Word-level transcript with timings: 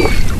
you. 0.00 0.39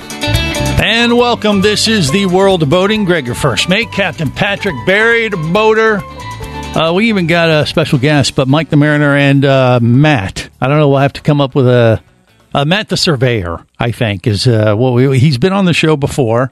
And 0.83 1.15
welcome. 1.15 1.61
This 1.61 1.87
is 1.87 2.09
the 2.09 2.25
World 2.25 2.63
of 2.63 2.71
Boating. 2.71 3.05
Greg, 3.05 3.27
your 3.27 3.35
first 3.35 3.69
mate, 3.69 3.91
Captain 3.91 4.31
Patrick 4.31 4.73
Barry, 4.87 5.29
the 5.29 5.37
boater. 5.37 6.01
Uh, 6.75 6.91
we 6.93 7.09
even 7.09 7.27
got 7.27 7.51
a 7.51 7.67
special 7.67 7.99
guest, 7.99 8.35
but 8.35 8.47
Mike 8.47 8.69
the 8.71 8.77
Mariner 8.77 9.15
and 9.15 9.45
uh, 9.45 9.79
Matt. 9.79 10.49
I 10.59 10.67
don't 10.67 10.79
know. 10.79 10.89
We'll 10.89 10.97
have 10.97 11.13
to 11.13 11.21
come 11.21 11.39
up 11.39 11.53
with 11.53 11.67
a 11.67 12.01
uh, 12.55 12.65
Matt 12.65 12.89
the 12.89 12.97
Surveyor. 12.97 13.63
I 13.77 13.91
think 13.91 14.25
is 14.25 14.47
uh, 14.47 14.73
what 14.75 14.93
we, 14.93 15.19
he's 15.19 15.37
been 15.37 15.53
on 15.53 15.65
the 15.65 15.73
show 15.73 15.95
before, 15.95 16.51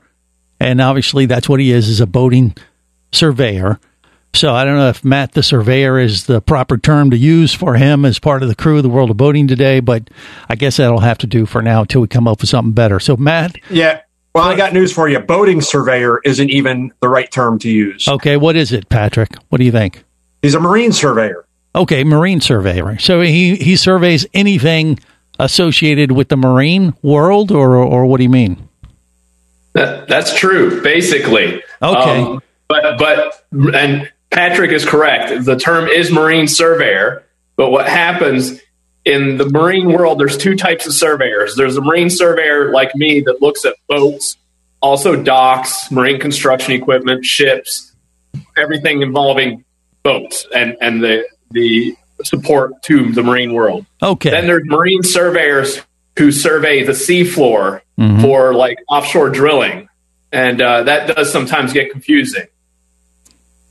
and 0.60 0.80
obviously 0.80 1.26
that's 1.26 1.50
what 1.50 1.60
he 1.60 1.72
is 1.72 1.90
is 1.90 2.00
a 2.00 2.06
boating 2.06 2.56
surveyor. 3.12 3.80
So 4.36 4.54
I 4.54 4.64
don't 4.64 4.78
know 4.78 4.90
if 4.90 5.04
Matt 5.04 5.32
the 5.32 5.42
Surveyor 5.42 5.98
is 5.98 6.28
the 6.28 6.40
proper 6.40 6.78
term 6.78 7.10
to 7.10 7.18
use 7.18 7.52
for 7.52 7.74
him 7.74 8.06
as 8.06 8.20
part 8.20 8.44
of 8.44 8.50
the 8.50 8.54
crew 8.54 8.78
of 8.78 8.84
the 8.84 8.90
World 8.90 9.10
of 9.10 9.18
Boating 9.18 9.48
today, 9.48 9.80
but 9.80 10.08
I 10.48 10.54
guess 10.54 10.78
that'll 10.78 11.00
have 11.00 11.18
to 11.20 11.28
do 11.28 11.48
for 11.48 11.64
now 11.64 11.82
until 11.82 12.02
we 12.02 12.08
come 12.08 12.28
up 12.28 12.42
with 12.42 12.50
something 12.52 12.74
better. 12.74 13.00
So 13.00 13.18
Matt, 13.18 13.56
Yeah. 13.72 14.02
Well, 14.34 14.44
I 14.44 14.56
got 14.56 14.74
news 14.74 14.94
for 14.94 15.10
you. 15.10 15.20
Boating 15.20 15.62
surveyor 15.62 16.20
isn't 16.24 16.50
even 16.50 16.94
the 17.02 17.10
right 17.10 17.32
term 17.32 17.58
to 17.60 17.70
use. 17.70 18.08
okay, 18.08 18.38
what 18.38 18.56
is 18.56 18.72
it, 18.72 18.88
Patrick? 18.90 19.34
What 19.50 19.58
do 19.58 19.66
you 19.66 19.72
think? 19.72 20.04
He's 20.42 20.54
a 20.54 20.60
marine 20.60 20.92
surveyor. 20.92 21.46
Okay, 21.76 22.04
marine 22.04 22.42
surveyor. 22.42 23.00
So 23.00 23.22
he 23.22 23.56
he 23.56 23.76
surveys 23.76 24.26
anything 24.34 25.00
associated 25.40 26.12
with 26.12 26.30
the 26.30 26.38
marine 26.38 26.94
world, 27.02 27.52
or 27.52 27.76
or 27.76 28.06
what 28.06 28.18
do 28.18 28.24
you 28.24 28.30
mean? 28.30 28.70
That, 29.74 30.08
that's 30.08 30.36
true, 30.38 30.82
basically. 30.82 31.62
Okay. 31.82 32.22
Um, 32.22 32.42
but 32.68 32.98
but 32.98 33.46
and 33.76 34.12
Patrick 34.30 34.72
is 34.72 34.86
correct. 34.86 35.46
The 35.46 35.56
term 35.58 35.88
is 35.88 36.12
marine 36.12 36.48
surveyor. 36.48 37.24
But 37.56 37.72
what 37.72 37.88
happens 37.88 38.60
in 39.10 39.38
the 39.38 39.50
marine 39.50 39.92
world? 39.92 40.20
There's 40.20 40.38
two 40.38 40.56
types 40.56 40.86
of 40.86 40.94
surveyors. 40.94 41.56
There's 41.56 41.76
a 41.78 41.82
marine 41.82 42.10
surveyor 42.10 42.72
like 42.72 42.96
me 42.96 43.22
that 43.22 43.42
looks 43.42 43.66
at 43.66 43.76
boats, 43.88 44.38
also 44.82 45.22
docks, 45.22 45.92
marine 45.92 46.20
construction 46.20 46.74
equipment, 46.74 47.26
ships, 47.26 47.94
everything 48.58 49.02
involving 49.02 49.64
boats 50.04 50.46
and 50.56 50.78
and 50.82 51.02
the 51.04 51.26
the 51.52 51.96
support 52.24 52.82
to 52.84 53.12
the 53.12 53.24
marine 53.24 53.54
world. 53.54 53.86
Okay. 54.02 54.30
Then 54.30 54.46
there's 54.46 54.64
marine 54.66 55.04
surveyors 55.04 55.82
who 56.18 56.32
survey 56.32 56.84
the 56.84 56.92
seafloor 56.94 57.82
Mhm. 57.98 58.22
for 58.22 58.54
like 58.54 58.78
offshore 58.90 59.30
drilling, 59.30 59.90
and 60.32 60.62
uh, 60.62 60.84
that 60.84 61.16
does 61.16 61.32
sometimes 61.32 61.74
get 61.74 61.92
confusing. 61.92 62.46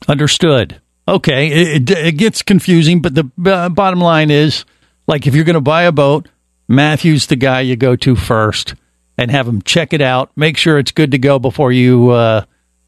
Understood. 0.07 0.79
Okay, 1.07 1.47
it, 1.47 1.89
it, 1.89 1.97
it 1.97 2.11
gets 2.17 2.43
confusing, 2.43 3.01
but 3.01 3.15
the 3.15 3.29
uh, 3.45 3.69
bottom 3.69 3.99
line 3.99 4.29
is, 4.29 4.65
like, 5.09 5.25
if 5.25 5.33
you're 5.33 5.43
going 5.43 5.55
to 5.55 5.61
buy 5.61 5.83
a 5.83 5.91
boat, 5.91 6.27
Matthew's 6.67 7.25
the 7.27 7.35
guy 7.35 7.61
you 7.61 7.75
go 7.75 7.95
to 7.95 8.15
first, 8.15 8.75
and 9.17 9.31
have 9.31 9.47
him 9.47 9.63
check 9.63 9.91
it 9.91 10.01
out, 10.01 10.31
make 10.37 10.55
sure 10.55 10.77
it's 10.77 10.91
good 10.91 11.11
to 11.11 11.17
go 11.17 11.39
before 11.39 11.71
you 11.71 12.11
uh, 12.11 12.45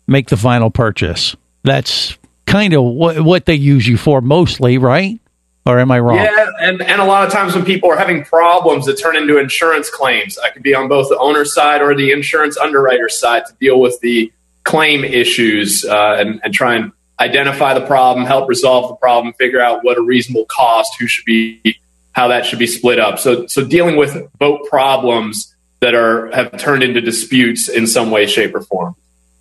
make 0.07 0.29
the 0.29 0.37
final 0.37 0.69
purchase. 0.69 1.35
That's 1.63 2.17
kind 2.45 2.73
of 2.73 2.83
what 2.83 3.21
what 3.21 3.45
they 3.45 3.55
use 3.55 3.87
you 3.87 3.97
for 3.97 4.21
mostly, 4.21 4.77
right? 4.77 5.19
Or 5.65 5.79
am 5.79 5.91
I 5.91 5.99
wrong? 5.99 6.17
Yeah, 6.17 6.47
and, 6.59 6.81
and 6.81 7.01
a 7.01 7.05
lot 7.05 7.25
of 7.25 7.31
times 7.31 7.53
when 7.55 7.65
people 7.65 7.91
are 7.91 7.97
having 7.97 8.23
problems 8.23 8.85
that 8.85 8.95
turn 8.95 9.15
into 9.15 9.37
insurance 9.37 9.89
claims, 9.89 10.37
I 10.37 10.49
could 10.49 10.63
be 10.63 10.73
on 10.73 10.87
both 10.87 11.09
the 11.09 11.17
owner's 11.17 11.53
side 11.53 11.81
or 11.81 11.95
the 11.95 12.11
insurance 12.11 12.57
underwriter's 12.57 13.19
side 13.19 13.45
to 13.47 13.53
deal 13.59 13.79
with 13.79 13.99
the 14.01 14.31
claim 14.63 15.03
issues 15.03 15.85
uh, 15.85 16.17
and, 16.19 16.39
and 16.43 16.53
try 16.53 16.75
and 16.75 16.91
identify 17.19 17.73
the 17.75 17.85
problem, 17.85 18.25
help 18.25 18.49
resolve 18.49 18.89
the 18.89 18.95
problem, 18.95 19.33
figure 19.33 19.61
out 19.61 19.83
what 19.83 19.97
a 19.97 20.01
reasonable 20.01 20.45
cost, 20.45 20.93
who 20.99 21.07
should 21.07 21.25
be, 21.25 21.79
how 22.13 22.27
that 22.29 22.45
should 22.45 22.59
be 22.59 22.67
split 22.67 22.99
up. 22.99 23.19
So, 23.19 23.47
so 23.47 23.65
dealing 23.65 23.95
with 23.95 24.31
boat 24.37 24.67
problems 24.69 25.55
that 25.79 25.95
are 25.95 26.29
have 26.35 26.57
turned 26.57 26.83
into 26.83 27.01
disputes 27.01 27.69
in 27.69 27.87
some 27.87 28.11
way, 28.11 28.27
shape, 28.27 28.53
or 28.53 28.61
form. 28.61 28.95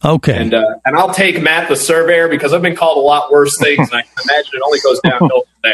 Okay. 0.04 0.34
And 0.34 0.54
uh, 0.54 0.64
and 0.84 0.96
I'll 0.96 1.12
take 1.12 1.42
Matt 1.42 1.68
the 1.68 1.76
surveyor 1.76 2.28
because 2.28 2.54
I've 2.54 2.62
been 2.62 2.76
called 2.76 2.96
a 2.96 3.00
lot 3.00 3.30
worse 3.30 3.58
things, 3.58 3.90
and 3.90 3.98
I 3.98 4.02
can 4.02 4.12
imagine 4.24 4.52
it 4.54 4.62
only 4.64 4.78
goes 4.80 5.00
downhill 5.00 5.42
from 5.42 5.60
there. 5.62 5.72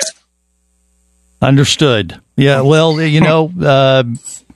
Understood. 1.42 2.20
Yeah. 2.36 2.62
Well, 2.62 3.00
you 3.00 3.20
know, 3.20 3.52
uh, 3.62 4.02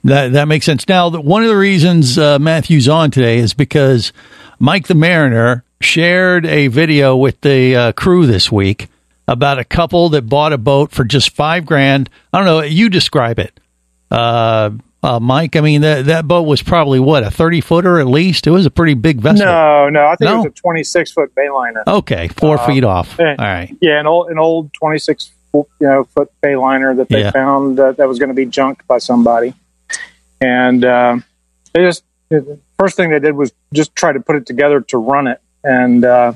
that 0.03 0.33
that 0.33 0.47
makes 0.47 0.65
sense. 0.65 0.87
Now, 0.87 1.09
the- 1.09 1.21
one 1.21 1.43
of 1.43 1.49
the 1.49 1.55
reasons 1.55 2.17
uh, 2.17 2.39
Matthew's 2.39 2.89
on 2.89 3.11
today 3.11 3.37
is 3.37 3.53
because 3.53 4.11
Mike 4.59 4.87
the 4.87 4.95
Mariner 4.95 5.63
shared 5.79 6.45
a 6.45 6.67
video 6.67 7.15
with 7.15 7.39
the 7.41 7.75
uh, 7.75 7.91
crew 7.93 8.25
this 8.25 8.51
week 8.51 8.89
about 9.31 9.59
a 9.59 9.63
couple 9.63 10.09
that 10.09 10.23
bought 10.23 10.53
a 10.53 10.57
boat 10.57 10.91
for 10.91 11.03
just 11.03 11.31
five 11.35 11.65
grand. 11.65 12.09
I 12.33 12.37
don't 12.37 12.45
know. 12.45 12.61
You 12.61 12.89
describe 12.89 13.39
it, 13.39 13.59
uh, 14.11 14.71
uh, 15.03 15.19
Mike. 15.19 15.55
I 15.55 15.61
mean, 15.61 15.81
that 15.81 16.05
that 16.05 16.27
boat 16.27 16.43
was 16.43 16.61
probably 16.61 16.99
what 16.99 17.23
a 17.23 17.31
thirty 17.31 17.61
footer 17.61 17.99
at 17.99 18.07
least. 18.07 18.45
It 18.47 18.51
was 18.51 18.65
a 18.65 18.71
pretty 18.71 18.93
big 18.93 19.19
vessel. 19.21 19.45
No, 19.45 19.89
no, 19.89 20.05
I 20.07 20.15
think 20.15 20.29
No? 20.29 20.35
it 20.35 20.37
was 20.37 20.45
a 20.47 20.49
26 20.51 21.11
foot 21.13 21.33
bayliner. 21.35 21.83
Okay, 21.87 22.27
four 22.29 22.57
Uh, 22.59 22.65
feet 22.67 22.83
off. 22.83 23.19
All 23.19 23.25
eh, 23.25 23.35
right. 23.39 23.77
Yeah, 23.81 23.99
an 23.99 24.07
old, 24.07 24.29
an 24.29 24.37
old 24.37 24.73
26 24.73 25.31
you 25.53 25.65
know 25.81 26.03
foot 26.15 26.29
bayliner 26.41 26.95
that 26.97 27.09
they 27.09 27.21
Yeah. 27.21 27.31
found 27.31 27.79
uh, 27.79 27.91
that 27.93 28.07
was 28.07 28.19
going 28.19 28.29
to 28.29 28.35
be 28.35 28.45
junked 28.45 28.85
by 28.87 28.99
somebody, 28.99 29.53
and 30.39 30.85
um 30.85 31.23
they 31.73 31.81
just 31.81 32.03
the 32.29 32.59
first 32.77 32.95
thing 32.95 33.09
they 33.09 33.19
did 33.19 33.35
was 33.35 33.51
just 33.73 33.95
try 33.95 34.11
to 34.13 34.19
put 34.19 34.35
it 34.35 34.45
together 34.45 34.81
to 34.81 34.97
run 34.97 35.27
it, 35.27 35.39
and 35.63 36.05
uh, 36.05 36.33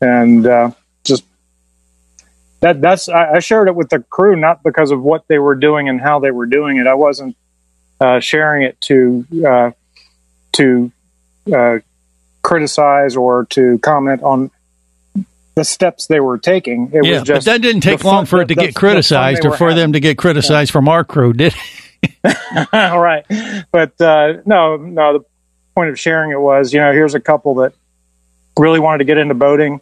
and 0.00 0.46
uh, 0.46 0.70
that 2.60 2.80
that's 2.80 3.08
I, 3.08 3.34
I 3.34 3.38
shared 3.40 3.68
it 3.68 3.74
with 3.74 3.88
the 3.90 4.00
crew 4.00 4.36
not 4.36 4.62
because 4.62 4.90
of 4.90 5.02
what 5.02 5.26
they 5.28 5.38
were 5.38 5.54
doing 5.54 5.88
and 5.88 6.00
how 6.00 6.18
they 6.20 6.30
were 6.30 6.46
doing 6.46 6.76
it. 6.78 6.86
I 6.86 6.94
wasn't 6.94 7.36
uh, 8.00 8.20
sharing 8.20 8.62
it 8.62 8.80
to 8.82 9.26
uh, 9.46 9.70
to 10.52 10.92
uh, 11.52 11.78
criticize 12.42 13.16
or 13.16 13.46
to 13.46 13.78
comment 13.78 14.22
on 14.22 14.50
the 15.54 15.64
steps 15.64 16.06
they 16.06 16.20
were 16.20 16.38
taking. 16.38 16.90
It 16.92 17.04
yeah, 17.04 17.18
was 17.18 17.22
just 17.22 17.46
but 17.46 17.52
that 17.52 17.62
didn't 17.62 17.82
take 17.82 18.00
fun- 18.00 18.14
long 18.14 18.26
for 18.26 18.40
it 18.40 18.46
to 18.48 18.54
the- 18.54 18.60
get 18.60 18.66
the 18.68 18.78
criticized 18.80 19.44
or 19.44 19.56
for 19.56 19.68
having. 19.68 19.76
them 19.76 19.92
to 19.94 20.00
get 20.00 20.16
criticized 20.18 20.70
from 20.70 20.88
our 20.88 21.04
crew, 21.04 21.32
did 21.32 21.54
it? 21.54 22.66
All 22.72 22.98
right, 23.00 23.26
but 23.70 24.00
uh, 24.00 24.38
no, 24.46 24.76
no. 24.76 25.18
The 25.18 25.24
point 25.74 25.90
of 25.90 25.98
sharing 26.00 26.30
it 26.30 26.40
was, 26.40 26.72
you 26.72 26.80
know, 26.80 26.92
here's 26.92 27.14
a 27.14 27.20
couple 27.20 27.56
that 27.56 27.74
really 28.58 28.80
wanted 28.80 28.98
to 28.98 29.04
get 29.04 29.18
into 29.18 29.34
boating, 29.34 29.80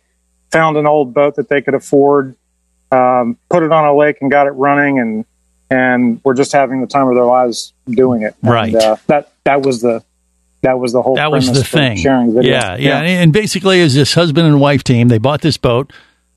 found 0.51 0.77
an 0.77 0.87
old 0.87 1.15
boat 1.15 1.37
that 1.37 1.49
they 1.49 1.63
could 1.63 1.75
afford, 1.75 2.35
um, 2.91 3.37
put 3.51 3.63
it 3.63 3.73
on 3.73 3.85
a 3.85 3.95
lake 3.97 4.19
and 4.21 4.31
got 4.31 4.47
it 4.47 4.51
running, 4.53 4.99
and 4.99 5.25
and 5.71 6.21
we're 6.25 6.35
just 6.35 6.53
having 6.53 6.81
the 6.81 6.87
time 6.87 7.09
of 7.09 7.15
their 7.15 7.25
lives 7.27 7.73
doing 7.89 8.23
it. 8.23 8.35
And, 8.43 8.51
Right. 8.53 8.75
uh, 8.75 8.97
that 9.07 9.31
that 9.45 9.63
was 9.63 9.81
the 9.83 10.03
that 10.63 10.79
was 10.79 10.93
the 10.93 11.03
whole. 11.03 11.17
that 11.17 11.31
was 11.31 11.53
the 11.53 11.63
thing. 11.63 11.97
Sharing 11.99 12.35
video. 12.35 12.51
Yeah, 12.53 12.77
yeah, 12.77 13.01
And 13.01 13.33
basically, 13.33 13.79
is 13.81 13.95
this 13.95 14.15
husband 14.15 14.47
and 14.49 14.61
wife 14.61 14.83
team? 14.83 15.09
They 15.09 15.19
bought 15.19 15.41
this 15.41 15.57
boat, 15.57 15.93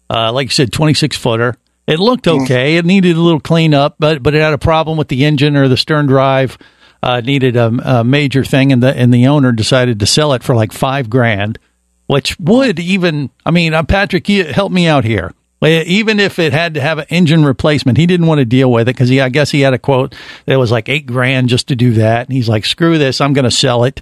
uh, 0.10 0.32
like 0.32 0.46
you 0.48 0.52
said, 0.52 0.72
twenty 0.74 0.94
six 0.94 1.16
footer. 1.18 1.56
It 1.88 2.00
looked 2.00 2.26
Mm-hmm. 2.26 2.44
okay. 2.44 2.76
It 2.78 2.86
needed 2.86 3.16
a 3.16 3.20
little 3.22 3.40
cleanup, 3.40 3.96
but 4.00 4.22
but 4.22 4.36
it 4.36 4.42
had 4.42 4.54
a 4.54 4.58
problem 4.58 4.98
with 4.98 5.08
the 5.08 5.26
engine 5.26 5.56
or 5.56 5.68
the 5.68 5.78
stern 5.78 6.06
drive. 6.08 6.58
Uh, 7.04 7.20
needed 7.20 7.56
a, 7.56 7.66
a 7.84 8.04
major 8.04 8.44
thing, 8.46 8.72
and 8.72 8.84
the 8.84 8.96
and 8.96 9.12
the 9.12 9.26
owner 9.26 9.52
decided 9.52 10.00
to 10.02 10.06
sell 10.06 10.34
it 10.34 10.44
for 10.44 10.54
like 10.54 10.72
five 10.72 11.10
grand, 11.10 11.58
which 12.06 12.40
would 12.40 12.80
even. 12.80 13.32
I 13.44 13.50
mean, 13.50 13.74
uh, 13.74 13.82
Patrick, 13.82 14.30
you, 14.30 14.44
help 14.44 14.72
me 14.72 14.86
out 14.86 15.04
here. 15.04 15.34
Uh, 15.62 15.68
Even 15.86 16.20
if 16.20 16.40
it 16.40 16.54
had 16.54 16.74
to 16.74 16.82
have 16.82 16.98
an 16.98 17.06
engine 17.10 17.46
replacement, 17.46 17.98
he 17.98 18.06
didn't 18.08 18.26
want 18.28 18.40
to 18.40 18.46
deal 18.46 18.72
with 18.72 18.90
it 18.90 18.94
because 18.96 19.10
he, 19.10 19.22
I 19.22 19.30
guess, 19.30 19.52
he 19.52 19.62
had 19.62 19.74
a 19.74 19.80
quote 19.80 20.16
that 20.46 20.58
was 20.58 20.72
like 20.72 20.90
eight 20.90 21.06
grand 21.06 21.50
just 21.50 21.68
to 21.68 21.76
do 21.76 21.94
that, 21.94 22.28
and 22.28 22.34
he's 22.36 22.50
like, 22.50 22.66
"Screw 22.66 22.98
this, 22.98 23.22
I'm 23.22 23.34
going 23.34 23.46
to 23.46 23.52
sell 23.52 23.84
it." 23.84 24.02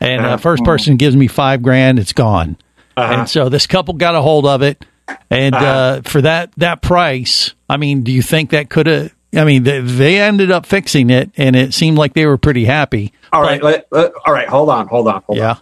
And 0.00 0.24
uh, 0.24 0.36
first 0.38 0.64
person 0.64 0.96
gives 0.96 1.16
me 1.16 1.26
five 1.26 1.62
grand, 1.62 1.98
it's 1.98 2.12
gone. 2.12 2.56
And 2.96 3.28
so 3.28 3.48
this 3.50 3.66
couple 3.66 3.92
got 3.94 4.14
a 4.14 4.22
hold 4.22 4.46
of 4.46 4.62
it, 4.62 4.84
and 5.30 5.54
uh, 5.54 6.00
for 6.02 6.22
that 6.22 6.50
that 6.56 6.80
price, 6.80 7.52
I 7.68 7.76
mean, 7.76 8.02
do 8.02 8.10
you 8.12 8.22
think 8.22 8.50
that 8.50 8.70
could 8.70 8.86
have? 8.86 9.14
I 9.34 9.44
mean, 9.44 9.64
they, 9.64 9.80
they 9.80 10.18
ended 10.20 10.50
up 10.50 10.64
fixing 10.64 11.10
it, 11.10 11.30
and 11.36 11.54
it 11.56 11.74
seemed 11.74 11.98
like 11.98 12.14
they 12.14 12.24
were 12.24 12.38
pretty 12.38 12.64
happy. 12.64 13.12
All 13.34 13.42
right, 13.42 13.62
let- 13.62 13.86
let- 13.90 14.12
all 14.24 14.32
right. 14.32 14.48
Hold 14.48 14.70
on, 14.70 14.86
hold 14.88 15.08
on, 15.08 15.22
hold 15.26 15.38
on. 15.38 15.44
Yeah. 15.44 15.56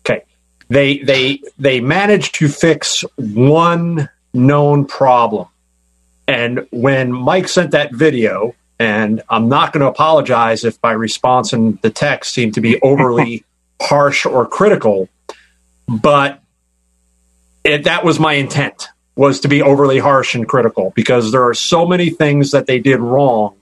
Okay, 0.00 0.24
they 0.70 0.98
they 0.98 1.40
they 1.58 1.80
managed 1.80 2.36
to 2.36 2.48
fix 2.48 3.04
one 3.16 4.08
known 4.34 4.86
problem, 4.86 5.48
and 6.26 6.66
when 6.70 7.12
Mike 7.12 7.48
sent 7.48 7.70
that 7.72 7.92
video, 7.92 8.54
And 8.78 9.22
I'm 9.30 9.48
not 9.48 9.72
going 9.72 9.80
to 9.80 9.88
apologize 9.88 10.64
if 10.64 10.78
my 10.82 10.92
response 10.92 11.54
and 11.54 11.80
the 11.80 11.90
text 11.90 12.34
seemed 12.34 12.54
to 12.54 12.60
be 12.60 12.78
overly 12.82 13.44
harsh 13.80 14.26
or 14.26 14.46
critical, 14.46 15.08
but 15.88 16.42
it, 17.64 17.84
that 17.84 18.04
was 18.04 18.20
my 18.20 18.34
intent 18.34 18.88
was 19.14 19.40
to 19.40 19.48
be 19.48 19.62
overly 19.62 19.98
harsh 19.98 20.34
and 20.34 20.46
critical 20.46 20.92
because 20.94 21.32
there 21.32 21.44
are 21.46 21.54
so 21.54 21.86
many 21.86 22.10
things 22.10 22.50
that 22.50 22.66
they 22.66 22.78
did 22.78 23.00
wrong. 23.00 23.56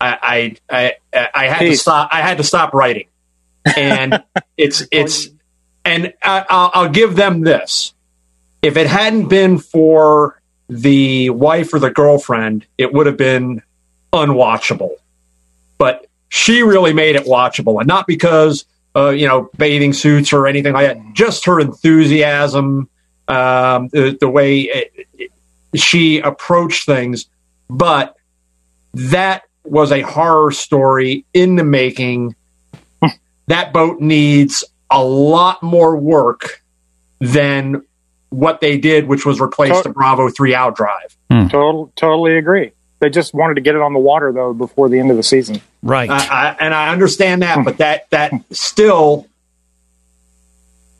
I 0.00 0.56
I 0.70 0.96
I, 1.14 1.28
I 1.34 1.46
had 1.46 1.60
to 1.60 1.76
stop. 1.76 2.10
I 2.12 2.20
had 2.20 2.36
to 2.38 2.44
stop 2.44 2.74
writing, 2.74 3.06
and 3.64 4.22
it's 4.56 4.82
it's 4.92 5.28
and 5.84 6.12
I, 6.22 6.44
I'll, 6.48 6.70
I'll 6.74 6.90
give 6.90 7.16
them 7.16 7.40
this: 7.40 7.94
if 8.62 8.76
it 8.76 8.86
hadn't 8.86 9.28
been 9.28 9.58
for 9.58 10.40
the 10.68 11.30
wife 11.30 11.74
or 11.74 11.78
the 11.78 11.90
girlfriend, 11.90 12.66
it 12.78 12.92
would 12.92 13.06
have 13.06 13.16
been 13.16 13.62
unwatchable. 14.12 14.96
But 15.78 16.06
she 16.28 16.62
really 16.62 16.92
made 16.92 17.16
it 17.16 17.24
watchable, 17.24 17.78
and 17.80 17.88
not 17.88 18.06
because 18.06 18.64
uh, 18.94 19.10
you 19.10 19.26
know 19.26 19.50
bathing 19.56 19.92
suits 19.92 20.32
or 20.32 20.46
anything 20.46 20.72
like 20.72 20.86
that. 20.86 21.12
Just 21.14 21.44
her 21.46 21.60
enthusiasm, 21.60 22.88
um, 23.28 23.88
the, 23.88 24.16
the 24.20 24.28
way 24.28 24.60
it, 24.60 25.32
she 25.74 26.20
approached 26.20 26.86
things. 26.86 27.26
But 27.68 28.16
that 28.94 29.44
was 29.64 29.92
a 29.92 30.00
horror 30.00 30.50
story 30.52 31.24
in 31.32 31.56
the 31.56 31.64
making. 31.64 32.34
that 33.46 33.72
boat 33.72 34.00
needs 34.00 34.64
a 34.90 35.02
lot 35.02 35.62
more 35.62 35.96
work 35.96 36.62
than 37.20 37.82
what 38.30 38.60
they 38.60 38.78
did, 38.78 39.06
which 39.06 39.26
was 39.26 39.40
replace 39.40 39.72
Tot- 39.72 39.84
the 39.84 39.90
Bravo 39.90 40.28
three 40.30 40.54
out 40.54 40.76
drive. 40.76 41.16
Hmm. 41.30 41.48
Total, 41.48 41.92
totally 41.96 42.36
agree. 42.36 42.72
They 43.00 43.10
just 43.10 43.32
wanted 43.32 43.54
to 43.54 43.60
get 43.60 43.74
it 43.74 43.80
on 43.80 43.92
the 43.92 43.98
water 43.98 44.32
though 44.32 44.52
before 44.52 44.88
the 44.88 44.98
end 44.98 45.10
of 45.10 45.16
the 45.16 45.22
season. 45.22 45.60
Right. 45.82 46.10
I, 46.10 46.26
I, 46.26 46.56
and 46.60 46.74
I 46.74 46.90
understand 46.90 47.42
that, 47.42 47.64
but 47.64 47.78
that 47.78 48.08
that 48.10 48.32
still, 48.50 49.26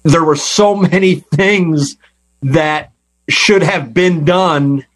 there 0.02 0.24
were 0.24 0.36
so 0.36 0.74
many 0.74 1.16
things 1.16 1.96
that 2.42 2.92
should 3.28 3.62
have 3.62 3.92
been 3.92 4.24
done 4.24 4.86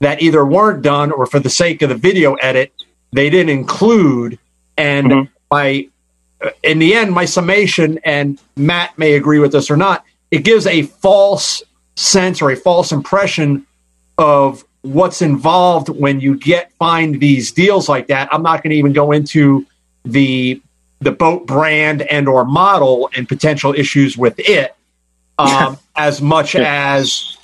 that 0.00 0.20
either 0.20 0.44
weren't 0.44 0.82
done 0.82 1.10
or 1.10 1.26
for 1.26 1.38
the 1.38 1.50
sake 1.50 1.80
of 1.82 1.88
the 1.88 1.94
video 1.94 2.34
edit 2.34 2.72
they 3.12 3.30
didn't 3.30 3.50
include. 3.50 4.38
And 4.76 5.06
mm-hmm. 5.06 5.32
my, 5.50 5.88
in 6.62 6.78
the 6.78 6.94
end, 6.94 7.12
my 7.12 7.24
summation, 7.24 7.98
and 8.04 8.38
Matt 8.56 8.98
may 8.98 9.14
agree 9.14 9.38
with 9.38 9.52
this 9.52 9.70
or 9.70 9.76
not, 9.76 10.04
it 10.30 10.44
gives 10.44 10.66
a 10.66 10.82
false 10.82 11.62
sense 12.02 12.42
or 12.42 12.50
a 12.50 12.56
false 12.56 12.92
impression 12.92 13.66
of 14.18 14.64
what's 14.82 15.22
involved 15.22 15.88
when 15.88 16.20
you 16.20 16.36
get 16.36 16.72
find 16.72 17.20
these 17.20 17.52
deals 17.52 17.88
like 17.88 18.08
that. 18.08 18.28
I'm 18.32 18.42
not 18.42 18.62
going 18.62 18.70
to 18.70 18.76
even 18.76 18.92
go 18.92 19.12
into 19.12 19.64
the 20.04 20.60
the 21.00 21.12
boat 21.12 21.46
brand 21.46 22.02
and 22.02 22.28
or 22.28 22.44
model 22.44 23.10
and 23.16 23.28
potential 23.28 23.74
issues 23.74 24.16
with 24.16 24.34
it 24.38 24.74
um, 25.38 25.78
as 25.96 26.20
much 26.20 26.54
as 26.54 27.36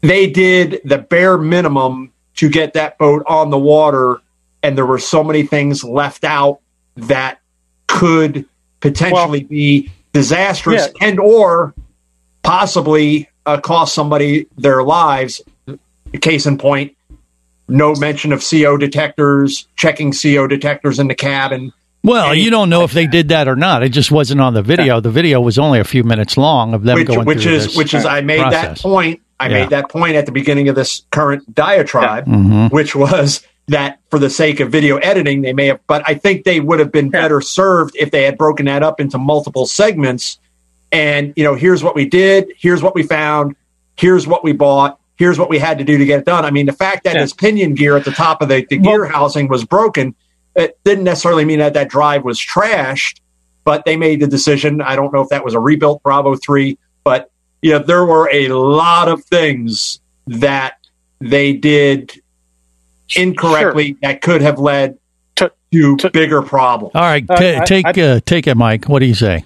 they 0.00 0.28
did 0.30 0.80
the 0.84 0.98
bare 0.98 1.36
minimum 1.36 2.12
to 2.36 2.48
get 2.48 2.74
that 2.74 2.96
boat 2.98 3.22
on 3.26 3.50
the 3.50 3.58
water 3.58 4.20
and 4.62 4.76
there 4.78 4.86
were 4.86 4.98
so 4.98 5.22
many 5.22 5.42
things 5.42 5.84
left 5.84 6.24
out 6.24 6.60
that 6.96 7.40
could 7.86 8.46
potentially 8.80 9.42
be 9.42 9.90
disastrous 10.12 10.88
Yeah. 11.00 11.08
and 11.08 11.20
or 11.20 11.74
possibly 12.44 13.28
uh, 13.46 13.60
cost 13.60 13.94
somebody 13.94 14.46
their 14.56 14.82
lives 14.84 15.40
case 16.20 16.46
in 16.46 16.56
point 16.58 16.96
no 17.66 17.94
mention 17.96 18.32
of 18.32 18.40
co 18.48 18.76
detectors 18.76 19.66
checking 19.74 20.12
co 20.12 20.46
detectors 20.46 20.98
in 21.00 21.08
the 21.08 21.14
cabin 21.14 21.72
Well, 22.04 22.34
you 22.34 22.50
don't 22.50 22.68
know 22.70 22.84
if 22.84 22.92
they 22.92 23.06
did 23.06 23.28
that 23.30 23.48
or 23.48 23.56
not. 23.56 23.82
It 23.82 23.88
just 23.88 24.10
wasn't 24.12 24.40
on 24.42 24.52
the 24.52 24.62
video. 24.62 25.00
The 25.00 25.10
video 25.10 25.40
was 25.40 25.58
only 25.58 25.80
a 25.80 25.84
few 25.84 26.04
minutes 26.04 26.36
long 26.36 26.74
of 26.74 26.84
them 26.84 26.96
which, 26.96 27.08
going 27.08 27.24
which 27.26 27.42
through 27.44 27.54
is 27.54 27.64
this 27.68 27.76
which 27.76 27.94
is 27.94 28.04
I 28.04 28.20
made 28.20 28.40
that 28.40 28.78
point. 28.78 29.20
I 29.40 29.48
Yeah. 29.48 29.60
made 29.60 29.70
that 29.70 29.88
point 29.90 30.14
at 30.14 30.26
the 30.26 30.32
beginning 30.32 30.68
of 30.68 30.76
this 30.76 31.02
current 31.10 31.52
diatribe, 31.54 32.26
Mhm. 32.26 32.70
which 32.70 32.94
was 32.94 33.42
that 33.68 33.98
for 34.10 34.18
the 34.18 34.28
sake 34.30 34.60
of 34.60 34.70
video 34.70 34.98
editing, 34.98 35.40
they 35.40 35.54
may 35.54 35.66
have, 35.68 35.80
but 35.86 36.02
I 36.06 36.14
think 36.14 36.44
they 36.44 36.60
would 36.60 36.78
have 36.78 36.92
been 36.92 37.08
better 37.08 37.40
served 37.40 37.96
if 37.98 38.10
they 38.10 38.24
had 38.24 38.36
broken 38.38 38.66
that 38.66 38.82
up 38.82 39.00
into 39.00 39.16
multiple 39.18 39.64
segments. 39.66 40.38
And 40.94 41.32
you 41.36 41.44
know, 41.44 41.54
here's 41.54 41.82
what 41.82 41.94
we 41.94 42.06
did, 42.08 42.52
here's 42.56 42.82
what 42.82 42.94
we 42.94 43.02
found, 43.02 43.56
here's 43.96 44.26
what 44.26 44.44
we 44.44 44.52
bought, 44.52 44.98
here's 45.16 45.38
what 45.38 45.48
we 45.50 45.58
had 45.58 45.78
to 45.78 45.84
do 45.84 45.98
to 45.98 46.04
get 46.04 46.20
it 46.20 46.24
done. 46.26 46.44
I 46.44 46.50
mean, 46.50 46.66
the 46.66 46.72
fact 46.72 47.04
that 47.04 47.14
Yeah. 47.14 47.22
his 47.22 47.32
pinion 47.32 47.74
gear 47.74 47.96
at 47.96 48.04
the 48.04 48.10
top 48.12 48.42
of 48.42 48.48
the, 48.48 48.66
the 48.68 48.78
gear 48.78 49.04
housing 49.06 49.48
was 49.48 49.64
broken, 49.64 50.14
it 50.56 50.78
didn't 50.84 51.04
necessarily 51.04 51.44
mean 51.44 51.58
that 51.58 51.74
that 51.74 51.88
drive 51.88 52.24
was 52.24 52.38
trashed 52.38 53.20
but 53.64 53.86
they 53.86 53.96
made 53.96 54.20
the 54.20 54.26
decision. 54.26 54.82
I 54.82 54.94
don't 54.94 55.10
know 55.10 55.22
if 55.22 55.30
that 55.30 55.42
was 55.42 55.54
a 55.54 55.58
rebuilt 55.58 56.02
Bravo 56.02 56.36
3, 56.36 56.76
but 57.02 57.30
you 57.62 57.72
know, 57.72 57.78
there 57.78 58.04
were 58.04 58.28
a 58.30 58.48
lot 58.48 59.08
of 59.08 59.24
things 59.24 60.00
that 60.26 60.74
they 61.18 61.54
did 61.54 62.12
incorrectly 63.16 63.96
that 64.02 64.20
could 64.20 64.42
have 64.42 64.58
led 64.58 64.98
To- 65.36 65.50
to, 65.72 66.10
bigger 66.12 66.42
problems. 66.42 66.92
All 66.94 67.00
right, 67.00 67.24
Uh, 67.28 67.36
ta- 67.36 67.62
I- 67.62 67.64
take 67.64 67.86
I- 67.98 68.02
uh, 68.02 68.20
take 68.24 68.46
it, 68.46 68.54
Mike. 68.56 68.84
What 68.84 68.98
do 68.98 69.06
you 69.06 69.14
say? 69.14 69.44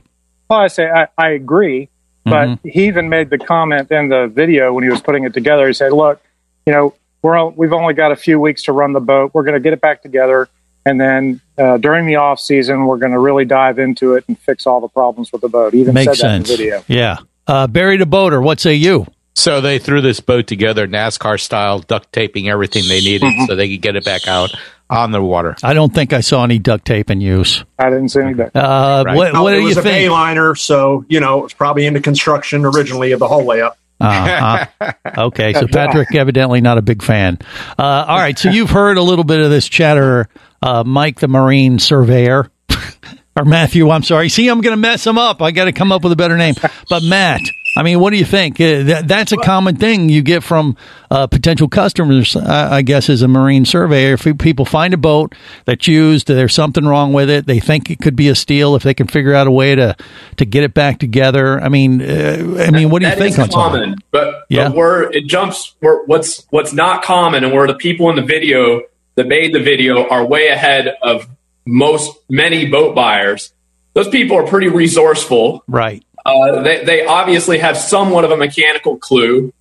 Well, 0.48 0.60
I 0.60 0.68
say 0.68 0.88
I, 0.90 1.08
I 1.18 1.30
agree, 1.30 1.88
but 2.24 2.48
Mhm. 2.48 2.58
he 2.64 2.86
even 2.86 3.08
made 3.08 3.30
the 3.30 3.38
comment 3.38 3.90
in 3.90 4.08
the 4.08 4.26
video 4.26 4.72
when 4.72 4.84
he 4.84 4.90
was 4.90 5.00
putting 5.02 5.24
it 5.24 5.34
together. 5.34 5.66
He 5.66 5.72
said, 5.74 5.92
"Look, 5.92 6.20
you 6.66 6.72
know, 6.72 6.94
we're 7.22 7.36
all, 7.36 7.50
we've 7.50 7.72
only 7.72 7.94
got 7.94 8.12
a 8.12 8.16
few 8.16 8.40
weeks 8.40 8.62
to 8.64 8.72
run 8.72 8.92
the 8.92 9.00
boat. 9.00 9.32
We're 9.34 9.42
going 9.44 9.54
to 9.54 9.60
get 9.60 9.72
it 9.72 9.80
back 9.80 10.02
together, 10.02 10.48
and 10.86 11.00
then 11.00 11.40
uh, 11.58 11.76
during 11.78 12.06
the 12.06 12.16
off 12.16 12.40
season, 12.40 12.86
we're 12.86 12.96
going 12.98 13.12
to 13.12 13.18
really 13.18 13.44
dive 13.44 13.78
into 13.78 14.14
it 14.14 14.24
and 14.28 14.38
fix 14.38 14.66
all 14.66 14.80
the 14.80 14.88
problems 14.88 15.32
with 15.32 15.42
the 15.42 15.48
boat." 15.48 15.74
He 15.74 15.80
even 15.80 15.94
Makes 15.94 16.18
said 16.18 16.28
that 16.30 16.34
in 16.36 16.44
sense. 16.44 16.48
the 16.50 16.56
video. 16.64 16.84
Yeah. 16.88 17.18
Uh, 17.46 17.66
Barry 17.66 17.96
the 17.96 18.06
boater. 18.06 18.40
What 18.40 18.60
say 18.60 18.74
you? 18.74 19.06
So 19.34 19.60
they 19.60 19.78
threw 19.78 20.00
this 20.00 20.18
boat 20.20 20.46
together, 20.48 20.88
NASCAR 20.88 21.38
style, 21.38 21.78
duct 21.78 22.12
taping 22.12 22.48
everything 22.48 22.82
they 22.88 23.00
needed 23.00 23.32
so 23.46 23.54
they 23.54 23.68
could 23.68 23.82
get 23.82 23.94
it 23.96 24.04
back 24.04 24.26
out 24.26 24.52
on 24.90 25.10
the 25.12 25.22
water. 25.22 25.56
I 25.62 25.74
don't 25.74 25.92
think 25.94 26.12
I 26.12 26.20
saw 26.20 26.44
any 26.44 26.58
duct 26.58 26.84
tape 26.84 27.10
in 27.10 27.20
use. 27.20 27.64
I 27.78 27.90
didn't 27.90 28.08
see 28.08 28.20
any 28.20 28.34
duct. 28.34 28.54
tape. 28.54 28.62
Uh, 28.62 29.02
Right. 29.06 29.16
What, 29.16 29.32
No, 29.34 29.42
what 29.42 29.52
it 29.52 29.56
do 29.56 29.62
you 29.62 29.68
was 29.68 29.76
a 29.76 29.82
think? 29.82 30.10
Bayliner, 30.10 30.56
so 30.58 31.04
you 31.08 31.20
know 31.20 31.40
it 31.40 31.42
was 31.44 31.52
probably 31.54 31.86
into 31.86 32.00
construction 32.00 32.64
originally 32.64 33.12
of 33.12 33.18
the 33.20 33.28
whole 33.28 33.44
layup. 33.44 33.72
Uh-huh. 34.00 34.66
Okay, 35.18 35.52
so 35.54 35.66
Patrick 35.66 36.14
evidently 36.14 36.60
not 36.60 36.78
a 36.78 36.82
big 36.82 37.02
fan. 37.02 37.38
Uh, 37.78 38.04
all 38.08 38.16
right, 38.18 38.38
so 38.38 38.48
you've 38.50 38.70
heard 38.70 38.96
a 38.96 39.02
little 39.02 39.24
bit 39.24 39.40
of 39.40 39.50
this 39.50 39.68
chatter, 39.68 40.28
uh, 40.62 40.84
Mike 40.84 41.18
the 41.18 41.26
Marine 41.26 41.78
Surveyor, 41.80 42.48
or 43.36 43.44
Matthew. 43.44 43.90
I'm 43.90 44.04
sorry. 44.04 44.28
See, 44.28 44.48
I'm 44.48 44.60
going 44.60 44.72
to 44.74 44.80
mess 44.80 45.04
him 45.04 45.18
up. 45.18 45.42
I 45.42 45.50
got 45.50 45.64
to 45.64 45.72
come 45.72 45.90
up 45.90 46.04
with 46.04 46.12
a 46.12 46.16
better 46.16 46.36
name. 46.36 46.54
But 46.88 47.02
Matt, 47.02 47.40
I 47.78 47.84
mean, 47.84 48.00
what 48.00 48.10
do 48.10 48.16
you 48.16 48.24
think? 48.24 48.60
Uh, 48.60 49.02
that's 49.04 49.30
a 49.30 49.36
common 49.36 49.76
thing 49.76 50.08
you 50.08 50.20
get 50.20 50.42
from 50.42 50.76
uh, 51.12 51.28
potential 51.28 51.68
customers, 51.68 52.34
I 52.34 52.82
guess, 52.82 53.08
as 53.08 53.22
a 53.22 53.28
marine 53.28 53.64
surveyor. 53.64 54.14
If 54.14 54.38
people 54.38 54.64
find 54.64 54.92
a 54.94 54.96
boat 54.96 55.32
that's 55.64 55.86
used, 55.86 56.26
there's 56.26 56.52
something 56.54 56.84
wrong 56.84 57.12
with 57.12 57.30
it, 57.30 57.46
they 57.46 57.60
think 57.60 57.88
it 57.88 58.00
could 58.00 58.16
be 58.16 58.28
a 58.28 58.34
steal 58.34 58.74
if 58.74 58.82
they 58.82 58.94
can 58.94 59.06
figure 59.06 59.32
out 59.32 59.46
a 59.46 59.50
way 59.52 59.76
to 59.76 59.94
to 60.38 60.44
get 60.44 60.64
it 60.64 60.74
back 60.74 60.98
together. 60.98 61.60
I 61.60 61.68
mean, 61.68 62.02
uh, 62.02 62.64
I 62.66 62.72
mean, 62.72 62.90
what 62.90 62.98
do 62.98 63.06
you 63.06 63.12
That 63.12 63.18
think 63.18 63.36
something? 63.36 63.54
common, 63.56 63.94
but, 64.10 64.44
Yeah. 64.48 64.68
but 64.70 64.76
where 64.76 65.02
it 65.12 65.28
jumps, 65.28 65.74
where 65.78 66.02
what's 66.06 66.46
what's 66.50 66.72
not 66.72 67.04
common, 67.04 67.44
and 67.44 67.52
where 67.52 67.68
the 67.68 67.74
people 67.74 68.10
in 68.10 68.16
the 68.16 68.22
video 68.22 68.82
that 69.14 69.28
made 69.28 69.54
the 69.54 69.60
video 69.60 70.08
are 70.08 70.26
way 70.26 70.48
ahead 70.48 70.96
of 71.00 71.28
most 71.64 72.16
many 72.28 72.66
boat 72.66 72.96
buyers. 72.96 73.52
Those 73.94 74.08
people 74.08 74.36
are 74.36 74.46
pretty 74.48 74.66
resourceful. 74.68 75.62
Right. 75.68 76.02
Uh, 76.28 76.62
they 76.62 76.84
they 76.84 77.06
obviously 77.06 77.58
have 77.58 77.76
somewhat 77.76 78.24
of 78.24 78.30
a 78.30 78.36
mechanical 78.36 78.98
clue, 78.98 79.52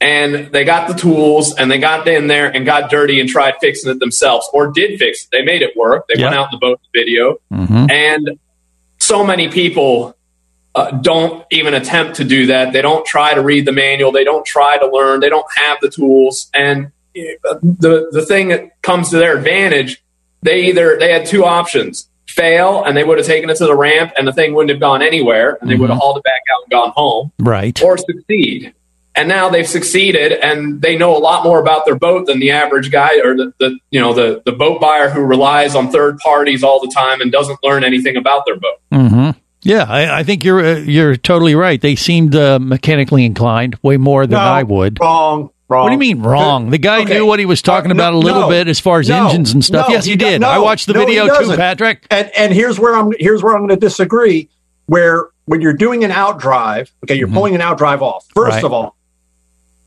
and 0.00 0.52
they 0.52 0.64
got 0.64 0.86
the 0.86 0.94
tools, 0.94 1.54
and 1.56 1.70
they 1.70 1.78
got 1.78 2.06
in 2.06 2.28
there 2.28 2.48
and 2.54 2.64
got 2.64 2.90
dirty 2.90 3.20
and 3.20 3.28
tried 3.28 3.54
fixing 3.60 3.90
it 3.90 3.98
themselves, 3.98 4.48
or 4.52 4.68
did 4.68 4.98
fix 4.98 5.24
it. 5.24 5.28
They 5.32 5.42
made 5.42 5.62
it 5.62 5.76
work. 5.76 6.06
They 6.08 6.22
went 6.22 6.34
out 6.34 6.52
in 6.52 6.58
the 6.58 6.58
boat 6.58 6.80
video, 6.94 7.38
hmm 7.50 7.86
and 7.90 8.38
so 8.98 9.24
many 9.26 9.48
people 9.48 10.16
uh, 10.74 10.92
don't 10.92 11.44
even 11.50 11.74
attempt 11.74 12.16
to 12.16 12.24
do 12.24 12.46
that. 12.46 12.72
They 12.72 12.82
don't 12.82 13.04
try 13.04 13.34
to 13.34 13.42
read 13.42 13.66
the 13.66 13.72
manual. 13.72 14.12
They 14.12 14.24
don't 14.24 14.46
try 14.46 14.78
to 14.78 14.86
learn. 14.86 15.20
They 15.20 15.28
don't 15.28 15.46
have 15.56 15.78
the 15.82 15.90
tools. 15.90 16.48
And 16.54 16.92
uh, 17.16 17.58
the 17.62 18.08
the 18.12 18.24
thing 18.24 18.48
that 18.48 18.80
comes 18.80 19.10
to 19.10 19.16
their 19.16 19.36
advantage, 19.36 20.02
they 20.42 20.66
either 20.66 20.98
they 20.98 21.12
had 21.12 21.26
two 21.26 21.44
options: 21.44 22.08
fail, 22.32 22.82
and 22.84 22.96
they 22.96 23.04
would 23.04 23.18
have 23.18 23.26
taken 23.26 23.50
it 23.50 23.56
to 23.58 23.66
the 23.66 23.76
ramp, 23.76 24.12
and 24.16 24.26
the 24.26 24.32
thing 24.32 24.54
wouldn't 24.54 24.70
have 24.70 24.80
gone 24.80 25.02
anywhere, 25.02 25.58
and 25.60 25.70
they 25.70 25.74
would 25.76 25.90
have 25.90 25.98
hauled 25.98 26.16
it 26.18 26.24
back 26.24 26.40
out 26.54 26.62
and 26.64 26.70
gone 26.70 26.92
home, 26.96 27.32
Right. 27.38 27.80
or 27.82 27.96
succeed. 27.98 28.72
And 29.14 29.28
now 29.28 29.50
they've 29.50 29.68
succeeded, 29.68 30.32
and 30.32 30.80
they 30.80 30.96
know 30.96 31.14
a 31.14 31.20
lot 31.20 31.44
more 31.44 31.60
about 31.60 31.84
their 31.84 31.96
boat 31.96 32.26
than 32.26 32.40
the 32.40 32.52
average 32.52 32.90
guy, 32.90 33.18
or 33.22 33.36
the, 33.36 33.52
the 33.60 33.78
you 33.90 34.00
know 34.00 34.14
the 34.14 34.40
the 34.46 34.52
boat 34.52 34.80
buyer 34.80 35.10
who 35.10 35.20
relies 35.20 35.74
on 35.74 35.90
third 35.90 36.16
parties 36.18 36.64
all 36.64 36.80
the 36.80 36.90
time 36.94 37.20
and 37.20 37.30
doesn't 37.30 37.58
learn 37.62 37.84
anything 37.84 38.16
about 38.16 38.44
their 38.46 38.56
boat. 38.56 38.78
hmm 38.90 39.30
Yeah, 39.62 39.84
I, 39.86 40.20
I 40.20 40.22
think 40.24 40.44
you're 40.44 40.64
uh, 40.64 40.78
you're 40.78 41.16
totally 41.16 41.54
right. 41.54 41.78
They 41.78 41.94
seemed 41.94 42.34
uh, 42.34 42.58
mechanically 42.58 43.26
inclined 43.26 43.76
way 43.82 43.98
more 43.98 44.26
than 44.26 44.38
No, 44.38 44.44
I 44.44 44.62
would. 44.62 44.98
Wrong, 44.98 45.50
Wrong. 45.72 45.84
What 45.84 45.88
do 45.88 45.94
you 45.94 45.98
mean 46.14 46.22
wrong? 46.22 46.70
The 46.70 46.78
guy 46.78 47.02
Okay. 47.02 47.14
knew 47.14 47.26
what 47.26 47.38
he 47.38 47.46
was 47.46 47.62
talking 47.62 47.90
Uh, 47.90 47.94
no- 47.94 48.02
about 48.02 48.12
a 48.14 48.18
little 48.18 48.42
no. 48.42 48.48
bit 48.48 48.68
as 48.68 48.78
far 48.78 49.00
as 49.00 49.08
No. 49.08 49.26
engines 49.26 49.52
and 49.54 49.64
stuff. 49.64 49.86
Yes, 49.88 50.04
he, 50.04 50.16
do- 50.16 50.24
did. 50.26 50.44
I 50.44 50.58
watched 50.58 50.86
the 50.86 50.92
video 50.92 51.26
too. 51.38 51.56
Patrick. 51.56 52.04
And 52.10 52.30
and 52.36 52.52
here's 52.52 52.78
where 52.78 52.94
I'm 52.94 53.12
here's 53.18 53.42
where 53.42 53.54
I'm 53.54 53.60
going 53.66 53.70
to 53.70 53.76
disagree. 53.86 54.48
Where 54.86 55.28
when 55.46 55.60
you're 55.60 55.72
doing 55.72 56.04
an 56.04 56.10
out 56.10 56.38
drive, 56.38 56.90
okay, 57.04 57.14
you're 57.14 57.28
pulling 57.28 57.54
an 57.54 57.60
out 57.60 57.78
drive 57.78 58.02
off. 58.02 58.24
First 58.34 58.48
Mm-hmm. 58.48 58.54
Right. 58.56 58.64
of 58.64 58.72
all, 58.72 58.96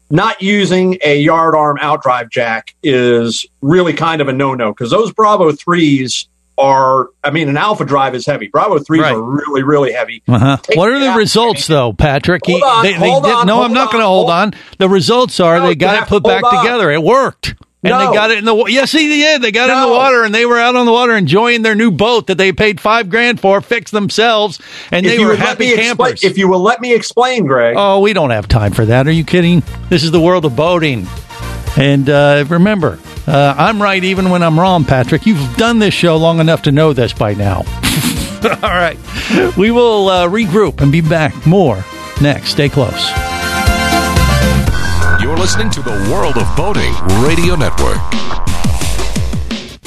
not 0.10 0.42
using 0.42 0.98
a 1.04 1.20
yard 1.20 1.56
arm 1.56 1.78
out 1.82 2.02
drive 2.04 2.30
jack 2.30 2.74
is 2.84 3.46
really 3.62 3.94
kind 3.94 4.22
of 4.22 4.28
a 4.28 4.34
no 4.34 4.54
no 4.54 4.72
because 4.72 4.92
those 4.92 5.12
Bravo 5.14 5.52
threes 5.52 6.28
are. 6.58 7.10
I 7.24 7.32
mean, 7.32 7.50
an 7.50 7.58
Alpha 7.58 7.86
drive 7.86 8.16
is 8.16 8.26
heavy. 8.26 8.48
Bravo 8.48 8.80
threes 8.80 9.02
Right. 9.02 9.14
are 9.14 9.22
really 9.22 9.64
really 9.64 9.92
heavy. 9.94 10.24
Uh-huh. 10.28 10.58
What 10.76 10.90
are 10.92 11.00
the 11.00 11.10
out. 11.12 11.18
results, 11.18 11.68
though, 11.68 11.94
Patrick? 11.94 12.42
Hold 12.46 12.62
on, 12.64 12.84
they, 12.84 12.94
they 12.94 12.98
hold 13.10 13.24
did, 13.24 13.34
on, 13.34 13.48
no, 13.48 13.56
hold 13.56 13.66
I'm 13.68 13.74
not 13.74 13.92
going 13.92 14.02
to 14.02 14.08
hold 14.08 14.30
hold- 14.30 14.54
on. 14.54 14.60
The 14.80 14.90
results 14.90 15.40
are 15.40 15.60
No, 15.60 15.68
they 15.68 15.76
got 15.76 16.04
it 16.04 16.10
put 16.10 16.24
back 16.24 16.44
on. 16.44 16.64
together. 16.64 16.92
It 16.92 17.02
worked. 17.04 17.56
And 17.84 17.92
No. 17.92 18.00
they 18.10 18.16
got 18.16 18.32
it 18.32 18.40
in 18.40 18.46
the 18.46 18.56
wa- 18.56 18.66
yes, 18.66 18.92
he 18.92 19.08
did. 19.08 19.44
They 19.44 19.52
got 19.52 19.70
it 19.70 19.74
in 19.74 19.82
the 19.82 19.96
water, 19.96 20.24
and 20.24 20.34
they 20.34 20.48
were 20.48 20.58
out 20.58 20.76
on 20.76 20.88
the 20.88 20.92
water 20.92 21.16
enjoying 21.16 21.62
their 21.62 21.76
new 21.76 21.92
boat 21.92 22.26
that 22.28 22.38
they 22.40 22.52
paid 22.52 22.82
five 22.82 23.10
grand 23.10 23.40
for, 23.40 23.62
fixed 23.62 23.94
themselves, 23.94 24.60
and 24.92 25.06
If 25.06 25.12
they 25.18 25.24
were 25.24 25.36
happy 25.36 25.66
me 25.66 25.74
explain, 25.74 25.88
campers. 25.98 26.24
if 26.24 26.36
you 26.40 26.48
will 26.48 26.62
let 26.62 26.82
me 26.82 26.96
explain, 26.96 27.46
Greg. 27.46 27.76
Oh, 27.78 28.00
we 28.00 28.14
don't 28.14 28.32
have 28.32 28.48
time 28.48 28.72
for 28.74 28.86
that. 28.86 29.08
Are 29.08 29.12
you 29.12 29.24
kidding? 29.24 29.62
This 29.90 30.04
is 30.04 30.10
the 30.10 30.20
world 30.20 30.46
of 30.46 30.56
boating. 30.56 31.08
And 31.78 32.10
uh, 32.10 32.46
remember, 32.48 32.98
uh, 33.28 33.56
I'm 33.58 33.82
right 33.82 34.04
even 34.04 34.30
when 34.30 34.44
I'm 34.44 34.60
wrong, 34.60 34.86
Patrick. 34.86 35.26
You've 35.26 35.58
done 35.58 35.80
this 35.80 35.94
show 35.94 36.18
long 36.18 36.40
enough 36.40 36.62
to 36.64 36.72
know 36.72 36.94
this 36.94 37.14
by 37.14 37.34
now. 37.34 37.58
All 38.64 38.70
right. 38.70 38.98
We 39.58 39.72
will 39.72 40.10
uh, 40.10 40.28
regroup 40.28 40.82
and 40.82 40.92
be 40.92 41.02
back 41.02 41.46
more 41.46 41.84
next. 42.22 42.52
Stay 42.52 42.70
close. 42.70 43.10
You're 45.22 45.38
listening 45.38 45.70
to 45.72 45.82
the 45.82 46.10
World 46.12 46.38
of 46.38 46.56
Boating 46.56 46.94
Radio 47.26 47.56
Network. 47.56 47.98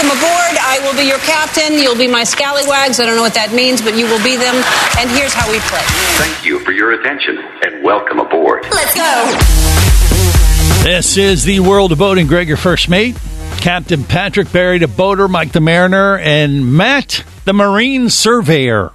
Welcome 0.00 0.16
aboard. 0.16 0.56
I 0.56 0.80
will 0.82 0.96
be 0.96 1.06
your 1.06 1.18
captain. 1.18 1.74
You'll 1.74 1.94
be 1.94 2.08
my 2.08 2.24
scallywags. 2.24 2.98
I 3.00 3.04
don't 3.04 3.16
know 3.16 3.22
what 3.22 3.34
that 3.34 3.52
means, 3.52 3.82
but 3.82 3.98
you 3.98 4.06
will 4.06 4.22
be 4.24 4.34
them. 4.34 4.54
And 4.96 5.10
here's 5.10 5.34
how 5.34 5.44
we 5.52 5.58
play. 5.68 5.84
Thank 6.16 6.42
you 6.42 6.58
for 6.60 6.72
your 6.72 6.92
attention 6.92 7.36
and 7.36 7.84
welcome 7.84 8.18
aboard. 8.18 8.64
Let's 8.72 8.94
go. 8.94 10.88
This 10.88 11.18
is 11.18 11.44
the 11.44 11.60
world 11.60 11.92
of 11.92 11.98
boating. 11.98 12.28
Greg, 12.28 12.48
your 12.48 12.56
first 12.56 12.88
mate. 12.88 13.14
Captain 13.58 14.02
Patrick 14.02 14.50
Barry, 14.50 14.78
the 14.78 14.88
boater, 14.88 15.28
Mike 15.28 15.52
the 15.52 15.60
mariner, 15.60 16.16
and 16.16 16.74
Matt 16.74 17.22
the 17.44 17.52
marine 17.52 18.08
surveyor 18.08 18.92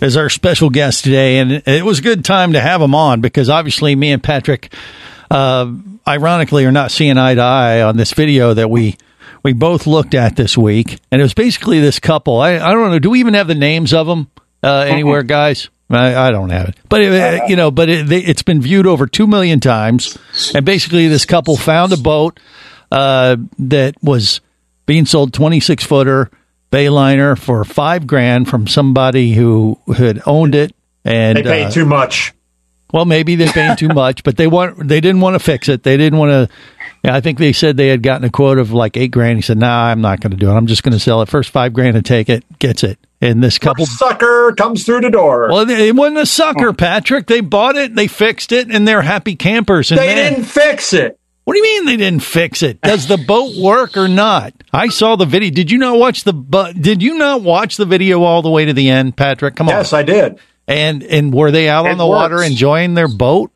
is 0.00 0.16
our 0.16 0.30
special 0.30 0.70
guest 0.70 1.02
today. 1.02 1.38
And 1.38 1.50
it 1.66 1.84
was 1.84 1.98
a 1.98 2.02
good 2.02 2.24
time 2.24 2.52
to 2.52 2.60
have 2.60 2.80
him 2.80 2.94
on 2.94 3.20
because 3.20 3.50
obviously 3.50 3.96
me 3.96 4.12
and 4.12 4.22
Patrick, 4.22 4.72
uh, 5.32 5.68
ironically, 6.06 6.64
are 6.64 6.70
not 6.70 6.92
seeing 6.92 7.18
eye 7.18 7.34
to 7.34 7.42
eye 7.42 7.82
on 7.82 7.96
this 7.96 8.12
video 8.12 8.54
that 8.54 8.70
we 8.70 8.96
we 9.42 9.52
both 9.52 9.86
looked 9.86 10.14
at 10.14 10.36
this 10.36 10.56
week. 10.56 10.98
And 11.10 11.20
it 11.20 11.24
was 11.24 11.34
basically 11.34 11.80
this 11.80 11.98
couple. 11.98 12.40
I, 12.40 12.54
I 12.54 12.72
don't 12.72 12.90
know. 12.90 12.98
Do 12.98 13.10
we 13.10 13.20
even 13.20 13.34
have 13.34 13.48
the 13.48 13.54
names 13.54 13.92
of 13.94 14.06
them 14.06 14.30
uh, 14.62 14.80
anywhere, 14.80 15.22
guys? 15.22 15.68
I, 15.90 16.14
I 16.28 16.30
don't 16.30 16.50
have 16.50 16.68
it, 16.68 16.76
but 16.90 17.00
it, 17.00 17.48
you 17.48 17.56
know, 17.56 17.70
but 17.70 17.88
it, 17.88 18.06
they, 18.06 18.18
it's 18.18 18.42
been 18.42 18.60
viewed 18.60 18.86
over 18.86 19.06
two 19.06 19.26
million 19.26 19.58
times, 19.58 20.18
and 20.54 20.66
basically, 20.66 21.08
this 21.08 21.24
couple 21.24 21.56
found 21.56 21.94
a 21.94 21.96
boat 21.96 22.38
uh, 22.92 23.36
that 23.58 23.94
was 24.02 24.42
being 24.84 25.06
sold 25.06 25.32
twenty 25.32 25.60
six 25.60 25.84
footer 25.84 26.30
Bayliner 26.70 27.38
for 27.38 27.64
five 27.64 28.06
grand 28.06 28.50
from 28.50 28.66
somebody 28.66 29.32
who 29.32 29.80
had 29.96 30.20
owned 30.26 30.54
it, 30.54 30.74
and 31.06 31.38
they 31.38 31.42
paid 31.42 31.64
uh, 31.64 31.70
too 31.70 31.86
much. 31.86 32.34
well, 32.92 33.06
maybe 33.06 33.34
they 33.36 33.48
paid 33.48 33.78
too 33.78 33.88
much, 33.94 34.22
but 34.24 34.36
they 34.36 34.46
want 34.46 34.86
they 34.88 35.00
didn't 35.00 35.22
want 35.22 35.36
to 35.36 35.40
fix 35.40 35.70
it. 35.70 35.84
They 35.84 35.96
didn't 35.96 36.18
want 36.18 36.32
to. 36.50 36.54
Yeah, 37.04 37.14
I 37.14 37.20
think 37.20 37.38
they 37.38 37.52
said 37.52 37.76
they 37.76 37.88
had 37.88 38.02
gotten 38.02 38.24
a 38.24 38.30
quote 38.30 38.58
of 38.58 38.72
like 38.72 38.96
eight 38.96 39.10
grand. 39.12 39.38
He 39.38 39.42
said, 39.42 39.58
"Nah, 39.58 39.86
I'm 39.86 40.00
not 40.00 40.20
going 40.20 40.32
to 40.32 40.36
do 40.36 40.50
it. 40.50 40.54
I'm 40.54 40.66
just 40.66 40.82
going 40.82 40.92
to 40.92 40.98
sell 40.98 41.22
it. 41.22 41.28
First 41.28 41.50
five 41.50 41.72
grand 41.72 41.94
to 41.94 42.02
take 42.02 42.28
it, 42.28 42.44
gets 42.58 42.82
it." 42.82 42.98
And 43.20 43.42
this 43.42 43.58
couple 43.58 43.84
sucker 43.86 44.54
comes 44.56 44.84
through 44.84 45.00
the 45.00 45.10
door. 45.10 45.48
Well, 45.50 45.68
it 45.68 45.94
wasn't 45.94 46.18
a 46.18 46.26
sucker, 46.26 46.68
oh. 46.68 46.72
Patrick. 46.72 47.26
They 47.26 47.40
bought 47.40 47.76
it, 47.76 47.94
they 47.94 48.06
fixed 48.06 48.52
it, 48.52 48.68
and 48.70 48.86
they're 48.86 49.02
happy 49.02 49.34
campers. 49.36 49.90
And 49.90 49.98
they 49.98 50.14
man- 50.14 50.32
didn't 50.34 50.44
fix 50.46 50.92
it. 50.92 51.18
What 51.44 51.54
do 51.54 51.58
you 51.60 51.64
mean 51.64 51.84
they 51.86 51.96
didn't 51.96 52.22
fix 52.22 52.62
it? 52.62 52.78
Does 52.82 53.08
the 53.08 53.16
boat 53.16 53.56
work 53.56 53.96
or 53.96 54.06
not? 54.06 54.52
I 54.70 54.88
saw 54.88 55.16
the 55.16 55.24
video. 55.24 55.50
Did 55.50 55.70
you 55.70 55.78
not 55.78 55.98
watch 55.98 56.24
the? 56.24 56.34
bu- 56.34 56.74
Did 56.74 57.02
you 57.02 57.16
not 57.16 57.40
watch 57.40 57.78
the 57.78 57.86
video 57.86 58.22
all 58.22 58.42
the 58.42 58.50
way 58.50 58.66
to 58.66 58.74
the 58.74 58.90
end, 58.90 59.16
Patrick? 59.16 59.56
Come 59.56 59.68
on. 59.68 59.74
Yes, 59.74 59.94
I 59.94 60.02
did. 60.02 60.38
And 60.66 61.02
and 61.02 61.32
were 61.32 61.50
they 61.50 61.70
out 61.70 61.86
It 61.86 61.92
on 61.92 61.96
the 61.98 62.06
water 62.06 62.42
enjoying 62.42 62.92
their 62.92 63.08
boat? 63.08 63.50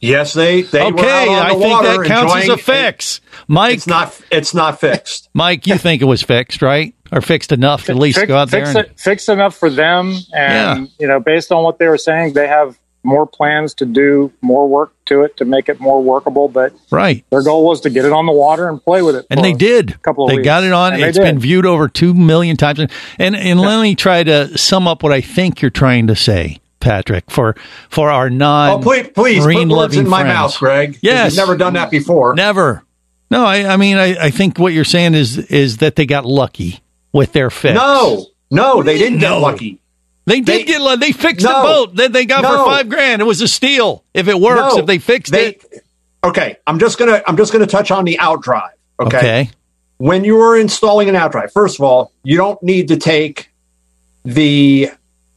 Yes, 0.00 0.32
they 0.32 0.62
they 0.62 0.82
were 0.82 0.98
okay, 1.00 1.22
out 1.22 1.28
on 1.28 1.46
I 1.46 1.54
the 1.54 1.60
think 1.60 1.70
water 1.72 1.88
that 1.98 2.06
counts 2.06 2.34
as 2.34 2.38
a 2.48 2.52
enjoying- 2.52 2.58
fix. 2.58 3.20
Mike, 3.48 3.74
It's 3.74 3.86
not. 3.86 4.20
It's 4.30 4.54
not 4.54 4.80
fixed. 4.80 5.28
Mike, 5.34 5.66
you 5.66 5.76
think 5.78 6.02
it 6.02 6.06
was 6.06 6.22
fixed, 6.22 6.62
right? 6.62 6.94
Or 7.12 7.20
fixed 7.20 7.50
enough 7.52 7.86
to 7.86 7.92
at 7.92 7.98
least 7.98 8.18
Fix- 8.18 8.28
go 8.28 8.36
out 8.36 8.50
there 8.50 8.66
fix 8.66 8.76
and 8.76 8.86
it, 8.86 9.00
fix 9.00 9.28
enough 9.28 9.56
for 9.56 9.68
them, 9.70 10.16
and 10.32 10.88
you 11.00 11.08
know, 11.08 11.18
based 11.20 11.50
on 11.50 11.64
what 11.64 11.78
they 11.78 11.88
were 11.88 11.98
saying, 11.98 12.34
they 12.34 12.46
have 12.46 12.78
more 13.02 13.26
plans 13.26 13.72
to 13.72 13.86
do 13.86 14.30
more 14.42 14.68
work 14.68 14.92
to 15.06 15.22
it 15.22 15.34
to 15.38 15.44
make 15.46 15.70
it 15.70 15.80
more 15.80 16.02
workable. 16.02 16.48
But 16.48 16.74
right. 16.90 17.24
their 17.30 17.42
goal 17.42 17.64
was 17.64 17.80
to 17.80 17.90
get 17.90 18.04
it 18.04 18.12
on 18.12 18.26
the 18.26 18.32
water 18.32 18.68
and 18.68 18.80
play 18.84 19.00
with 19.00 19.16
it. 19.16 19.24
And 19.30 19.42
they 19.42 19.54
did. 19.54 19.92
A 19.92 19.98
couple 19.98 20.24
of 20.24 20.28
they 20.30 20.36
weeks. 20.36 20.44
got 20.44 20.64
it 20.64 20.72
on. 20.72 20.92
And 20.92 21.02
they 21.02 21.08
It's 21.08 21.16
did. 21.16 21.24
been 21.24 21.38
viewed 21.38 21.64
over 21.64 21.88
two 21.88 22.12
million 22.12 22.58
times. 22.58 22.78
And 22.78 22.90
and, 23.18 23.34
and 23.34 23.58
let 23.58 23.80
me 23.80 23.94
try 23.94 24.22
to 24.22 24.56
sum 24.58 24.86
up 24.86 25.02
what 25.02 25.12
I 25.12 25.22
think 25.22 25.62
you're 25.62 25.70
trying 25.70 26.08
to 26.08 26.14
say, 26.14 26.58
Patrick, 26.80 27.30
for 27.30 27.54
for 27.90 28.10
our 28.10 28.30
non 28.30 28.70
Oh, 28.70 28.78
please, 28.82 29.08
please 29.08 29.44
marine 29.44 29.68
put 29.68 29.76
words 29.76 29.96
in 29.96 30.08
my 30.08 30.22
friends. 30.22 30.34
mouth, 30.34 30.58
Greg. 30.58 30.98
Yes. 31.02 31.36
never 31.36 31.56
done 31.56 31.74
that 31.74 31.90
before. 31.90 32.34
Never. 32.34 32.82
No, 33.30 33.44
I, 33.44 33.74
I 33.74 33.76
mean 33.76 33.96
I, 33.96 34.16
I 34.26 34.30
think 34.30 34.58
what 34.58 34.72
you're 34.72 34.84
saying 34.84 35.14
is 35.14 35.38
is 35.38 35.76
that 35.78 35.94
they 35.96 36.06
got 36.06 36.24
lucky 36.26 36.80
with 37.12 37.32
their 37.32 37.50
fix. 37.50 37.74
No, 37.74 38.26
no, 38.50 38.82
they 38.82 38.98
didn't 38.98 39.18
No. 39.20 39.34
get 39.36 39.40
lucky. 39.42 39.80
They 40.26 40.40
did 40.40 40.66
get 40.66 40.80
lucky. 40.80 41.00
They 41.00 41.12
fixed 41.12 41.42
the 41.46 41.52
boat 41.52 41.96
that 41.96 42.12
they 42.12 42.24
got 42.24 42.42
No. 42.42 42.50
for 42.64 42.70
five 42.70 42.88
grand. 42.88 43.20
It 43.22 43.24
was 43.24 43.40
a 43.40 43.48
steal. 43.48 44.04
If 44.14 44.28
it 44.28 44.38
works, 44.40 44.74
No. 44.74 44.80
if 44.80 44.86
they 44.86 44.98
fixed 44.98 45.32
They- 45.32 45.48
it. 45.50 45.84
Okay, 46.22 46.56
I'm 46.66 46.78
just 46.78 46.98
gonna 46.98 47.22
I'm 47.26 47.36
just 47.36 47.52
gonna 47.52 47.66
touch 47.66 47.90
on 47.90 48.04
the 48.04 48.18
outdrive. 48.20 48.70
Okay. 49.00 49.16
Okay. 49.18 49.50
When 49.98 50.24
you 50.24 50.40
are 50.40 50.58
installing 50.58 51.08
an 51.08 51.14
outdrive, 51.14 51.52
first 51.52 51.78
of 51.78 51.84
all, 51.84 52.12
you 52.22 52.36
don't 52.36 52.62
need 52.62 52.88
to 52.88 52.96
take 52.96 53.50
the 54.24 54.90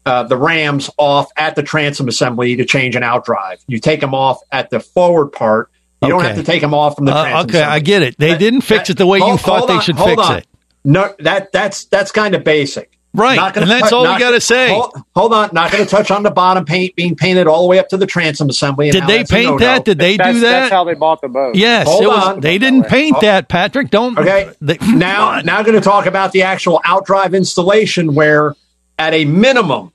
uh, 0.06 0.24
the 0.24 0.38
rams 0.38 0.90
off 0.98 1.30
at 1.38 1.56
the 1.56 1.64
transom 1.64 2.08
assembly 2.08 2.56
to 2.58 2.66
change 2.66 2.96
an 2.96 3.04
outdrive. 3.04 3.58
You 3.68 3.80
take 3.80 4.02
them 4.02 4.14
off 4.14 4.40
at 4.52 4.70
the 4.70 4.80
forward 4.80 5.28
part. 5.32 5.70
You 6.02 6.10
don't 6.10 6.24
have 6.26 6.36
to 6.36 6.44
take 6.44 6.60
them 6.62 6.74
off 6.74 6.96
from 6.98 7.06
the 7.06 7.16
Uh, 7.16 7.22
okay, 7.24 7.32
assembly. 7.36 7.62
I 7.62 7.80
get 7.80 8.02
it. 8.02 8.16
They 8.18 8.30
That- 8.32 8.40
didn't 8.40 8.62
fix 8.62 8.88
that- 8.88 8.96
it 8.96 8.98
the 8.98 9.08
way 9.08 9.20
you 9.20 9.38
thought 9.38 9.60
hold 9.60 9.70
they 9.70 9.74
on, 9.76 9.82
should 9.82 9.96
hold 9.96 10.10
fix 10.10 10.22
on. 10.22 10.38
it. 10.40 10.48
No, 10.84 11.14
that 11.20 11.54
that's 11.54 11.86
that's 11.86 12.12
kind 12.12 12.36
of 12.36 12.44
basic. 12.44 12.90
Right, 13.16 13.36
Not 13.36 13.54
gonna 13.54 13.66
and 13.66 13.72
that's 13.72 13.92
tou- 13.92 13.98
all 13.98 14.12
we 14.12 14.20
gotta 14.20 14.42
say. 14.42 14.70
Hold, 14.74 14.92
hold 15.16 15.34
on, 15.34 15.52
not 15.54 15.72
going 15.72 15.84
to 15.86 15.90
touch 15.90 16.10
on 16.10 16.24
the 16.24 16.32
bottom 16.32 16.66
paint 16.66 16.96
being 16.96 17.16
painted 17.16 17.46
all 17.46 17.62
the 17.62 17.68
way 17.68 17.78
up 17.78 17.88
to 17.90 17.98
the 17.98 18.08
transom 18.08 18.50
assembly. 18.50 18.90
Did 18.90 19.06
they 19.06 19.24
paint 19.24 19.60
that? 19.60 19.86
Did 19.86 20.00
they 20.00 20.18
that's, 20.18 20.34
do 20.34 20.40
that? 20.40 20.52
That's 20.62 20.72
how 20.72 20.84
they 20.84 20.96
bought 20.96 21.22
the 21.22 21.28
boat. 21.28 21.54
Yes, 21.56 21.88
Hold 21.88 22.02
it 22.04 22.08
was, 22.08 22.24
on. 22.30 22.40
they 22.40 22.58
didn't 22.58 22.86
paint 22.86 23.18
Oh. 23.18 23.22
that, 23.22 23.50
Patrick. 23.50 23.92
Don't. 23.92 24.18
Okay. 24.18 24.50
They, 24.62 24.80
now, 24.82 25.42
now 25.42 25.62
going 25.62 25.76
to 25.76 25.82
talk 25.82 26.08
about 26.08 26.32
the 26.32 26.42
actual 26.42 26.82
outdrive 26.84 27.36
installation 27.36 28.16
where, 28.16 28.56
at 29.00 29.14
a 29.14 29.26
minimum, 29.26 29.92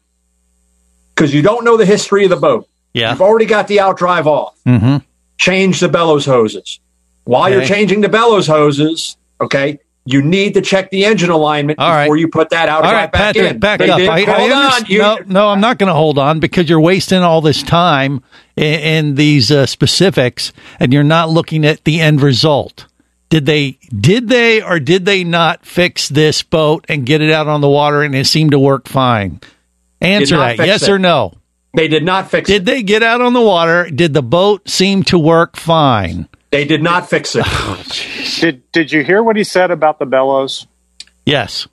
because 1.14 1.32
you 1.34 1.42
don't 1.42 1.64
know 1.64 1.76
the 1.76 1.86
history 1.86 2.24
of 2.24 2.30
the 2.30 2.36
boat, 2.36 2.68
Yeah. 2.92 3.10
you've 3.12 3.22
already 3.22 3.46
got 3.46 3.68
the 3.68 3.78
outdrive 3.78 4.26
off. 4.26 4.54
Mm-hmm. 4.66 4.96
Change 5.38 5.80
the 5.80 5.88
bellows 5.88 6.26
hoses. 6.26 6.80
While 7.24 7.50
you're 7.50 7.64
changing 7.64 8.00
the 8.00 8.08
bellows 8.08 8.46
hoses, 8.46 9.16
okay, 9.40 9.78
you 10.04 10.22
need 10.22 10.54
to 10.54 10.62
check 10.62 10.90
the 10.90 11.04
engine 11.04 11.28
alignment 11.28 11.78
All 11.78 11.90
right. 11.90 12.04
before 12.04 12.16
you 12.16 12.28
put 12.28 12.48
that 12.50 12.68
outdrive 12.70 12.84
All 12.86 12.92
right, 12.92 13.12
back 13.12 13.34
Patrick, 13.34 13.50
in. 13.52 13.58
back 13.58 13.78
They 13.80 13.90
up. 13.90 14.00
I, 14.00 14.20
I 14.22 14.24
hold 14.24 14.52
on. 14.52 14.86
You- 14.86 14.98
no, 15.00 15.18
no, 15.26 15.48
I'm 15.48 15.60
not 15.60 15.76
going 15.78 15.88
to 15.88 15.94
hold 15.94 16.18
on 16.18 16.40
because 16.40 16.68
you're 16.70 16.80
wasting 16.80 17.18
all 17.18 17.42
this 17.42 17.62
time 17.62 18.22
in, 18.56 18.64
in 18.80 19.14
these 19.16 19.52
uh, 19.52 19.66
specifics, 19.66 20.52
and 20.80 20.92
you're 20.94 21.04
not 21.04 21.28
looking 21.28 21.66
at 21.66 21.84
the 21.84 22.00
end 22.00 22.22
result. 22.22 22.86
Did 23.28 23.44
they, 23.44 23.78
did 23.94 24.28
they, 24.28 24.62
or 24.62 24.80
did 24.80 25.04
they 25.04 25.22
not 25.22 25.66
fix 25.66 26.08
this 26.08 26.42
boat 26.42 26.86
and 26.88 27.04
get 27.04 27.20
it 27.20 27.30
out 27.30 27.46
on 27.46 27.60
the 27.60 27.68
water, 27.68 28.02
and 28.02 28.14
it 28.14 28.26
seemed 28.26 28.52
to 28.52 28.58
work 28.58 28.88
fine? 28.88 29.40
Answer 30.00 30.36
that, 30.36 30.58
yes 30.58 30.82
it. 30.84 30.90
or 30.90 30.98
no. 30.98 31.34
They 31.74 31.88
did 31.88 32.04
not 32.04 32.30
fix 32.30 32.46
Did 32.48 32.54
it. 32.54 32.64
Did 32.64 32.66
they 32.66 32.82
get 32.82 33.02
out 33.02 33.20
on 33.20 33.34
the 33.34 33.42
water? 33.42 33.90
Did 33.90 34.14
the 34.14 34.22
boat 34.22 34.68
seem 34.68 35.02
to 35.04 35.18
work 35.18 35.56
fine? 35.56 36.28
They 36.50 36.64
did 36.64 36.82
not 36.82 37.08
fix 37.10 37.36
it. 37.36 37.44
Oh, 37.46 37.82
did 38.40 38.72
Did 38.72 38.92
you 38.92 39.04
hear 39.04 39.22
what 39.22 39.36
he 39.36 39.44
said 39.44 39.70
about 39.70 39.98
the 39.98 40.06
bellows? 40.06 40.66
Yes. 41.26 41.68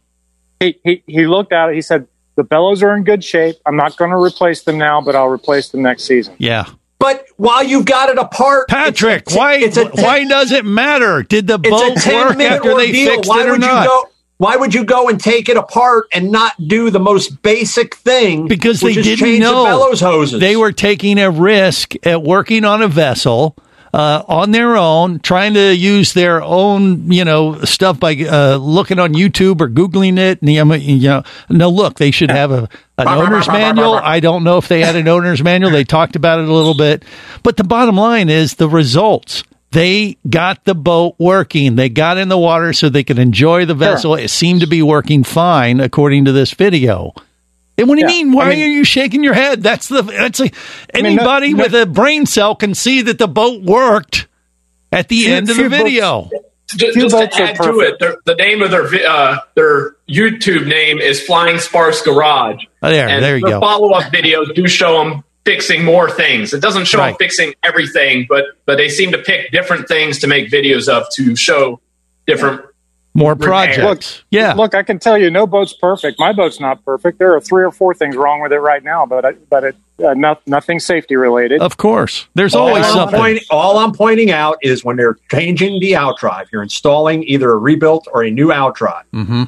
He 0.59 0.79
he, 0.83 1.03
he 1.07 1.27
looked 1.27 1.53
at 1.53 1.69
it. 1.69 1.75
He 1.75 1.81
said 1.81 2.07
the 2.35 2.43
bellows 2.43 2.83
are 2.83 2.95
in 2.95 3.03
good 3.03 3.23
shape. 3.23 3.55
I'm 3.65 3.77
not 3.77 3.95
going 3.95 4.11
to 4.11 4.17
replace 4.17 4.63
them 4.63 4.77
now, 4.77 4.99
but 5.01 5.15
I'll 5.15 5.27
replace 5.27 5.69
them 5.69 5.81
next 5.81 6.03
season. 6.03 6.35
Yeah. 6.37 6.65
But 7.05 7.25
while 7.37 7.63
you've 7.63 7.85
got 7.85 8.09
it 8.09 8.17
apart, 8.17 8.67
Patrick, 8.67 9.23
it's 9.27 9.35
why 9.35 9.55
it's 9.57 9.77
a 9.77 9.85
why 9.89 10.25
does 10.25 10.51
it 10.51 10.65
matter? 10.65 11.21
Did 11.21 11.45
the 11.45 11.59
boat 11.59 11.97
a 11.97 11.99
10 11.99 12.27
work 12.27 12.39
after 12.39 12.75
they 12.75 12.91
fixed 12.91 13.29
why 13.29 13.43
it 13.43 13.47
or 13.47 13.51
would 13.51 13.61
not? 13.61 13.83
You 13.83 13.89
go, 13.89 14.09
why 14.37 14.55
would 14.55 14.73
you 14.73 14.83
go 14.83 15.07
and 15.07 15.19
take 15.19 15.47
it 15.47 15.55
apart 15.55 16.07
and 16.13 16.31
not 16.31 16.53
do 16.67 16.89
the 16.89 16.99
most 16.99 17.41
basic 17.41 17.95
thing? 17.95 18.47
because 18.47 18.81
they 18.81 18.93
didn't 18.93 19.39
know 19.39 19.63
the 19.63 19.69
bellows 19.69 20.01
hoses. 20.01 20.39
they 20.39 20.55
were 20.57 20.71
taking 20.71 21.19
a 21.19 21.29
risk 21.29 21.93
at 22.03 22.23
working 22.23 22.65
on 22.65 22.81
a 22.81 22.87
vessel 22.87 23.55
uh, 23.95 24.25
on 24.27 24.51
their 24.51 24.75
own, 24.75 25.19
trying 25.19 25.53
to 25.53 25.73
use 25.73 26.11
their 26.11 26.43
own, 26.43 27.09
you 27.09 27.23
know, 27.23 27.61
stuff 27.61 27.97
by 27.97 28.13
uh, 28.13 28.57
looking 28.57 28.99
on 28.99 29.13
YouTube 29.13 29.61
or 29.61 29.69
googling 29.69 30.17
it. 30.17 30.41
And, 30.41 30.49
you 30.49 31.07
know, 31.07 31.23
no, 31.49 31.69
look, 31.69 31.95
they 31.95 32.11
should 32.11 32.29
have 32.29 32.51
a 32.51 32.67
an 32.97 33.07
owner's 33.07 33.47
manual. 33.47 33.93
I 33.93 34.19
don't 34.19 34.43
know 34.43 34.57
if 34.57 34.67
they 34.67 34.81
had 34.81 34.97
an 34.97 35.07
owner's 35.07 35.41
manual. 35.41 35.71
They 35.71 35.85
talked 35.85 36.17
about 36.17 36.39
it 36.39 36.49
a 36.49 36.53
little 36.53 36.73
bit, 36.73 37.05
but 37.41 37.55
the 37.55 37.63
bottom 37.63 37.95
line 37.95 38.27
is 38.27 38.55
the 38.55 38.67
results. 38.67 39.45
They 39.71 40.17
got 40.29 40.65
the 40.65 40.75
boat 40.75 41.15
working. 41.17 41.77
They 41.77 41.87
got 41.87 42.17
in 42.17 42.27
the 42.27 42.37
water 42.37 42.73
so 42.73 42.89
they 42.89 43.03
could 43.05 43.19
enjoy 43.19 43.63
the 43.63 43.75
vessel. 43.75 44.15
It 44.15 44.27
seemed 44.27 44.59
to 44.59 44.67
be 44.67 44.81
working 44.81 45.23
fine, 45.23 45.79
according 45.79 46.25
to 46.25 46.33
this 46.33 46.53
video. 46.53 47.13
And 47.77 47.87
what 47.89 47.95
do 47.95 48.01
you 48.01 48.07
Yeah, 48.07 48.13
mean? 48.23 48.31
Why 48.31 48.45
I 48.45 48.49
mean- 48.51 48.63
are 48.63 48.67
you 48.71 48.83
shaking 48.85 49.23
your 49.23 49.33
head? 49.33 49.61
That's 49.61 49.87
the 49.89 50.01
that's 50.01 50.39
a, 50.39 50.43
mean, 50.43 50.51
no- 50.93 50.99
anybody 51.23 51.53
no- 51.53 51.63
with 51.63 51.73
a 51.75 51.85
brain 51.85 52.25
cell 52.25 52.55
can 52.55 52.73
see 52.73 53.01
that 53.01 53.17
the 53.17 53.27
boat 53.27 53.61
worked 53.63 54.27
at 54.91 55.09
the 55.09 55.23
Few- 55.23 55.33
end 55.33 55.49
of 55.49 55.55
the 55.57 55.63
few 55.63 55.69
boats- 55.69 55.83
video. 55.83 56.29
Just, 56.75 56.97
just 56.97 57.15
to 57.15 57.43
add 57.43 57.55
to 57.57 57.79
it, 57.81 57.99
the 58.25 58.33
name 58.35 58.63
of 58.63 58.71
their 58.71 58.85
uh, 59.07 59.37
their 59.53 59.95
YouTube 60.09 60.65
name 60.65 60.97
is 60.99 61.21
Flying 61.21 61.59
Sparks 61.59 62.01
Garage. 62.01 62.63
Oh, 62.81 62.89
there, 62.89 63.07
and 63.07 63.23
there 63.23 63.37
you 63.37 63.45
the 63.45 63.51
go. 63.51 63.59
Follow 63.59 63.91
up 63.91 64.11
videos 64.11 64.53
do 64.55 64.67
show 64.67 65.03
them 65.03 65.23
fixing 65.45 65.85
more 65.85 66.09
things. 66.09 66.55
It 66.55 66.61
doesn't 66.61 66.85
show 66.85 66.97
Right. 66.97 67.09
them 67.11 67.17
fixing 67.19 67.53
everything, 67.63 68.25
but 68.27 68.45
but 68.65 68.77
they 68.77 68.89
seem 68.89 69.11
to 69.11 69.19
pick 69.19 69.51
different 69.51 69.87
things 69.87 70.19
to 70.19 70.27
make 70.27 70.49
videos 70.49 70.87
of 70.89 71.05
to 71.15 71.35
show 71.35 71.79
different. 72.25 72.61
More 73.17 73.31
Repair. 73.31 73.47
projects. 73.47 74.23
yeah. 74.29 74.53
Look, 74.53 74.75
I 74.75 74.83
can 74.83 74.99
tell 74.99 75.17
you, 75.17 75.31
no 75.31 75.47
boat's 75.47 75.71
perfect. 75.71 76.19
My 76.19 76.33
boat's 76.33 76.59
not 76.59 76.83
perfect. 76.83 77.17
There 77.17 77.33
are 77.33 77.39
three 77.39 77.63
or 77.63 77.71
four 77.71 77.93
things 77.95 78.15
wrong 78.17 78.41
with 78.41 78.51
it 78.51 78.59
right 78.59 78.83
now, 78.83 79.05
but 79.05 79.23
I, 79.25 79.31
but 79.49 79.63
it, 79.63 79.75
uh, 80.03 80.13
no, 80.15 80.37
nothing 80.45 80.79
safety 80.81 81.15
related. 81.15 81.61
of 81.61 81.77
course. 81.77 82.27
There's 82.35 82.53
all 82.53 82.67
always 82.67 82.85
I'm, 82.85 82.93
something. 82.93 83.17
point- 83.19 83.41
all 83.49 83.77
I'm 83.77 83.93
pointing 83.93 84.31
out 84.31 84.57
is 84.61 84.83
when 84.83 84.97
they're 84.97 85.17
changing 85.31 85.79
the 85.79 85.93
outdrive, 85.93 86.51
you're 86.51 86.61
installing 86.61 87.23
either 87.23 87.49
a 87.51 87.57
rebuilt 87.57 88.05
or 88.13 88.23
a 88.25 88.29
new 88.29 88.49
outdrive. 88.49 89.03
hmm 89.13 89.43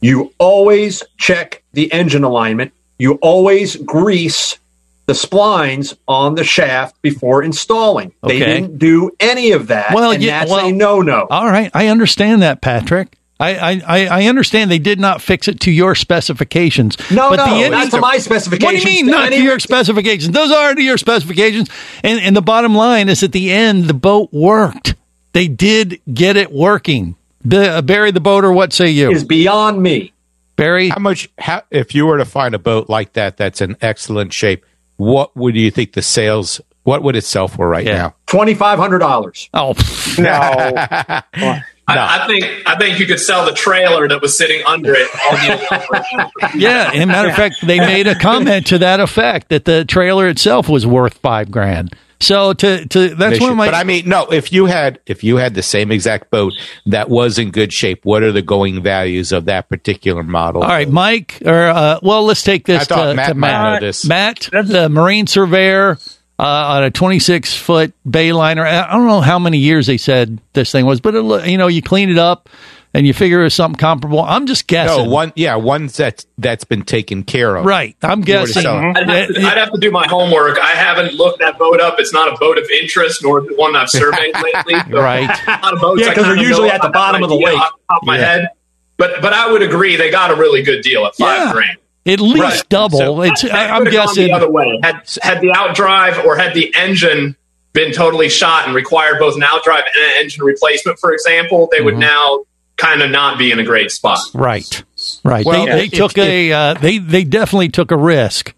You 0.00 0.32
always 0.38 1.02
check 1.18 1.62
the 1.74 1.92
engine 1.92 2.24
alignment. 2.24 2.72
You 2.98 3.14
always 3.20 3.76
grease 3.76 4.58
the 5.06 5.12
splines 5.12 5.96
on 6.08 6.34
the 6.34 6.44
shaft 6.44 7.00
before 7.02 7.42
installing. 7.42 8.12
They 8.22 8.38
didn't 8.38 8.78
do 8.78 9.10
any 9.20 9.52
of 9.52 9.66
that. 9.68 9.92
Well, 9.94 10.12
and 10.12 10.22
yeah, 10.22 10.40
that's 10.40 10.50
well- 10.50 10.66
a 10.66 10.72
no-no. 10.72 11.26
All 11.30 11.46
right, 11.46 11.70
I 11.74 11.88
understand 11.88 12.42
that, 12.42 12.60
Patrick. 12.62 13.16
I, 13.40 13.54
I, 13.56 13.82
I- 13.86 14.06
I 14.06 14.26
understand 14.28 14.70
they 14.70 14.78
did 14.78 15.00
not 15.00 15.20
fix 15.20 15.48
it 15.48 15.60
to 15.60 15.70
your 15.70 15.94
specifications. 15.94 16.96
No, 17.10 17.30
but 17.30 17.36
no, 17.36 17.62
the 17.62 17.68
not 17.68 17.90
to 17.90 18.00
my 18.00 18.18
specifications. 18.18 18.64
What 18.64 18.82
do 18.86 18.90
you 18.90 18.96
mean, 18.96 19.06
To 19.06 19.10
not 19.10 19.26
any- 19.26 19.38
to 19.38 19.42
your 19.42 19.58
specifications? 19.58 20.32
Those 20.32 20.50
are 20.52 20.74
to 20.74 20.82
your 20.82 20.96
specifications. 20.98 21.68
And, 22.02 22.20
and 22.20 22.36
the 22.36 22.42
bottom 22.42 22.74
line 22.74 23.08
is 23.08 23.22
at 23.22 23.32
the 23.32 23.50
end, 23.50 23.84
the 23.84 23.94
boat 23.94 24.32
worked. 24.32 24.94
They 25.32 25.48
did 25.48 26.00
get 26.12 26.36
it 26.36 26.52
working. 26.52 27.16
B- 27.46 27.56
uh, 27.58 27.82
Barry 27.82 28.12
the 28.12 28.20
boater, 28.20 28.52
what 28.52 28.72
say 28.72 28.88
you? 28.90 29.10
is 29.10 29.24
beyond 29.24 29.82
me. 29.82 30.12
Barry? 30.56 30.90
How 30.90 31.00
much? 31.00 31.28
How, 31.36 31.62
if 31.72 31.94
you 31.96 32.06
were 32.06 32.18
to 32.18 32.24
find 32.24 32.54
a 32.54 32.58
boat 32.60 32.88
like 32.88 33.14
that 33.14 33.36
that's 33.36 33.60
in 33.60 33.76
excellent 33.82 34.32
shape, 34.32 34.64
what 34.96 35.36
would 35.36 35.56
you 35.56 35.70
think 35.70 35.92
the 35.92 36.02
sales? 36.02 36.60
What 36.84 37.02
would 37.02 37.16
it 37.16 37.24
sell 37.24 37.48
for 37.48 37.68
right 37.68 37.86
Yeah. 37.86 37.96
now? 37.96 38.14
Twenty 38.26 38.54
five 38.54 38.78
hundred 38.78 38.98
dollars. 38.98 39.48
Oh, 39.54 39.72
no, 40.18 40.30
I, 40.76 41.62
I 41.86 42.26
think 42.26 42.44
I 42.66 42.76
think 42.78 42.98
you 42.98 43.06
could 43.06 43.20
sell 43.20 43.44
the 43.46 43.52
trailer 43.52 44.08
that 44.08 44.20
was 44.22 44.36
sitting 44.36 44.62
under 44.66 44.94
it. 44.94 45.08
On 45.30 45.34
the 46.52 46.58
yeah. 46.58 46.90
And 46.92 47.10
matter 47.10 47.28
of 47.28 47.36
fact, 47.36 47.56
they 47.66 47.78
made 47.78 48.06
a 48.06 48.14
comment 48.18 48.66
to 48.68 48.78
that 48.78 49.00
effect 49.00 49.48
that 49.50 49.64
the 49.64 49.84
trailer 49.84 50.28
itself 50.28 50.68
was 50.68 50.86
worth 50.86 51.14
five 51.18 51.50
grand. 51.50 51.94
So 52.24 52.52
to, 52.54 52.86
to 52.86 53.14
that's 53.14 53.38
They 53.38 53.42
one 53.42 53.50
of 53.52 53.56
my. 53.56 53.66
but 53.66 53.74
I 53.74 53.84
mean, 53.84 54.08
no. 54.08 54.26
If 54.26 54.52
you 54.52 54.66
had 54.66 55.00
if 55.06 55.22
you 55.22 55.36
had 55.36 55.54
the 55.54 55.62
same 55.62 55.92
exact 55.92 56.30
boat 56.30 56.52
that 56.86 57.08
was 57.08 57.38
in 57.38 57.50
good 57.50 57.72
shape, 57.72 58.04
what 58.04 58.22
are 58.22 58.32
the 58.32 58.42
going 58.42 58.82
values 58.82 59.32
of 59.32 59.44
that 59.46 59.68
particular 59.68 60.22
model? 60.22 60.62
All 60.62 60.68
right, 60.68 60.88
Mike, 60.88 61.42
or 61.44 61.66
uh, 61.66 61.98
well, 62.02 62.24
let's 62.24 62.42
take 62.42 62.66
this 62.66 62.82
I 62.82 62.84
thought 62.84 63.06
to, 63.10 63.14
Matt 63.14 63.28
to 63.28 63.34
might 63.34 63.48
Matt. 63.50 63.80
this. 63.80 64.04
Matt, 64.04 64.48
the 64.52 64.88
Marine 64.88 65.26
Surveyor 65.26 65.98
uh, 66.38 66.42
on 66.42 66.84
a 66.84 66.90
26 66.90 67.56
foot 67.56 67.92
Bayliner. 68.08 68.66
I 68.66 68.92
don't 68.92 69.06
know 69.06 69.20
how 69.20 69.38
many 69.38 69.58
years 69.58 69.86
they 69.86 69.98
said 69.98 70.40
this 70.52 70.72
thing 70.72 70.86
was, 70.86 71.00
but 71.00 71.14
it, 71.14 71.22
lo- 71.22 71.42
you 71.44 71.58
know, 71.58 71.68
you 71.68 71.82
clean 71.82 72.10
it 72.10 72.18
up. 72.18 72.48
And 72.94 73.06
you 73.06 73.12
figure 73.12 73.44
it's 73.44 73.54
something 73.56 73.76
comparable. 73.78 74.20
I'm 74.22 74.46
just 74.46 74.66
guessing. 74.68 75.04
No, 75.04 75.10
one, 75.10 75.32
yeah, 75.36 75.56
one 75.56 75.88
that's 75.88 76.26
that's 76.38 76.64
been 76.64 76.82
taken 76.82 77.24
care 77.24 77.56
of. 77.56 77.64
Right. 77.66 77.96
I'm 78.02 78.20
You 78.24 78.34
were 78.34 78.46
to 78.46 78.46
guessing. 78.46 78.62
sell. 78.62 78.76
I'd 78.78 79.08
have, 79.08 79.28
to, 79.34 79.40
I'd 79.40 79.58
have 79.58 79.72
to 79.72 79.78
do 79.80 79.90
my 79.90 80.06
homework. 80.06 80.58
I 80.58 80.68
haven't 80.70 81.14
looked 81.14 81.40
that 81.40 81.58
boat 81.58 81.80
up. 81.80 81.96
It's 81.98 82.12
not 82.12 82.32
a 82.32 82.36
boat 82.38 82.56
of 82.56 82.64
interest, 82.70 83.22
nor 83.22 83.40
the 83.42 83.54
one 83.56 83.74
I've 83.76 83.90
surveyed 83.90 84.34
lately. 84.42 84.74
So 84.90 85.02
Right. 85.02 85.28
a 85.48 85.50
lot 85.50 85.74
of 85.74 85.80
boats 85.80 86.00
Yeah, 86.02 86.10
because 86.10 86.24
they're 86.24 86.36
usually 86.38 86.70
at 86.70 86.80
the 86.82 86.90
bottom 86.90 87.22
of 87.22 87.28
the 87.28 87.34
lake. 87.36 87.58
off 87.58 87.72
the 87.72 87.92
top 87.94 88.02
of 88.02 88.06
my 88.06 88.18
Yeah. 88.18 88.24
head. 88.24 88.48
But 88.96 89.20
but 89.20 89.32
I 89.32 89.50
would 89.50 89.62
agree 89.62 89.96
they 89.96 90.10
got 90.10 90.30
a 90.30 90.36
really 90.36 90.62
good 90.62 90.82
deal 90.82 91.04
at 91.04 91.16
five 91.16 91.38
Yeah. 91.48 91.52
grand. 91.52 91.78
At 92.06 92.20
least 92.20 92.38
Right. 92.42 92.68
double. 92.68 92.98
So 92.98 93.22
it's 93.22 93.42
that- 93.42 93.48
that 93.50 93.70
I, 93.70 93.74
I'm 93.76 93.78
could've 93.84 93.92
guessing. 93.92 94.26
the 94.28 94.32
other 94.34 94.50
way. 94.50 94.78
Had 94.84 95.02
had 95.22 95.40
the 95.40 95.48
outdrive 95.48 96.24
or 96.24 96.36
had 96.36 96.54
the 96.54 96.72
engine 96.76 97.34
been 97.72 97.92
totally 97.92 98.28
shot 98.28 98.66
and 98.66 98.74
required 98.76 99.18
both 99.18 99.34
an 99.34 99.40
outdrive 99.42 99.78
and 99.96 100.04
an 100.04 100.12
engine 100.20 100.44
replacement, 100.44 100.98
for 101.00 101.12
example, 101.12 101.68
they 101.72 101.78
Mm-hmm. 101.78 101.84
would 101.86 101.96
now 101.98 102.40
kind 102.76 103.02
of 103.02 103.10
not 103.10 103.38
be 103.38 103.50
in 103.50 103.58
a 103.58 103.64
great 103.64 103.90
spot. 103.90 104.18
Right. 104.34 104.82
Right. 105.24 105.44
Well, 105.44 105.66
they 105.66 105.72
they 105.72 105.84
if- 105.84 105.92
took 105.92 106.18
a 106.18 106.52
uh, 106.52 106.74
they 106.74 106.98
they 106.98 107.24
definitely 107.24 107.68
took 107.68 107.90
a 107.90 107.96
risk. 107.96 108.54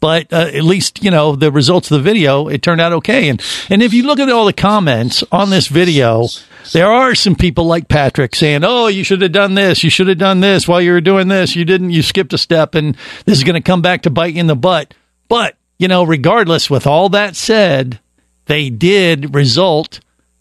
But 0.00 0.32
uh, 0.32 0.48
at 0.54 0.64
least 0.64 1.04
you 1.04 1.10
know 1.10 1.36
the 1.36 1.52
results 1.52 1.90
of 1.90 1.98
the 1.98 2.02
video. 2.02 2.48
It 2.48 2.62
turned 2.62 2.80
out 2.80 2.94
okay, 2.94 3.28
and 3.28 3.42
and 3.68 3.82
if 3.82 3.92
you 3.92 4.04
look 4.04 4.18
at 4.18 4.30
all 4.30 4.46
the 4.46 4.54
comments 4.54 5.22
on 5.30 5.50
this 5.50 5.66
video, 5.68 6.26
there 6.72 6.90
are 6.90 7.14
some 7.14 7.34
people 7.36 7.66
like 7.66 7.86
Patrick 7.86 8.34
saying, 8.34 8.62
"Oh, 8.64 8.86
you 8.86 9.04
should 9.04 9.20
have 9.20 9.32
done 9.32 9.52
this. 9.52 9.84
You 9.84 9.90
should 9.90 10.08
have 10.08 10.16
done 10.16 10.40
this 10.40 10.66
while 10.66 10.80
you 10.80 10.92
were 10.92 11.02
doing 11.02 11.28
this. 11.28 11.54
You 11.54 11.66
didn't. 11.66 11.90
You 11.90 12.00
skipped 12.00 12.32
a 12.32 12.38
step, 12.38 12.74
and 12.74 12.96
this 13.26 13.36
is 13.36 13.44
going 13.44 13.60
to 13.60 13.60
come 13.60 13.82
back 13.82 14.02
to 14.02 14.10
bite 14.10 14.32
you 14.32 14.40
in 14.40 14.46
the 14.46 14.56
butt." 14.56 14.94
But 15.28 15.58
you 15.78 15.86
know, 15.86 16.02
regardless, 16.04 16.70
with 16.70 16.86
all 16.86 17.10
that 17.10 17.36
said, 17.36 18.00
they 18.46 18.70
did 18.70 19.34
result 19.34 20.00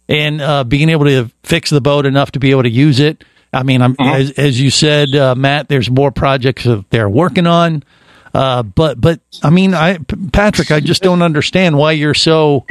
in 0.09 0.41
uh, 0.41 0.63
being 0.63 0.89
able 0.89 1.05
to 1.05 1.29
fix 1.43 1.69
the 1.69 1.79
boat 1.79 2.05
enough 2.05 2.31
to 2.31 2.39
be 2.39 2.51
able 2.51 2.63
to 2.63 2.69
use 2.69 2.99
it. 2.99 3.23
I 3.53 3.63
mean, 3.63 3.81
I'm, 3.81 3.95
as, 3.99 4.31
as 4.31 4.59
you 4.59 4.69
said, 4.71 5.15
uh, 5.15 5.35
Matt, 5.35 5.69
there's 5.69 5.89
more 5.89 6.11
projects 6.11 6.65
that 6.65 6.89
they're 6.89 7.09
working 7.09 7.47
on. 7.47 7.83
Uh, 8.33 8.61
but, 8.61 8.99
but 8.99 9.21
I 9.41 9.49
mean, 9.49 9.73
I, 9.73 9.97
Patrick, 10.31 10.71
I 10.71 10.81
just 10.81 11.01
don't 11.01 11.21
understand 11.21 11.77
why 11.77 11.93
you're 11.93 12.13
so 12.13 12.65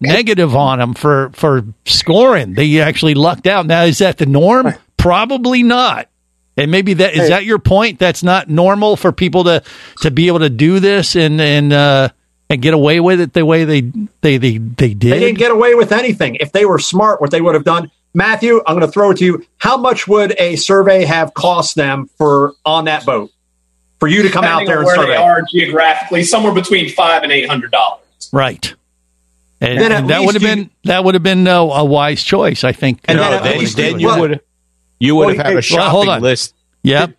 negative 0.00 0.54
on 0.54 0.78
them 0.78 0.94
for, 0.94 1.30
for 1.34 1.64
scoring. 1.86 2.54
They 2.54 2.80
actually 2.80 3.14
lucked 3.14 3.46
out. 3.46 3.66
Now, 3.66 3.84
is 3.84 3.98
that 3.98 4.18
the 4.18 4.26
norm? 4.26 4.74
Probably 4.96 5.62
not. 5.62 6.08
And 6.56 6.70
maybe 6.70 6.94
that 6.94 7.14
is 7.14 7.28
that 7.28 7.44
your 7.44 7.58
point? 7.58 7.98
That's 7.98 8.22
not 8.22 8.50
normal 8.50 8.96
for 8.96 9.12
people 9.12 9.44
to, 9.44 9.62
to 10.02 10.10
be 10.10 10.26
able 10.26 10.40
to 10.40 10.50
do 10.50 10.80
this 10.80 11.16
and, 11.16 11.40
and, 11.40 11.72
uh, 11.72 12.08
and 12.50 12.62
get 12.62 12.74
away 12.74 13.00
with 13.00 13.20
it 13.20 13.32
the 13.32 13.44
way 13.44 13.64
they, 13.64 13.80
they, 14.20 14.38
they, 14.38 14.58
they 14.58 14.94
did. 14.94 15.12
They 15.12 15.18
didn't 15.20 15.38
get 15.38 15.50
away 15.50 15.74
with 15.74 15.92
anything. 15.92 16.36
If 16.36 16.52
they 16.52 16.64
were 16.64 16.78
smart, 16.78 17.20
what 17.20 17.30
they 17.30 17.40
would 17.40 17.54
have 17.54 17.64
done. 17.64 17.90
Matthew, 18.14 18.62
I'm 18.66 18.74
going 18.76 18.86
to 18.86 18.90
throw 18.92 19.10
it 19.10 19.18
to 19.18 19.24
you. 19.24 19.46
How 19.58 19.76
much 19.76 20.08
would 20.08 20.34
a 20.38 20.56
survey 20.56 21.04
have 21.04 21.34
cost 21.34 21.74
them 21.74 22.08
for 22.16 22.54
on 22.64 22.86
that 22.86 23.04
boat 23.04 23.30
for 24.00 24.08
you 24.08 24.22
to 24.22 24.30
come 24.30 24.44
out 24.44 24.64
there 24.66 24.78
on 24.78 24.78
and 24.78 24.86
where 24.86 24.96
survey? 24.96 25.08
they 25.08 25.16
are 25.16 25.42
geographically, 25.42 26.24
somewhere 26.24 26.54
between 26.54 26.88
five 26.90 27.22
and 27.22 27.30
eight 27.30 27.48
hundred 27.48 27.70
dollars. 27.70 28.00
Right. 28.32 28.74
And, 29.60 29.78
Then 29.80 29.92
and 29.92 30.10
that 30.10 30.22
would 30.22 30.34
have 30.34 30.42
you- 30.42 30.48
been 30.48 30.70
that 30.84 31.04
would 31.04 31.14
have 31.14 31.22
been 31.22 31.46
uh, 31.46 31.58
a 31.60 31.84
wise 31.84 32.22
choice, 32.22 32.64
I 32.64 32.72
think. 32.72 33.00
And 33.04 33.18
then 33.18 33.42
then, 33.42 33.64
then 33.76 34.00
you- 34.00 34.08
you 34.10 34.20
would 34.20 34.40
you 35.00 35.14
would 35.16 35.26
Well, 35.26 35.36
have 35.36 35.46
had 35.46 35.56
a 35.56 35.62
shopping 35.62 35.80
well, 35.82 35.90
hold 35.90 36.08
on. 36.08 36.22
list. 36.22 36.54
yep. 36.82 37.12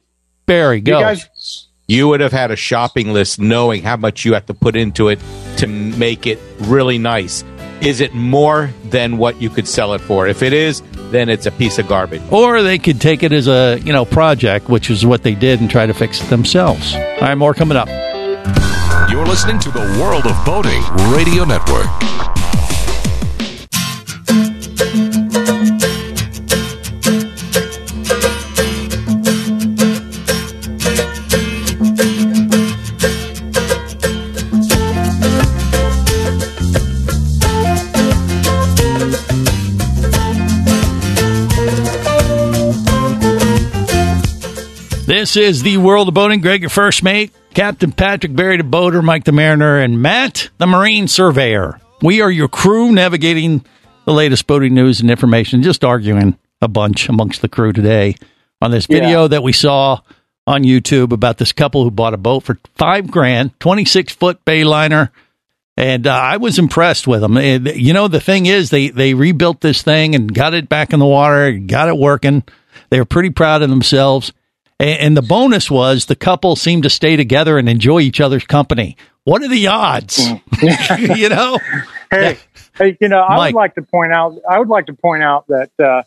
Barry, 0.47 0.81
go. 0.81 0.97
You 0.99 1.05
guys, 1.05 1.67
You 1.89 2.07
would 2.09 2.19
have 2.19 2.31
had 2.31 2.51
a 2.51 2.55
shopping 2.55 3.13
list 3.13 3.39
knowing 3.39 3.81
how 3.81 3.97
much 3.97 4.23
you 4.23 4.35
have 4.35 4.45
to 4.45 4.53
put 4.53 4.75
into 4.75 5.07
it 5.07 5.19
to 5.57 5.65
make 5.65 6.27
it 6.27 6.37
really 6.59 6.99
nice. 6.99 7.43
Is 7.81 7.99
it 7.99 8.13
more 8.13 8.69
than 8.85 9.17
what 9.17 9.41
you 9.41 9.49
could 9.49 9.67
sell 9.67 9.95
it 9.95 10.01
for? 10.01 10.27
If 10.27 10.43
it 10.43 10.53
is, 10.53 10.83
then 11.09 11.29
it's 11.29 11.47
a 11.47 11.51
piece 11.51 11.79
of 11.79 11.87
garbage. 11.87 12.21
or 12.31 12.61
they 12.61 12.77
could 12.77 13.01
take 13.01 13.23
it 13.23 13.31
as 13.31 13.47
a 13.47 13.79
you 13.83 13.91
know 13.91 14.05
project, 14.05 14.69
which 14.69 14.91
is 14.91 15.03
what 15.03 15.23
they 15.23 15.33
did, 15.33 15.61
and 15.61 15.67
try 15.71 15.87
to 15.87 15.93
fix 15.95 16.21
it 16.21 16.29
themselves. 16.29 16.93
All 16.93 17.21
right, 17.21 17.33
more 17.33 17.55
coming 17.55 17.75
up. 17.75 17.87
You're 19.09 19.25
listening 19.25 19.57
to 19.61 19.71
the 19.71 19.97
World 19.99 20.27
of 20.27 20.45
Boating 20.45 20.83
Radio 21.11 21.43
Network. 21.43 21.87
This 45.19 45.35
is 45.35 45.63
the 45.63 45.75
world 45.75 46.07
of 46.07 46.13
boating. 46.13 46.39
Greg, 46.39 46.61
your 46.61 46.69
first 46.69 47.03
mate, 47.03 47.33
Captain 47.53 47.91
Patrick 47.91 48.33
Barry, 48.33 48.55
the 48.55 48.63
boater, 48.63 49.01
Mike 49.01 49.25
the 49.25 49.33
mariner, 49.33 49.77
and 49.77 50.01
Matt 50.01 50.49
the 50.59 50.65
marine 50.65 51.09
surveyor. 51.09 51.77
We 52.01 52.21
are 52.21 52.31
your 52.31 52.47
crew 52.47 52.93
navigating 52.93 53.65
the 54.05 54.13
latest 54.13 54.47
boating 54.47 54.73
news 54.73 55.01
and 55.01 55.11
information. 55.11 55.61
Just 55.61 55.83
arguing 55.83 56.37
a 56.61 56.69
bunch 56.69 57.09
amongst 57.09 57.41
the 57.41 57.49
crew 57.49 57.73
today 57.73 58.15
on 58.61 58.71
this 58.71 58.85
video 58.85 59.27
that 59.27 59.43
we 59.43 59.51
saw 59.51 59.99
on 60.47 60.63
YouTube 60.63 61.11
about 61.11 61.37
this 61.37 61.51
couple 61.51 61.83
who 61.83 61.91
bought 61.91 62.13
a 62.13 62.17
boat 62.17 62.43
for 62.43 62.57
five 62.75 63.11
grand, 63.11 63.59
twenty 63.59 63.83
six 63.83 64.13
foot 64.13 64.45
bayliner. 64.45 65.09
And 65.75 66.07
uh, 66.07 66.13
I 66.13 66.37
was 66.37 66.57
impressed 66.57 67.07
with 67.07 67.19
them. 67.19 67.35
And, 67.35 67.67
you 67.67 67.91
know, 67.91 68.07
the 68.07 68.21
thing 68.21 68.45
is, 68.45 68.69
they 68.69 68.87
they 68.87 69.13
rebuilt 69.15 69.59
this 69.59 69.81
thing 69.81 70.15
and 70.15 70.33
got 70.33 70.53
it 70.53 70.69
back 70.69 70.93
in 70.93 70.99
the 70.99 71.05
water, 71.05 71.51
got 71.51 71.89
it 71.89 71.97
working. 71.97 72.45
They 72.89 72.99
were 72.99 73.05
pretty 73.05 73.31
proud 73.31 73.61
of 73.61 73.69
themselves. 73.69 74.31
And, 74.79 74.99
and 74.99 75.17
the 75.17 75.21
bonus 75.21 75.69
was 75.69 76.05
the 76.05 76.15
couple 76.15 76.55
seemed 76.55 76.83
to 76.83 76.89
stay 76.89 77.15
together 77.15 77.57
and 77.57 77.67
enjoy 77.67 77.99
each 78.01 78.21
other's 78.21 78.45
company. 78.45 78.95
What 79.25 79.41
are 79.43 79.47
the 79.49 79.67
odds? 79.67 80.17
you 80.99 81.29
know, 81.29 81.59
hey, 82.09 82.37
hey, 82.77 82.97
you 82.99 83.07
know, 83.09 83.21
I 83.21 83.35
Mike. 83.37 83.53
would 83.53 83.59
like 83.59 83.75
to 83.75 83.81
point 83.81 84.13
out. 84.13 84.37
I 84.49 84.57
would 84.59 84.69
like 84.69 84.87
to 84.87 84.93
point 84.93 85.23
out 85.23 85.45
that 85.47 85.71
uh, 85.79 86.03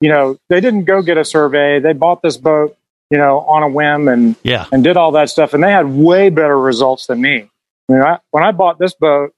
you 0.00 0.08
know 0.08 0.38
they 0.48 0.60
didn't 0.60 0.84
go 0.84 1.02
get 1.02 1.18
a 1.18 1.24
survey. 1.24 1.78
They 1.80 1.92
bought 1.92 2.22
this 2.22 2.36
boat, 2.36 2.76
you 3.10 3.18
know, 3.18 3.40
on 3.40 3.62
a 3.62 3.68
whim 3.68 4.08
and 4.08 4.34
yeah, 4.42 4.66
and 4.72 4.82
did 4.82 4.96
all 4.96 5.12
that 5.12 5.28
stuff, 5.30 5.54
and 5.54 5.62
they 5.62 5.70
had 5.70 5.86
way 5.86 6.30
better 6.30 6.58
results 6.58 7.06
than 7.06 7.20
me. 7.20 7.48
I 7.88 7.92
mean, 7.92 8.02
I, 8.02 8.18
when 8.32 8.42
I 8.42 8.52
bought 8.52 8.78
this 8.78 8.94
boat, 8.94 9.32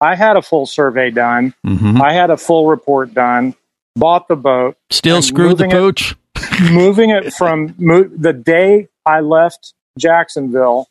I 0.00 0.14
had 0.14 0.36
a 0.36 0.42
full 0.42 0.66
survey 0.66 1.10
done. 1.10 1.54
Mhm. 1.66 2.00
I 2.00 2.12
had 2.12 2.30
a 2.30 2.36
full 2.36 2.66
report 2.66 3.12
done. 3.14 3.54
Bought 3.96 4.28
the 4.28 4.36
boat. 4.36 4.76
still 4.90 5.20
screwed 5.20 5.58
the 5.58 5.64
moving 5.64 5.70
it- 5.70 5.80
pooch. 5.80 6.14
Moving 6.72 7.10
it 7.10 7.32
from 7.32 7.74
mo- 7.78 8.04
the 8.16 8.32
day 8.32 8.88
I 9.06 9.20
left 9.20 9.74
Jacksonville, 9.98 10.88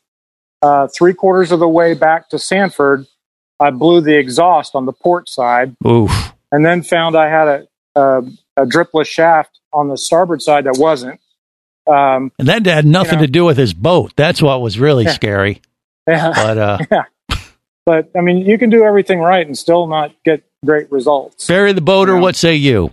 uh, 0.62 0.88
three 0.88 1.14
quarters 1.14 1.52
of 1.52 1.60
the 1.60 1.68
way 1.68 1.94
back 1.94 2.30
to 2.30 2.40
Sanford, 2.40 3.06
I 3.60 3.72
blew 3.72 4.02
the 4.02 4.18
exhaust 4.18 4.76
on 4.76 4.86
the 4.86 4.94
port 4.94 5.30
side, 5.30 5.76
Oof. 5.86 6.34
and 6.52 6.66
then 6.66 6.82
found 6.84 7.16
I 7.16 7.30
had 7.30 7.48
a, 7.48 7.68
a, 8.00 8.18
a 8.58 8.66
dripless 8.66 9.08
shaft 9.08 9.60
on 9.74 9.88
the 9.90 9.98
starboard 9.98 10.42
side 10.42 10.66
that 10.66 10.78
wasn't. 10.78 11.20
Um, 11.88 12.32
And 12.40 12.48
that 12.48 12.66
had 12.66 12.86
nothing 12.86 13.20
know. 13.20 13.26
to 13.26 13.32
do 13.32 13.46
with 13.46 13.58
his 13.58 13.74
boat. 13.74 14.14
That's 14.16 14.42
what 14.42 14.62
was 14.62 14.80
really 14.80 15.06
Yeah. 15.06 15.14
scary. 15.14 15.62
yeah, 16.08 16.32
But 16.36 16.58
uh, 16.58 16.78
yeah. 16.92 17.04
But 17.86 18.12
I 18.16 18.22
mean, 18.22 18.40
you 18.46 18.58
can 18.60 18.70
do 18.70 18.84
everything 18.84 19.20
right 19.20 19.46
and 19.46 19.58
still 19.58 19.88
not 19.88 20.14
get 20.24 20.44
great 20.66 20.92
results. 20.92 21.48
Barry 21.48 21.72
the 21.74 21.82
boater, 21.82 22.18
what 22.18 22.36
say 22.36 22.54
you? 22.56 22.92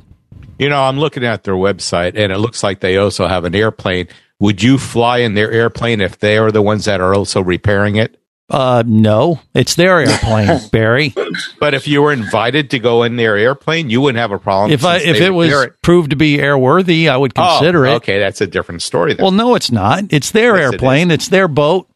You 0.59 0.69
know, 0.69 0.83
I'm 0.83 0.99
looking 0.99 1.25
at 1.25 1.45
their 1.45 1.55
website 1.55 2.17
and 2.17 2.33
it 2.33 2.39
looks 2.39 2.63
like 2.63 2.81
they 2.81 2.97
also 2.97 3.27
have 3.27 3.45
an 3.45 3.55
airplane. 3.55 4.09
Would 4.41 4.63
you 4.63 4.79
fly 4.79 5.19
in 5.19 5.35
their 5.35 5.51
airplane 5.51 6.01
if 6.01 6.19
they 6.19 6.39
are 6.39 6.51
the 6.51 6.63
ones 6.63 6.85
that 6.85 7.01
are 7.01 7.15
also 7.15 7.41
repairing 7.41 7.97
it? 7.97 8.19
Uh, 8.49 8.85
no, 8.87 9.41
it's 9.55 9.75
their 9.75 9.99
airplane, 9.99 10.61
Barry. 10.73 11.13
But 11.59 11.75
if 11.75 11.89
you 11.89 12.01
were 12.01 12.13
invited 12.13 12.71
to 12.71 12.79
go 12.79 13.03
in 13.03 13.17
their 13.17 13.37
airplane, 13.37 13.91
you 13.91 14.01
wouldn't 14.01 14.21
have 14.21 14.31
a 14.31 14.39
problem. 14.39 14.71
If 14.71 14.85
I 14.85 14.99
if 14.99 15.21
it 15.21 15.31
was 15.31 15.51
repair 15.51 15.77
proved 15.83 16.11
to 16.11 16.17
be 16.17 16.37
airworthy, 16.37 17.11
I 17.11 17.17
would 17.17 17.35
consider 17.35 17.87
oh, 17.87 17.93
it. 17.93 17.97
Okay, 17.97 18.21
that's 18.21 18.41
a 18.41 18.47
different 18.47 18.83
story. 18.83 19.15
Then. 19.15 19.25
Well, 19.25 19.33
no, 19.33 19.57
it's 19.57 19.73
not. 19.73 20.05
It's 20.11 20.31
their 20.31 20.57
Yes, 20.57 20.69
it 20.69 20.75
airplane. 20.75 21.11
it's 21.11 21.27
their 21.29 21.49
boat. 21.49 21.89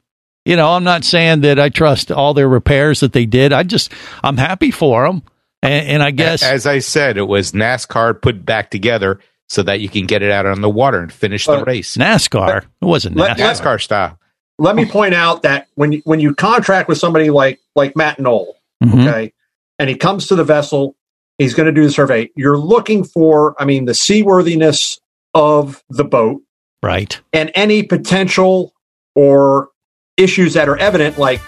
You 0.44 0.56
know, 0.56 0.70
I'm 0.70 0.82
not 0.82 1.04
saying 1.04 1.42
that 1.42 1.60
I 1.60 1.68
trust 1.68 2.10
all 2.10 2.34
their 2.34 2.48
repairs 2.48 3.00
that 3.00 3.12
they 3.12 3.26
did. 3.26 3.52
I 3.52 3.62
just 3.62 3.92
I'm 4.24 4.36
happy 4.36 4.72
for 4.72 5.06
them, 5.06 5.22
and, 5.62 5.86
and 5.88 6.02
I 6.02 6.10
guess 6.10 6.42
as 6.42 6.66
I 6.66 6.78
said, 6.80 7.16
it 7.16 7.26
was 7.28 7.52
NASCAR 7.52 8.20
put 8.20 8.44
back 8.44 8.70
together 8.70 9.20
so 9.48 9.62
that 9.64 9.80
you 9.80 9.88
can 9.88 10.06
get 10.06 10.22
it 10.22 10.30
out 10.30 10.46
on 10.46 10.60
the 10.60 10.70
water 10.70 11.00
and 11.00 11.12
finish 11.12 11.46
the 11.46 11.60
Uh, 11.60 11.64
race. 11.64 11.96
NASCAR. 11.96 12.58
It 12.80 12.84
wasn't 12.84 13.16
NASCAR. 13.16 13.36
NASCAR 13.36 13.82
style. 13.82 14.18
Let 14.58 14.76
me 14.76 14.84
point 14.84 15.14
out 15.14 15.42
that 15.42 15.66
when 15.74 15.92
you, 15.92 16.02
when 16.04 16.20
you 16.20 16.34
contract 16.34 16.88
with 16.88 16.98
somebody 16.98 17.30
like 17.30 17.60
like 17.74 17.96
Matt 17.96 18.20
Knoll, 18.20 18.56
Mhm. 18.84 19.08
okay, 19.08 19.32
and 19.78 19.88
he 19.88 19.96
comes 19.96 20.26
to 20.28 20.36
the 20.36 20.44
vessel, 20.44 20.94
he's 21.38 21.54
going 21.54 21.66
to 21.66 21.72
do 21.72 21.82
the 21.86 21.90
survey. 21.92 22.28
You're 22.36 22.58
looking 22.58 23.02
for, 23.04 23.54
I 23.58 23.64
mean, 23.64 23.86
the 23.86 23.94
seaworthiness 23.94 25.00
of 25.34 25.82
the 25.88 26.04
boat 26.04 26.42
Right. 26.82 27.18
and 27.32 27.50
any 27.54 27.82
potential 27.82 28.72
or 29.14 29.70
issues 30.18 30.52
that 30.54 30.68
are 30.68 30.76
evident, 30.76 31.18
like 31.18 31.40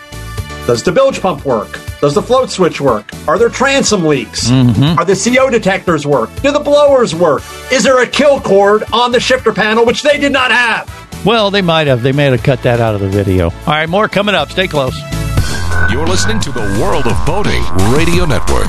Does 0.67 0.83
the 0.83 0.93
bilge 0.93 1.21
pump 1.21 1.45
work? 1.45 1.79
Does 2.01 2.15
the 2.15 2.23
float 2.23 2.51
switch 2.51 2.81
work? 2.81 3.11
Are 3.27 3.37
there 3.39 3.49
transom 3.49 4.05
leaks? 4.07 4.49
Mhm. 4.49 4.97
Are 4.97 5.05
the 5.05 5.17
CO 5.17 5.51
detectors 5.51 6.07
work? 6.07 6.31
Do 6.43 6.53
the 6.53 6.61
blowers 6.61 7.15
work? 7.15 7.43
Is 7.73 7.83
there 7.83 8.01
a 8.01 8.07
kill 8.07 8.41
cord 8.41 8.85
on 8.93 9.11
the 9.13 9.19
shifter 9.21 9.53
panel, 9.53 9.85
which 9.85 10.03
they 10.03 10.19
did 10.19 10.33
not 10.33 10.53
have? 10.53 10.89
Well, 11.25 11.51
they 11.51 11.63
might 11.63 11.89
have. 11.89 12.03
They 12.03 12.13
may 12.13 12.25
have 12.27 12.43
cut 12.43 12.63
that 12.63 12.81
out 12.81 12.95
of 12.95 13.01
the 13.01 13.09
video. 13.09 13.47
All 13.67 13.75
right, 13.75 13.89
more 13.89 14.09
coming 14.09 14.35
up. 14.37 14.51
Stay 14.53 14.69
close. 14.69 14.97
You're 15.91 16.07
listening 16.07 16.39
to 16.41 16.53
the 16.53 16.61
World 16.81 17.07
of 17.07 17.27
Boating 17.27 17.63
Radio 17.93 18.25
Network. 18.25 18.69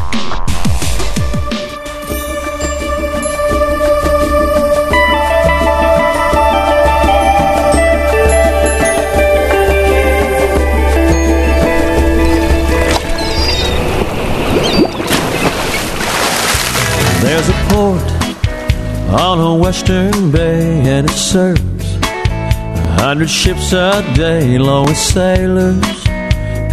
Western 19.74 20.30
bay, 20.30 20.82
and 20.86 21.10
it 21.10 21.16
serves 21.16 21.96
a 21.96 23.02
hundred 23.02 23.28
ships 23.28 23.74
a 23.74 24.04
day, 24.14 24.54
along 24.56 24.86
with 24.86 24.98
sailors. 24.98 26.04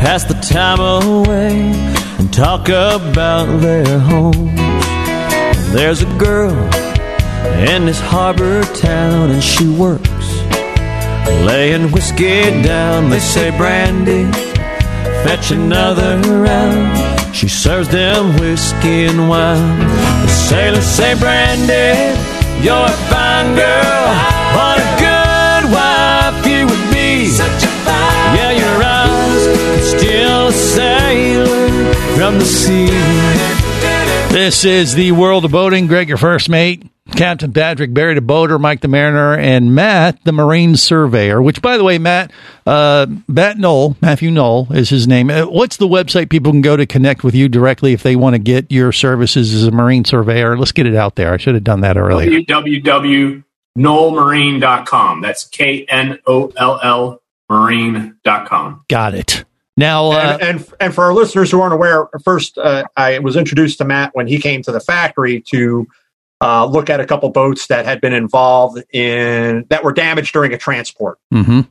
Pass 0.03 0.25
the 0.25 0.35
time 0.35 0.81
away 0.81 1.73
and 2.19 2.31
talk 2.31 2.69
about 2.69 3.47
their 3.63 3.99
homes. 4.01 4.85
There's 5.73 6.03
a 6.03 6.11
girl 6.19 6.55
in 7.73 7.87
this 7.87 8.01
harbor 8.01 8.65
town, 8.75 9.31
and 9.31 9.43
she 9.43 9.67
works 9.67 10.27
laying 11.49 11.91
whiskey 11.93 12.43
down. 12.63 13.09
They 13.09 13.21
say 13.21 13.49
brandy, 13.57 14.31
fetch 15.25 15.53
another 15.53 16.19
round. 16.21 17.35
She 17.35 17.49
serves 17.49 17.89
them 17.89 18.39
whiskey 18.39 19.07
and 19.07 19.27
wine. 19.27 19.79
The 20.27 20.29
sailors 20.29 20.85
say, 20.85 21.15
Brandy, 21.15 22.30
you're 22.63 22.87
a 22.87 22.99
fine 23.11 23.55
girl. 23.55 24.07
What 24.57 24.77
a 24.79 24.89
good 25.07 25.65
wife 25.73 26.47
you 26.47 26.67
would 26.67 26.87
be. 26.93 27.27
Such 27.29 27.63
a 27.65 27.73
fine 27.87 28.37
Yeah, 28.37 28.53
your 28.63 28.83
eyes 28.83 29.91
still 29.91 30.49
a 30.49 30.53
sailor 30.53 31.95
from 32.17 32.39
the 32.39 32.45
sea. 32.45 32.89
This 34.31 34.65
is 34.65 34.95
the 34.95 35.11
world 35.11 35.45
of 35.45 35.51
boating. 35.51 35.89
Greg, 35.89 36.09
your 36.09 36.17
first 36.17 36.49
mate. 36.49 36.90
Captain 37.17 37.53
Patrick, 37.53 37.93
Barry 37.93 38.15
the 38.15 38.21
boater, 38.21 38.59
Mike 38.59 38.81
the 38.81 38.89
mariner, 38.89 39.35
and 39.35 39.75
Matt 39.75 40.23
the 40.25 40.33
marine 40.33 40.77
surveyor. 40.77 41.43
Which, 41.43 41.61
by 41.61 41.77
the 41.77 41.85
way, 41.85 41.99
Matt, 41.99 42.33
uh, 42.67 43.07
Matt 43.29 43.59
Knoll, 43.59 43.97
Matthew 44.01 44.31
Knoll 44.31 44.69
is 44.73 44.89
his 44.89 45.07
name. 45.07 45.31
Uh, 45.31 45.47
What's 45.47 45.77
the 45.77 45.89
website 45.89 46.31
people 46.31 46.53
can 46.53 46.63
go 46.63 46.77
to 46.77 46.87
connect 46.87 47.25
with 47.25 47.35
you 47.35 47.49
directly 47.49 47.93
if 47.93 48.03
they 48.03 48.17
want 48.17 48.35
to 48.35 48.39
get 48.39 48.71
your 48.73 48.93
services 48.93 49.53
as 49.53 49.67
a 49.67 49.71
marine 49.71 50.05
surveyor? 50.05 50.57
Let's 50.57 50.73
get 50.73 50.87
it 50.87 50.95
out 50.95 51.17
there. 51.17 51.33
I 51.33 51.37
should 51.37 51.55
have 51.55 51.65
done 51.65 51.81
that 51.81 51.97
earlier. 51.97 52.41
www.knollmarine.com. 52.41 55.21
That's 55.21 55.45
K 55.45 55.85
N 55.89 56.19
O 56.27 56.53
L 56.57 56.81
L 56.83 57.23
marine.com. 57.49 58.85
Got 58.89 59.15
it. 59.15 59.45
Now, 59.77 60.11
uh, 60.11 60.39
and, 60.41 60.43
and 60.43 60.73
and 60.79 60.95
for 60.95 61.05
our 61.05 61.15
listeners 61.15 61.51
who 61.51 61.61
aren't 61.61 61.73
aware, 61.73 62.07
first 62.23 62.59
uh, 62.59 62.85
I 62.97 63.19
was 63.21 63.37
introduced 63.37 63.79
to 63.79 63.85
Matt 63.85 64.15
when 64.15 64.27
he 64.27 64.39
came 64.39 64.63
to 64.63 64.73
the 64.73 64.81
factory 64.81 65.41
to 65.49 65.87
uh, 66.41 66.65
look 66.67 66.89
at 66.91 67.01
a 67.01 67.07
couple 67.07 67.29
boats 67.31 67.67
that 67.69 67.85
had 67.85 68.01
been 68.01 68.13
involved 68.15 68.83
in 68.93 69.67
that 69.71 69.85
were 69.85 69.93
damaged 69.93 70.33
during 70.33 70.53
a 70.55 70.59
transport. 70.59 71.19
mhm. 71.33 71.69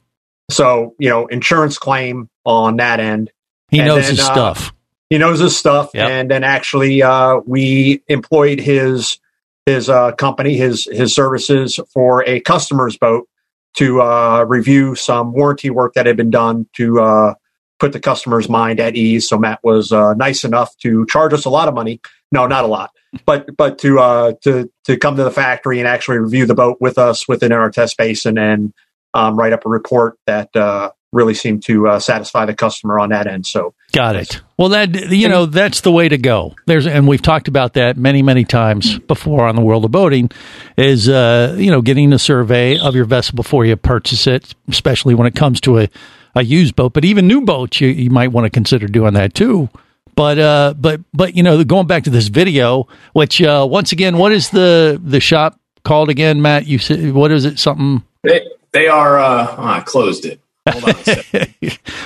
So 0.52 0.96
you 1.00 1.10
know, 1.10 1.28
insurance 1.28 1.78
claim 1.78 2.30
on 2.46 2.78
that 2.78 3.00
end. 3.00 3.32
he 3.70 3.80
And 3.80 3.88
knows 3.88 4.04
then, 4.04 4.12
his 4.12 4.20
uh, 4.22 4.32
stuff. 4.34 4.74
He 5.10 5.18
knows 5.18 5.40
his 5.40 5.58
stuff, 5.58 5.90
Yep. 5.94 6.10
and 6.10 6.32
then 6.32 6.44
actually 6.44 7.02
uh, 7.04 7.40
we 7.46 8.04
employed 8.08 8.60
his 8.60 9.18
his 9.66 9.90
uh, 9.90 10.12
company, 10.14 10.56
his 10.56 10.86
his 10.86 11.14
services 11.14 11.80
for 11.94 12.24
a 12.28 12.40
customer's 12.42 12.98
boat 12.98 13.28
to 13.76 14.02
uh, 14.02 14.44
review 14.48 14.96
some 14.96 15.32
warranty 15.34 15.70
work 15.70 15.94
that 15.94 16.06
had 16.08 16.18
been 16.18 16.32
done 16.32 16.68
to 16.74 17.00
uh, 17.00 17.34
put 17.80 17.94
the 17.94 18.00
customer's 18.00 18.50
mind 18.50 18.80
at 18.80 18.96
ease. 18.96 19.28
So 19.28 19.38
Matt 19.38 19.60
was 19.64 19.92
uh, 19.92 20.14
nice 20.14 20.44
enough 20.44 20.76
to 20.80 21.06
charge 21.08 21.34
us 21.34 21.46
a 21.46 21.50
lot 21.50 21.68
of 21.68 21.74
money. 21.74 22.02
No, 22.32 22.46
not 22.46 22.64
a 22.64 22.68
lot, 22.68 22.92
but 23.26 23.56
but 23.58 23.80
to 23.80 24.00
uh, 24.00 24.34
to 24.44 24.70
to 24.86 24.98
come 24.98 25.16
to 25.16 25.24
the 25.24 25.32
factory 25.32 25.80
and 25.80 25.88
actually 25.88 26.20
review 26.20 26.46
the 26.46 26.56
boat 26.56 26.78
with 26.80 26.98
us 26.98 27.28
within 27.28 27.52
our 27.52 27.72
test 27.72 27.98
basin 27.98 28.38
and 28.38 28.74
um, 29.14 29.38
write 29.38 29.54
up 29.54 29.66
a 29.66 29.70
report 29.70 30.18
that 30.28 30.56
uh, 30.56 30.92
really 31.12 31.34
seemed 31.34 31.64
to 31.64 31.88
uh, 31.88 32.00
satisfy 32.00 32.46
the 32.46 32.54
customer 32.54 33.00
on 33.00 33.10
that 33.10 33.26
end. 33.26 33.48
So 33.48 33.74
Got 33.92 34.16
it. 34.16 34.42
Well, 34.58 34.70
that 34.70 35.12
you 35.12 35.28
know 35.28 35.48
that's 35.48 35.82
the 35.82 35.92
way 35.92 36.10
to 36.10 36.18
go. 36.18 36.56
There's 36.68 36.86
and 36.86 37.08
we've 37.08 37.22
talked 37.22 37.48
about 37.48 37.74
that 37.74 37.98
many 37.98 38.22
many 38.22 38.44
times 38.44 39.00
before 39.00 39.48
on 39.48 39.56
the 39.56 39.62
world 39.62 39.86
of 39.86 39.92
boating. 39.92 40.30
Is 40.78 41.10
uh, 41.10 41.56
you 41.58 41.72
know 41.72 41.82
getting 41.82 42.14
a 42.14 42.20
survey 42.20 42.78
of 42.78 42.96
your 42.96 43.06
vessel 43.06 43.36
before 43.36 43.66
you 43.66 43.76
purchase 43.76 44.28
it, 44.28 44.54
especially 44.68 45.16
when 45.16 45.26
it 45.26 45.34
comes 45.34 45.60
to 45.62 45.80
a, 45.80 45.90
a 46.36 46.44
used 46.44 46.76
boat. 46.76 46.94
But 46.94 47.06
even 47.06 47.28
new 47.28 47.42
boats, 47.42 47.82
you, 47.82 47.88
you 47.90 48.10
might 48.10 48.30
want 48.30 48.46
to 48.46 48.50
consider 48.50 48.88
doing 48.88 49.14
that 49.14 49.34
too. 49.34 49.70
But 50.16 50.38
uh, 50.40 50.74
but 50.78 51.02
but 51.14 51.36
you 51.36 51.44
know 51.44 51.64
going 51.64 51.88
back 51.88 52.04
to 52.04 52.10
this 52.10 52.28
video, 52.28 52.88
which 53.14 53.42
uh, 53.42 53.66
once 53.70 53.92
again, 53.92 54.18
what 54.18 54.32
is 54.32 54.50
the 54.50 55.00
the 55.04 55.20
shop 55.20 55.58
called 55.84 56.10
again, 56.10 56.42
Matt? 56.42 56.68
You 56.68 56.78
said 56.78 57.14
what 57.14 57.32
is 57.32 57.46
it? 57.46 57.58
Something. 57.60 58.04
They, 58.24 58.46
they 58.74 58.88
are, 58.88 59.18
uh, 59.18 59.56
oh, 59.58 59.64
I 59.64 59.80
closed 59.80 60.26
it. 60.26 60.42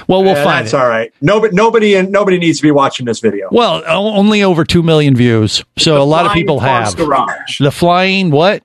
Well, 0.08 0.22
we'll 0.24 0.34
Yeah, 0.36 0.44
find 0.44 0.66
that's 0.66 0.74
it. 0.74 0.78
all 0.80 0.88
right. 0.88 1.14
Nobody, 1.22 1.56
nobody, 1.56 1.96
and 1.96 2.12
nobody 2.12 2.38
needs 2.38 2.58
to 2.60 2.64
be 2.64 2.72
watching 2.72 3.06
this 3.06 3.20
video. 3.22 3.48
Well, 3.52 3.84
only 3.88 4.44
over 4.44 4.64
two 4.66 4.84
million 4.84 5.16
views, 5.16 5.64
so 5.78 6.02
a 6.02 6.04
lot 6.04 6.26
of 6.26 6.34
people 6.34 6.60
have 6.60 6.96
Garage. 6.96 7.60
the 7.60 7.72
flying 7.72 8.32
what 8.32 8.62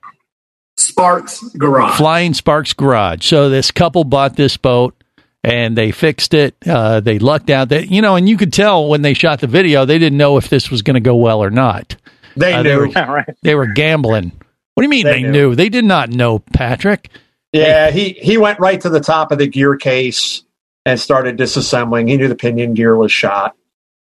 Sparks 0.77 1.41
Garage. 1.57 1.97
Flying 1.97 2.33
Sparks 2.33 2.73
Garage. 2.73 3.25
So 3.25 3.49
this 3.49 3.71
couple 3.71 4.03
bought 4.03 4.35
this 4.35 4.57
boat 4.57 4.98
and 5.43 5.77
they 5.77 5.91
fixed 5.91 6.33
it. 6.33 6.55
Uh, 6.67 6.99
they 6.99 7.19
lucked 7.19 7.49
out 7.49 7.69
that 7.69 7.89
you 7.89 8.01
know, 8.01 8.15
and 8.15 8.27
you 8.27 8.37
could 8.37 8.53
tell 8.53 8.87
when 8.87 9.01
they 9.01 9.13
shot 9.13 9.39
the 9.41 9.47
video, 9.47 9.85
they 9.85 9.97
didn't 9.99 10.17
know 10.17 10.37
if 10.37 10.49
this 10.49 10.69
was 10.71 10.81
going 10.81 10.95
to 10.95 10.99
go 10.99 11.15
well 11.15 11.41
or 11.43 11.49
not. 11.49 11.95
They 12.35 12.53
Uh, 12.53 12.63
knew. 12.63 12.79
were, 12.93 13.25
they 13.43 13.55
were 13.55 13.67
gambling. 13.67 14.31
What 14.75 14.81
do 14.81 14.83
you 14.83 14.89
mean 14.89 15.05
They 15.05 15.13
they, 15.13 15.21
knew. 15.23 15.31
knew. 15.31 15.55
They 15.55 15.69
did 15.69 15.85
not 15.85 16.09
know, 16.09 16.39
Patrick. 16.39 17.09
Yeah, 17.51 17.89
he 17.91 18.09
he 18.09 18.37
went 18.37 18.59
right 18.59 18.79
to 18.81 18.89
the 18.89 18.99
top 18.99 19.31
of 19.31 19.39
the 19.39 19.47
gear 19.47 19.75
case 19.75 20.43
and 20.85 20.99
started 20.99 21.37
disassembling. 21.37 22.07
He 22.07 22.15
knew 22.17 22.27
the 22.27 22.35
pinion 22.35 22.73
gear 22.75 22.95
was 22.95 23.11
shot. 23.11 23.55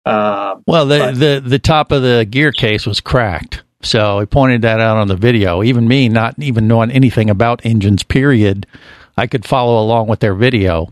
Um, 0.05 0.63
Well, 0.67 0.85
the 0.85 0.99
but- 0.99 1.15
the 1.15 1.41
the 1.45 1.59
top 1.59 1.91
of 1.91 2.01
the 2.01 2.25
gear 2.29 2.51
case 2.51 2.85
was 2.85 2.99
cracked. 2.99 3.63
So 3.81 4.19
he 4.19 4.25
pointed 4.25 4.63
that 4.63 4.81
out 4.81 4.97
on 4.97 5.07
the 5.07 5.15
video. 5.15 5.63
Even 5.63 5.87
me, 5.87 6.09
not 6.09 6.35
even 6.37 6.67
knowing 6.67 6.91
anything 6.91 7.29
about 7.29 7.61
engines, 7.65 8.03
period, 8.03 8.67
I 9.15 9.25
could 9.25 9.45
follow 9.45 9.81
along 9.81 10.07
with 10.07 10.19
their 10.19 10.35
video, 10.35 10.91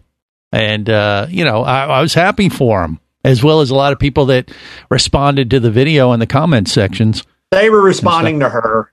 and 0.52 0.90
uh, 0.90 1.28
you 1.30 1.44
know, 1.44 1.64
I, 1.64 1.86
I 1.86 2.02
was 2.02 2.14
happy 2.14 2.50
for 2.50 2.84
him, 2.84 3.00
as 3.24 3.44
well 3.44 3.62
as 3.62 3.70
a 3.70 3.76
lot 3.76 3.94
of 3.94 4.00
people 4.00 4.28
that 4.28 4.52
responded 4.90 5.50
to 5.52 5.60
the 5.60 5.72
video 5.72 6.14
in 6.14 6.20
the 6.20 6.28
comment 6.28 6.68
sections. 6.68 7.24
they 7.52 7.70
were 7.70 7.82
responding 7.82 8.40
to 8.40 8.50
her. 8.50 8.92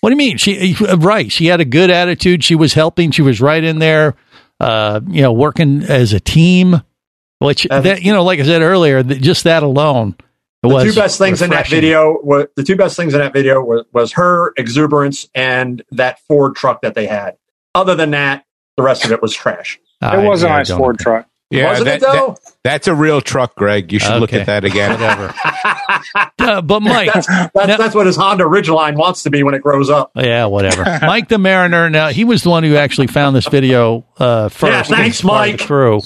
What 0.00 0.10
do 0.10 0.14
you 0.14 0.18
mean? 0.18 0.36
She 0.36 0.76
right? 0.96 1.30
She 1.30 1.46
had 1.46 1.60
a 1.60 1.64
good 1.64 1.90
attitude. 1.90 2.42
She 2.42 2.56
was 2.56 2.74
helping. 2.74 3.12
She 3.12 3.22
was 3.22 3.40
right 3.40 3.62
in 3.62 3.78
there, 3.78 4.16
uh, 4.58 5.00
you 5.06 5.22
know, 5.22 5.32
working 5.32 5.84
as 5.84 6.12
a 6.12 6.20
team. 6.20 6.82
Which 7.38 7.66
that 7.68 8.02
you 8.02 8.12
know, 8.12 8.24
like 8.24 8.40
I 8.40 8.44
said 8.44 8.62
earlier, 8.62 9.02
that 9.02 9.20
just 9.20 9.44
that 9.44 9.62
alone 9.64 10.16
The 10.62 10.68
was 10.68 10.84
two 10.84 11.00
best 11.00 11.18
things 11.18 11.42
in 11.42 11.50
that 11.50 11.68
video 11.68 12.18
were 12.22 12.50
the 12.56 12.62
two 12.62 12.76
best 12.76 12.96
things 12.96 13.14
in 13.14 13.20
that 13.20 13.32
video 13.32 13.60
was, 13.60 13.84
was 13.92 14.12
her 14.12 14.52
exuberance 14.56 15.28
and 15.34 15.82
that 15.90 16.20
Ford 16.20 16.54
truck 16.54 16.82
that 16.82 16.94
they 16.94 17.06
had. 17.06 17.36
Other 17.74 17.94
than 17.96 18.12
that, 18.12 18.44
the 18.76 18.82
rest 18.82 19.04
of 19.04 19.12
it 19.12 19.20
was 19.20 19.34
trash. 19.34 19.78
I- 20.02 20.22
it 20.22 20.28
was 20.28 20.42
a 20.42 20.46
yeah, 20.46 20.52
nice 20.56 20.68
don't 20.68 20.78
Ford 20.78 20.98
truck. 20.98 21.26
Yeah, 21.50 21.68
Wasn't 21.68 21.84
that- 21.86 21.96
it 21.96 22.00
though? 22.00 22.28
that- 22.42 22.52
that's 22.64 22.86
a 22.86 22.94
real 22.94 23.20
truck, 23.20 23.56
Greg. 23.56 23.92
You 23.92 23.98
should 23.98 24.20
look 24.20 24.32
at 24.32 24.46
that 24.46 24.64
again. 24.64 24.92
Whatever. 25.00 25.34
Uh, 26.38 26.60
but 26.60 26.80
Mike, 26.80 27.12
that's, 27.12 27.26
that's, 27.54 27.78
that's 27.78 27.94
what 27.94 28.06
his 28.06 28.16
Honda 28.16 28.44
Ridgeline 28.44 28.96
wants 28.96 29.22
to 29.22 29.30
be 29.30 29.42
when 29.44 29.54
it 29.54 29.62
grows 29.62 29.88
up. 29.90 30.10
yeah, 30.16 30.46
whatever. 30.46 30.84
Mike 31.02 31.28
the 31.28 31.38
Mariner. 31.38 31.88
Now 31.88 32.08
he 32.08 32.24
was 32.24 32.42
the 32.42 32.50
one 32.50 32.64
who 32.64 32.74
actually 32.76 33.06
found 33.06 33.36
this 33.36 33.46
video 33.46 34.04
uh, 34.18 34.48
first. 34.48 34.90
Yeah, 34.90 34.96
thanks, 34.96 35.18
as 35.18 35.22
part 35.22 35.48
of 35.50 35.52
Mike. 35.58 35.66
crew. 35.66 36.00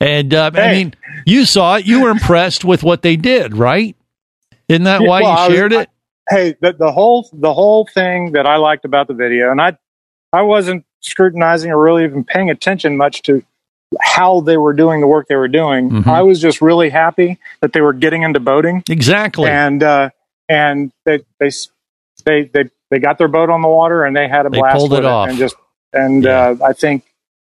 And 0.00 0.34
uh, 0.34 0.50
I 0.54 0.72
mean, 0.72 0.94
you 1.26 1.44
saw 1.46 1.76
it. 1.76 1.86
You 1.86 2.02
were 2.02 2.10
impressed 2.10 2.64
with 2.64 2.82
what 2.82 3.02
they 3.02 3.16
did, 3.16 3.54
right? 3.56 3.96
Isn't 4.68 4.84
that 4.84 5.00
why 5.00 5.22
Well, 5.22 5.30
I 5.32 5.44
you 5.46 5.50
was- 5.50 5.56
shared 5.58 5.72
it? 5.72 5.90
hey, 6.28 6.54
the, 6.60 6.72
the 6.74 6.92
whole 6.92 7.28
the 7.32 7.54
whole 7.54 7.86
thing 7.92 8.32
that 8.32 8.46
I 8.46 8.56
liked 8.56 8.84
about 8.84 9.08
the 9.08 9.14
video, 9.14 9.50
and 9.50 9.60
I 9.60 9.78
I 10.32 10.42
wasn't 10.42 10.84
scrutinizing 11.00 11.70
or 11.70 11.80
really 11.82 12.04
even 12.04 12.24
paying 12.24 12.50
attention 12.50 12.96
much 12.96 13.22
to 13.22 13.42
how 14.00 14.40
they 14.40 14.56
were 14.56 14.72
doing 14.72 15.00
the 15.00 15.06
work 15.06 15.26
they 15.28 15.34
were 15.36 15.48
doing. 15.48 15.90
Mhm. 15.90 16.06
I 16.06 16.22
was 16.22 16.40
just 16.40 16.60
really 16.62 16.90
happy 16.90 17.38
that 17.60 17.72
they 17.72 17.80
were 17.80 17.92
getting 17.92 18.22
into 18.22 18.38
boating, 18.40 18.82
Exactly. 18.88 19.48
and 19.50 19.82
uh, 19.82 20.10
and 20.48 20.92
they 21.04 21.20
they 21.38 21.50
they 22.24 22.42
they 22.52 22.70
they 22.90 22.98
got 22.98 23.18
their 23.18 23.28
boat 23.28 23.50
on 23.50 23.62
the 23.62 23.68
water 23.68 24.04
and 24.04 24.16
they 24.16 24.28
had 24.28 24.46
a 24.46 24.50
They 24.50 24.58
blast 24.58 24.76
pulled 24.76 24.90
with 24.92 25.00
it 25.00 25.04
off. 25.06 25.28
and 25.28 25.38
just 25.38 25.56
and 25.92 26.26
uh, 26.26 26.54
I 26.64 26.72
think 26.72 27.04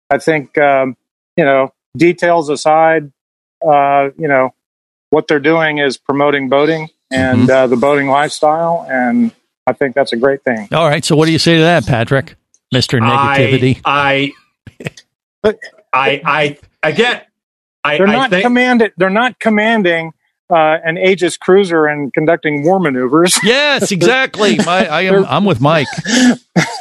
I 0.09 0.17
think 0.17 0.57
um, 0.57 0.97
you 1.37 1.45
know 1.45 1.71
details 1.97 2.49
aside. 2.49 3.11
uh, 3.65 4.09
you 4.17 4.27
know, 4.27 4.53
what 5.09 5.27
they're 5.27 5.39
doing 5.39 5.77
is 5.79 5.97
promoting 5.97 6.49
boating 6.49 6.89
and 7.11 7.41
Mm-hmm. 7.47 7.49
uh, 7.51 7.67
the 7.67 7.77
boating 7.77 8.07
lifestyle, 8.07 8.85
and 8.89 9.31
I 9.65 9.73
think 9.73 9.95
that's 9.95 10.11
a 10.11 10.17
great 10.17 10.43
thing. 10.43 10.67
All 10.73 10.87
right. 10.87 11.03
So 11.05 11.15
what 11.15 11.25
do 11.27 11.31
you 11.31 11.39
say 11.39 11.55
to 11.55 11.61
that, 11.61 11.85
Patrick? 11.87 12.35
Mister 12.71 12.99
Negativity. 12.99 13.81
I, 13.85 14.33
I, 15.43 15.53
I, 15.93 16.21
I, 16.25 16.57
again, 16.83 17.21
I, 17.83 17.97
They're 17.97 18.07
I 18.07 18.11
not 18.11 18.29
think, 18.29 18.43
commanded. 18.43 18.93
They're 18.97 19.09
not 19.09 19.39
commanding 19.39 20.11
uh, 20.49 20.77
an 20.83 20.97
Aegis 20.97 21.37
cruiser 21.37 21.85
and 21.85 22.13
conducting 22.13 22.63
war 22.63 22.79
maneuvers. 22.79 23.39
yes, 23.43 23.91
exactly. 23.91 24.57
My, 24.65 24.87
I 24.87 25.01
am. 25.03 25.25
I'm 25.25 25.45
with 25.45 25.61
Mike. 25.61 25.87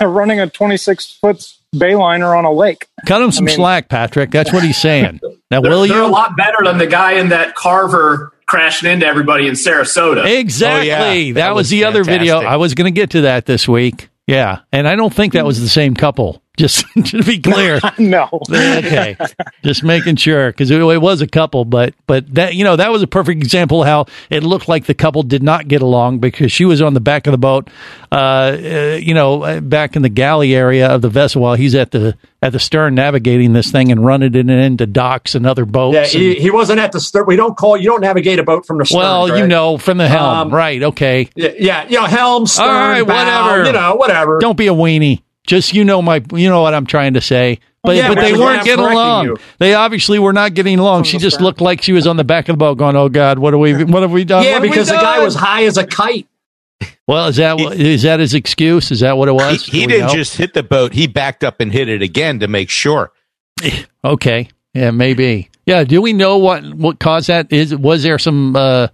running 0.00 0.40
a 0.40 0.48
26 0.48 1.12
foot 1.12 1.52
bayliner 1.74 2.36
on 2.36 2.44
a 2.44 2.52
lake. 2.52 2.88
Cut 3.06 3.22
him 3.22 3.32
some 3.32 3.44
I 3.44 3.46
mean- 3.46 3.56
slack, 3.56 3.88
Patrick. 3.88 4.30
That's 4.30 4.52
what 4.52 4.62
he's 4.64 4.78
saying. 4.78 5.20
Now, 5.50 5.60
They're, 5.60 5.70
will 5.70 5.86
they're 5.86 6.00
a 6.00 6.08
lot 6.08 6.36
better 6.36 6.64
than 6.64 6.78
the 6.78 6.86
guy 6.86 7.12
in 7.12 7.28
that 7.28 7.54
Carver 7.54 8.32
crashing 8.46 8.90
into 8.90 9.06
everybody 9.06 9.46
in 9.46 9.54
Sarasota. 9.54 10.24
Exactly. 10.38 11.32
that, 11.32 11.54
was, 11.54 11.70
the 11.70 11.84
other 11.84 12.02
video. 12.02 12.38
I 12.38 12.56
was 12.56 12.74
going 12.74 12.92
to 12.92 12.98
get 12.98 13.10
to 13.10 13.22
that 13.22 13.46
this 13.46 13.68
week. 13.68 14.08
Yeah, 14.26 14.60
and 14.72 14.88
I 14.88 14.96
don't 14.96 15.12
think 15.12 15.34
that 15.34 15.44
was 15.44 15.60
the 15.60 15.68
same 15.68 15.94
couple. 15.94 16.43
Just 16.56 16.84
to 17.06 17.20
be 17.24 17.40
clear. 17.40 17.80
no. 17.98 18.28
okay, 18.48 19.16
just 19.64 19.82
making 19.82 20.14
sure 20.14 20.52
because 20.52 20.70
it, 20.70 20.80
it 20.80 21.00
was 21.02 21.20
a 21.20 21.26
couple, 21.26 21.64
but 21.64 21.94
but 22.06 22.32
that 22.36 22.54
you 22.54 22.62
know 22.62 22.76
that 22.76 22.92
was 22.92 23.02
a 23.02 23.08
perfect 23.08 23.42
example 23.42 23.82
of 23.82 23.88
how 23.88 24.06
it 24.30 24.44
looked 24.44 24.68
like 24.68 24.84
the 24.86 24.94
couple 24.94 25.24
did 25.24 25.42
not 25.42 25.66
get 25.66 25.82
along 25.82 26.20
because 26.20 26.52
she 26.52 26.64
was 26.64 26.80
on 26.80 26.94
the 26.94 27.00
back 27.00 27.26
of 27.26 27.32
the 27.32 27.38
boat, 27.38 27.68
uh, 28.12 28.14
uh, 28.14 28.98
you 29.02 29.14
know, 29.14 29.42
uh, 29.42 29.60
back 29.60 29.96
in 29.96 30.02
the 30.02 30.08
galley 30.08 30.54
area 30.54 30.86
of 30.86 31.02
the 31.02 31.08
vessel 31.08 31.42
while 31.42 31.56
he's 31.56 31.74
at 31.74 31.90
the 31.90 32.16
at 32.40 32.52
the 32.52 32.60
stern 32.60 32.94
navigating 32.94 33.52
this 33.52 33.72
thing 33.72 33.90
and 33.90 34.04
running 34.04 34.32
it 34.36 34.48
into 34.48 34.86
docks 34.86 35.34
and 35.34 35.46
other 35.48 35.64
boats. 35.64 35.94
yeah, 35.96 36.02
and- 36.02 36.36
he, 36.36 36.40
he 36.40 36.50
wasn't 36.52 36.78
at 36.78 36.92
the 36.92 37.00
stern. 37.00 37.24
We 37.26 37.34
don't 37.34 37.56
call, 37.56 37.76
you 37.76 37.86
don't 37.88 38.00
navigate 38.02 38.38
a 38.38 38.44
boat 38.44 38.64
from 38.64 38.78
the 38.78 38.84
stern. 38.86 38.98
well, 39.00 39.38
you 39.38 39.48
know, 39.48 39.76
from 39.76 39.98
the 39.98 40.06
helm, 40.06 40.38
Um, 40.48 40.54
right? 40.54 40.80
Okay, 40.84 41.30
Yeah, 41.34 41.52
yeah, 41.58 41.88
you 41.88 41.98
know, 41.98 42.04
helm, 42.06 42.46
stern, 42.46 42.68
all 42.68 42.72
right, 42.74 43.04
bow, 43.04 43.46
whatever. 43.48 43.66
you 43.66 43.72
know, 43.72 43.94
whatever. 43.96 44.38
Don't 44.40 44.56
be 44.56 44.68
a 44.68 44.72
weenie. 44.74 45.22
Just 45.46 45.74
you 45.74 45.84
know 45.84 46.00
my, 46.02 46.22
you 46.32 46.48
know 46.48 46.62
what 46.62 46.74
I'm 46.74 46.86
trying 46.86 47.14
to 47.14 47.20
say. 47.20 47.58
But 47.82 47.96
Yeah, 47.96 48.08
but 48.14 48.20
they 48.22 48.32
weren't 48.32 48.64
getting 48.64 48.84
along. 48.84 49.26
you. 49.26 49.36
They 49.58 49.74
obviously 49.74 50.18
were 50.18 50.32
not 50.32 50.54
getting 50.54 50.78
along. 50.78 51.02
She 51.04 51.18
just 51.18 51.40
looked 51.42 51.60
like 51.60 51.82
she 51.82 51.92
was 51.92 52.06
on 52.06 52.16
the 52.16 52.24
back 52.24 52.48
of 52.48 52.54
the 52.54 52.58
boat, 52.58 52.78
going, 52.78 52.96
"Oh 52.96 53.10
God, 53.10 53.38
what 53.38 53.52
have 53.52 53.60
we? 53.60 53.84
What 53.84 54.00
have 54.02 54.10
we 54.10 54.24
done?" 54.24 54.42
yeah, 54.42 54.52
What 54.52 54.54
have 54.54 54.62
we 54.62 54.68
because 54.70 54.88
the 54.88 54.94
guy 54.94 55.22
was 55.22 55.34
high 55.34 55.64
as 55.64 55.76
a 55.76 55.86
kite. 55.86 56.26
Well, 57.06 57.28
is 57.28 57.36
that 57.36 57.58
what- 57.58 57.76
is 57.78 58.02
that 58.02 58.20
his 58.20 58.32
excuse? 58.32 58.90
Is 58.90 59.00
that 59.00 59.18
what 59.18 59.28
it 59.28 59.32
was? 59.32 59.66
he 59.66 59.80
Do 59.80 59.86
we 59.86 59.92
didn't 59.92 60.06
know? 60.06 60.14
just 60.14 60.38
hit 60.38 60.54
the 60.54 60.62
boat; 60.62 60.94
he 60.94 61.06
backed 61.06 61.44
up 61.44 61.60
and 61.60 61.70
hit 61.70 61.90
it 61.90 62.00
again 62.00 62.40
to 62.40 62.48
make 62.48 62.70
sure. 62.70 63.12
Okay, 64.02 64.48
yeah, 64.72 64.90
maybe. 64.90 65.50
Yeah. 65.66 65.84
Do 65.84 66.00
we 66.02 66.12
know 66.14 66.38
what 66.38 66.64
what 66.74 66.98
caused 66.98 67.28
that? 67.28 67.52
Is 67.52 67.74
was 67.76 68.02
there 68.02 68.18
some 68.18 68.56
uh, 68.56 68.88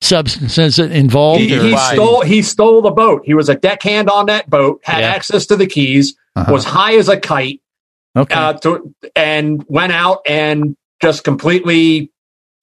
substances 0.00 0.78
involved? 0.78 1.40
He, 1.42 1.58
or- 1.58 1.62
he 1.62 1.76
stole 1.76 2.20
he 2.22 2.42
stole 2.42 2.82
the 2.82 2.90
boat. 2.90 3.22
He 3.24 3.34
was 3.34 3.48
a 3.48 3.54
deckhand 3.54 4.08
on 4.10 4.26
that 4.26 4.48
boat, 4.48 4.80
had 4.84 5.00
Yeah. 5.00 5.10
access 5.10 5.46
to 5.46 5.56
the 5.56 5.66
keys, 5.66 6.14
Uh-huh. 6.36 6.52
was 6.52 6.64
high 6.64 6.94
as 6.96 7.08
a 7.08 7.18
kite, 7.18 7.60
Okay. 8.16 8.34
uh, 8.34 8.52
to, 8.54 8.94
and 9.14 9.64
went 9.68 9.92
out 9.92 10.20
and 10.28 10.76
just 11.02 11.24
completely 11.24 12.10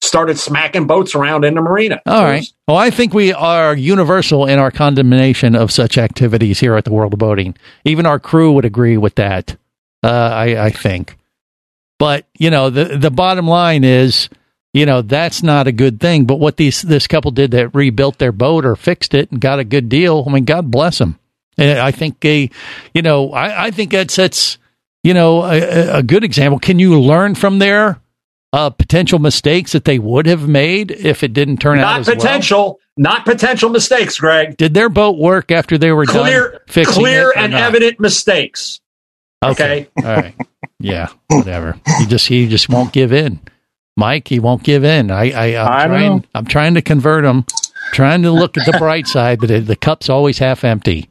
started 0.00 0.38
smacking 0.38 0.86
boats 0.86 1.14
around 1.16 1.44
in 1.44 1.54
the 1.54 1.60
marina. 1.60 2.00
All 2.06 2.22
right. 2.22 2.46
Well, 2.68 2.76
I 2.76 2.90
think 2.90 3.12
we 3.12 3.32
are 3.32 3.74
universal 3.74 4.46
in 4.46 4.58
our 4.60 4.70
condemnation 4.70 5.56
of 5.56 5.72
such 5.72 5.98
activities 5.98 6.60
here 6.60 6.76
at 6.76 6.84
the 6.84 6.92
World 6.92 7.12
of 7.12 7.18
Boating. 7.18 7.56
Even 7.84 8.06
our 8.06 8.20
crew 8.20 8.52
would 8.52 8.64
agree 8.64 8.96
with 8.96 9.16
that. 9.16 9.56
Uh, 10.04 10.08
I, 10.08 10.66
I 10.66 10.70
think. 10.70 11.16
But 11.98 12.26
you 12.38 12.48
know, 12.50 12.70
the 12.70 12.96
the 12.96 13.10
bottom 13.10 13.48
line 13.48 13.82
is, 13.82 14.28
you 14.74 14.86
know, 14.86 15.02
that's 15.02 15.42
not 15.42 15.66
a 15.66 15.72
good 15.72 16.00
thing. 16.00 16.24
But 16.24 16.36
what 16.36 16.56
these 16.56 16.82
this 16.82 17.06
couple 17.06 17.30
did 17.30 17.50
that 17.52 17.74
rebuilt 17.74 18.18
their 18.18 18.32
boat 18.32 18.64
or 18.64 18.76
fixed 18.76 19.14
it 19.14 19.30
and 19.30 19.40
got 19.40 19.58
a 19.58 19.64
good 19.64 19.88
deal. 19.88 20.24
I 20.26 20.30
mean, 20.32 20.44
God 20.44 20.70
bless 20.70 20.98
them. 20.98 21.18
And 21.56 21.78
I 21.78 21.90
think 21.90 22.20
they, 22.20 22.50
you 22.94 23.02
know, 23.02 23.32
I, 23.32 23.66
I 23.66 23.70
think 23.72 23.90
that 23.90 24.10
sets, 24.12 24.58
you 25.02 25.12
know, 25.14 25.42
a, 25.44 25.98
a- 25.98 26.02
good 26.02 26.22
example. 26.22 26.58
Can 26.60 26.78
you 26.78 27.00
learn 27.00 27.34
from 27.34 27.58
their 27.58 28.00
uh, 28.52 28.70
potential 28.70 29.18
mistakes 29.18 29.72
that 29.72 29.84
they 29.84 29.98
would 29.98 30.26
have 30.26 30.48
made 30.48 30.90
if 30.92 31.22
it 31.24 31.32
didn't 31.32 31.56
turn 31.58 31.78
out 31.80 31.82
Not 31.82 32.00
as 32.00 32.06
well? 32.06 32.16
potential, 32.16 32.80
not 32.96 33.24
potential 33.24 33.70
mistakes, 33.70 34.18
Greg. 34.18 34.56
Did 34.56 34.72
their 34.74 34.88
boat 34.88 35.18
work 35.18 35.50
after 35.50 35.76
they 35.78 35.90
were 35.90 36.06
Clear, 36.06 36.50
done 36.52 36.60
fixing 36.68 37.02
clear 37.02 37.32
and 37.36 37.52
not? 37.52 37.62
evident 37.62 37.98
mistakes. 37.98 38.80
Okay. 39.44 39.88
All 39.98 40.04
right. 40.04 40.34
Yeah. 40.78 41.08
Whatever. 41.28 41.76
He 41.98 42.06
just 42.06 42.26
he 42.28 42.46
just 42.48 42.68
won't 42.68 42.92
give 42.92 43.12
in. 43.12 43.40
Mike, 43.98 44.28
he 44.28 44.38
won't 44.38 44.62
give 44.62 44.84
in. 44.84 45.10
I, 45.10 45.30
I 45.32 45.46
I'm 45.60 45.68
I 45.68 45.86
trying 45.86 46.16
know. 46.16 46.22
I'm 46.34 46.46
trying 46.46 46.74
to 46.74 46.82
convert 46.82 47.24
him. 47.24 47.44
Trying 47.92 48.22
to 48.22 48.30
look 48.30 48.56
at 48.56 48.64
the 48.70 48.78
bright 48.78 49.06
side, 49.16 49.40
but 49.40 49.66
the 49.66 49.76
cup's 49.76 50.08
always 50.08 50.38
half 50.38 50.62
empty. 50.62 51.08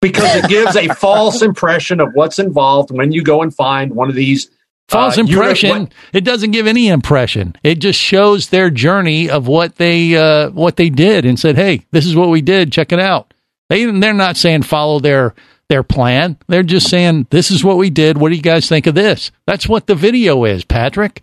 because 0.00 0.36
it 0.44 0.48
gives 0.48 0.76
a 0.76 0.88
false 0.88 1.40
impression 1.40 2.00
of 2.00 2.10
what's 2.14 2.38
involved 2.38 2.90
when 2.90 3.12
you 3.12 3.22
go 3.22 3.42
and 3.42 3.54
find 3.54 3.94
one 3.94 4.08
of 4.08 4.14
these 4.14 4.50
False 4.88 5.18
uh, 5.18 5.22
impression. 5.22 5.88
it 6.12 6.20
doesn't 6.22 6.52
give 6.52 6.66
any 6.68 6.86
impression. 6.88 7.56
It 7.64 7.80
just 7.80 7.98
shows 7.98 8.48
their 8.50 8.70
journey 8.70 9.28
of 9.30 9.48
what 9.48 9.76
they 9.76 10.14
uh, 10.16 10.50
what 10.50 10.76
they 10.76 10.90
did 10.90 11.24
and 11.24 11.38
said, 11.40 11.56
"Hey, 11.56 11.84
this 11.90 12.06
is 12.06 12.14
what 12.14 12.28
we 12.28 12.40
did. 12.40 12.70
Check 12.72 12.92
it 12.92 13.00
out." 13.00 13.32
They 13.68 13.84
they're 13.86 14.12
not 14.14 14.36
saying 14.36 14.62
follow 14.62 15.00
their 15.00 15.34
their 15.68 15.82
plan. 15.82 16.36
They're 16.46 16.62
just 16.62 16.88
saying, 16.88 17.26
"This 17.30 17.50
is 17.50 17.64
what 17.64 17.78
we 17.78 17.90
did. 17.90 18.18
What 18.18 18.28
do 18.28 18.36
you 18.36 18.42
guys 18.42 18.68
think 18.68 18.86
of 18.86 18.94
this?" 18.94 19.32
That's 19.46 19.68
what 19.68 19.88
the 19.88 19.96
video 19.96 20.44
is, 20.44 20.64
Patrick. 20.64 21.20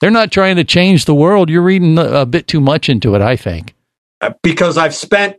They're 0.00 0.10
not 0.10 0.30
trying 0.30 0.56
to 0.56 0.64
change 0.64 1.04
the 1.06 1.14
world. 1.14 1.48
You're 1.50 1.62
reading 1.62 1.96
a, 1.98 2.04
a 2.22 2.26
bit 2.26 2.46
too 2.48 2.60
much 2.60 2.88
into 2.88 3.14
it, 3.14 3.22
I 3.22 3.36
think. 3.36 3.74
uh, 4.20 4.30
because 4.42 4.76
I've 4.78 4.94
spent 4.94 5.36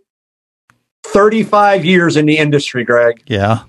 35 1.06 1.86
years 1.86 2.17
in 2.17 2.26
the 2.26 2.38
industry, 2.38 2.84
Greg. 2.84 3.22
Yeah. 3.28 3.63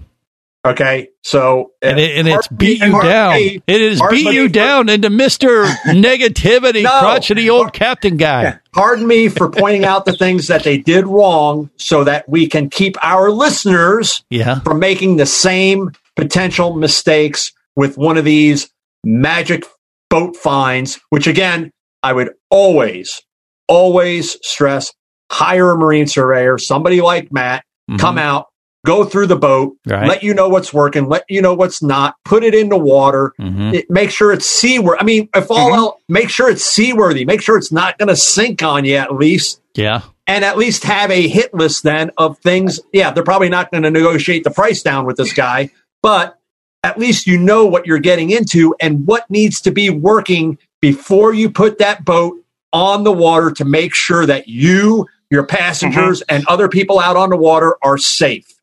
Okay, 0.66 1.08
so 1.22 1.70
And, 1.80 1.98
it, 2.00 2.18
and 2.18 2.26
it's 2.28 2.48
beat 2.48 2.80
you 2.80 3.00
down. 3.00 3.34
me- 3.36 3.62
It 3.66 3.80
is 3.80 4.02
beat 4.10 4.26
me 4.26 4.32
you 4.34 4.48
for- 4.48 4.52
down 4.52 4.88
into 4.88 5.08
Mister 5.08 5.64
Negativity, 5.86 6.82
No. 6.82 6.90
crotchety 6.98 7.48
old 7.48 7.72
captain 7.72 8.16
guy. 8.16 8.58
Pardon 8.72 9.06
me 9.06 9.28
for 9.28 9.48
pointing 9.50 9.84
out 9.84 10.04
the 10.04 10.12
things 10.14 10.48
that 10.48 10.64
they 10.64 10.76
did 10.76 11.06
wrong, 11.06 11.70
so 11.76 12.02
that 12.04 12.28
we 12.28 12.48
can 12.48 12.68
keep 12.70 12.96
our 13.02 13.30
listeners 13.30 14.24
Yeah. 14.30 14.60
from 14.60 14.80
making 14.80 15.16
the 15.16 15.26
same 15.26 15.92
potential 16.16 16.74
mistakes 16.74 17.52
with 17.76 17.96
one 17.96 18.18
of 18.18 18.24
these 18.24 18.68
magic 19.04 19.64
boat 20.10 20.36
finds. 20.36 21.00
Which 21.10 21.26
again, 21.26 21.70
I 22.02 22.12
would 22.12 22.30
always, 22.50 23.22
always 23.68 24.36
stress: 24.46 24.92
hire 25.30 25.72
a 25.72 25.76
marine 25.76 26.06
surveyor, 26.06 26.58
somebody 26.58 27.00
like 27.00 27.32
Matt, 27.32 27.64
come 27.98 28.18
out, 28.18 28.46
go 28.86 29.04
through 29.04 29.26
the 29.26 29.36
boat, 29.36 29.76
Right. 29.86 30.06
let 30.06 30.22
you 30.22 30.34
know 30.34 30.48
what's 30.48 30.72
working, 30.72 31.08
let 31.08 31.24
you 31.28 31.42
know 31.42 31.54
what's 31.54 31.82
not, 31.82 32.14
put 32.24 32.44
it 32.44 32.54
into 32.54 32.76
the 32.76 32.82
water, 32.82 33.32
Mhm. 33.40 33.74
it, 33.74 33.90
make 33.90 34.10
sure 34.10 34.32
it's 34.32 34.46
seaworthy. 34.46 35.00
I 35.00 35.04
mean, 35.04 35.28
if 35.34 35.50
all 35.50 35.74
else, 35.74 36.00
make 36.08 36.30
sure 36.30 36.48
it's 36.48 36.64
seaworthy, 36.64 37.24
make 37.24 37.40
sure 37.42 37.56
it's 37.58 37.72
not 37.72 37.98
going 37.98 38.08
to 38.08 38.16
sink 38.16 38.62
on 38.62 38.84
you 38.84 38.96
at 38.96 39.14
least. 39.14 39.60
Yeah. 39.74 40.02
And 40.26 40.44
at 40.44 40.56
least 40.58 40.84
have 40.84 41.10
a 41.10 41.26
hit 41.26 41.52
list 41.54 41.82
then 41.82 42.10
of 42.18 42.38
things. 42.38 42.80
Yeah, 42.92 43.10
they're 43.10 43.24
probably 43.24 43.48
not 43.48 43.70
going 43.70 43.82
to 43.82 43.90
negotiate 43.90 44.44
the 44.44 44.50
price 44.50 44.82
down 44.82 45.06
with 45.06 45.16
this 45.16 45.32
guy, 45.32 45.70
but 46.02 46.37
at 46.82 46.98
least 46.98 47.26
you 47.26 47.38
know 47.38 47.66
what 47.66 47.86
you're 47.86 47.98
getting 47.98 48.30
into 48.30 48.74
and 48.80 49.06
what 49.06 49.28
needs 49.30 49.60
to 49.62 49.70
be 49.70 49.90
working 49.90 50.58
before 50.80 51.34
you 51.34 51.50
put 51.50 51.78
that 51.78 52.04
boat 52.04 52.36
on 52.72 53.04
the 53.04 53.12
water 53.12 53.50
to 53.50 53.64
make 53.64 53.94
sure 53.94 54.26
that 54.26 54.48
you, 54.48 55.06
your 55.30 55.44
mm-hmm. 55.44 55.56
passengers, 55.56 56.22
and 56.22 56.44
other 56.46 56.68
people 56.68 57.00
out 57.00 57.16
on 57.16 57.30
the 57.30 57.36
water 57.36 57.76
are 57.82 57.98
safe. 57.98 58.54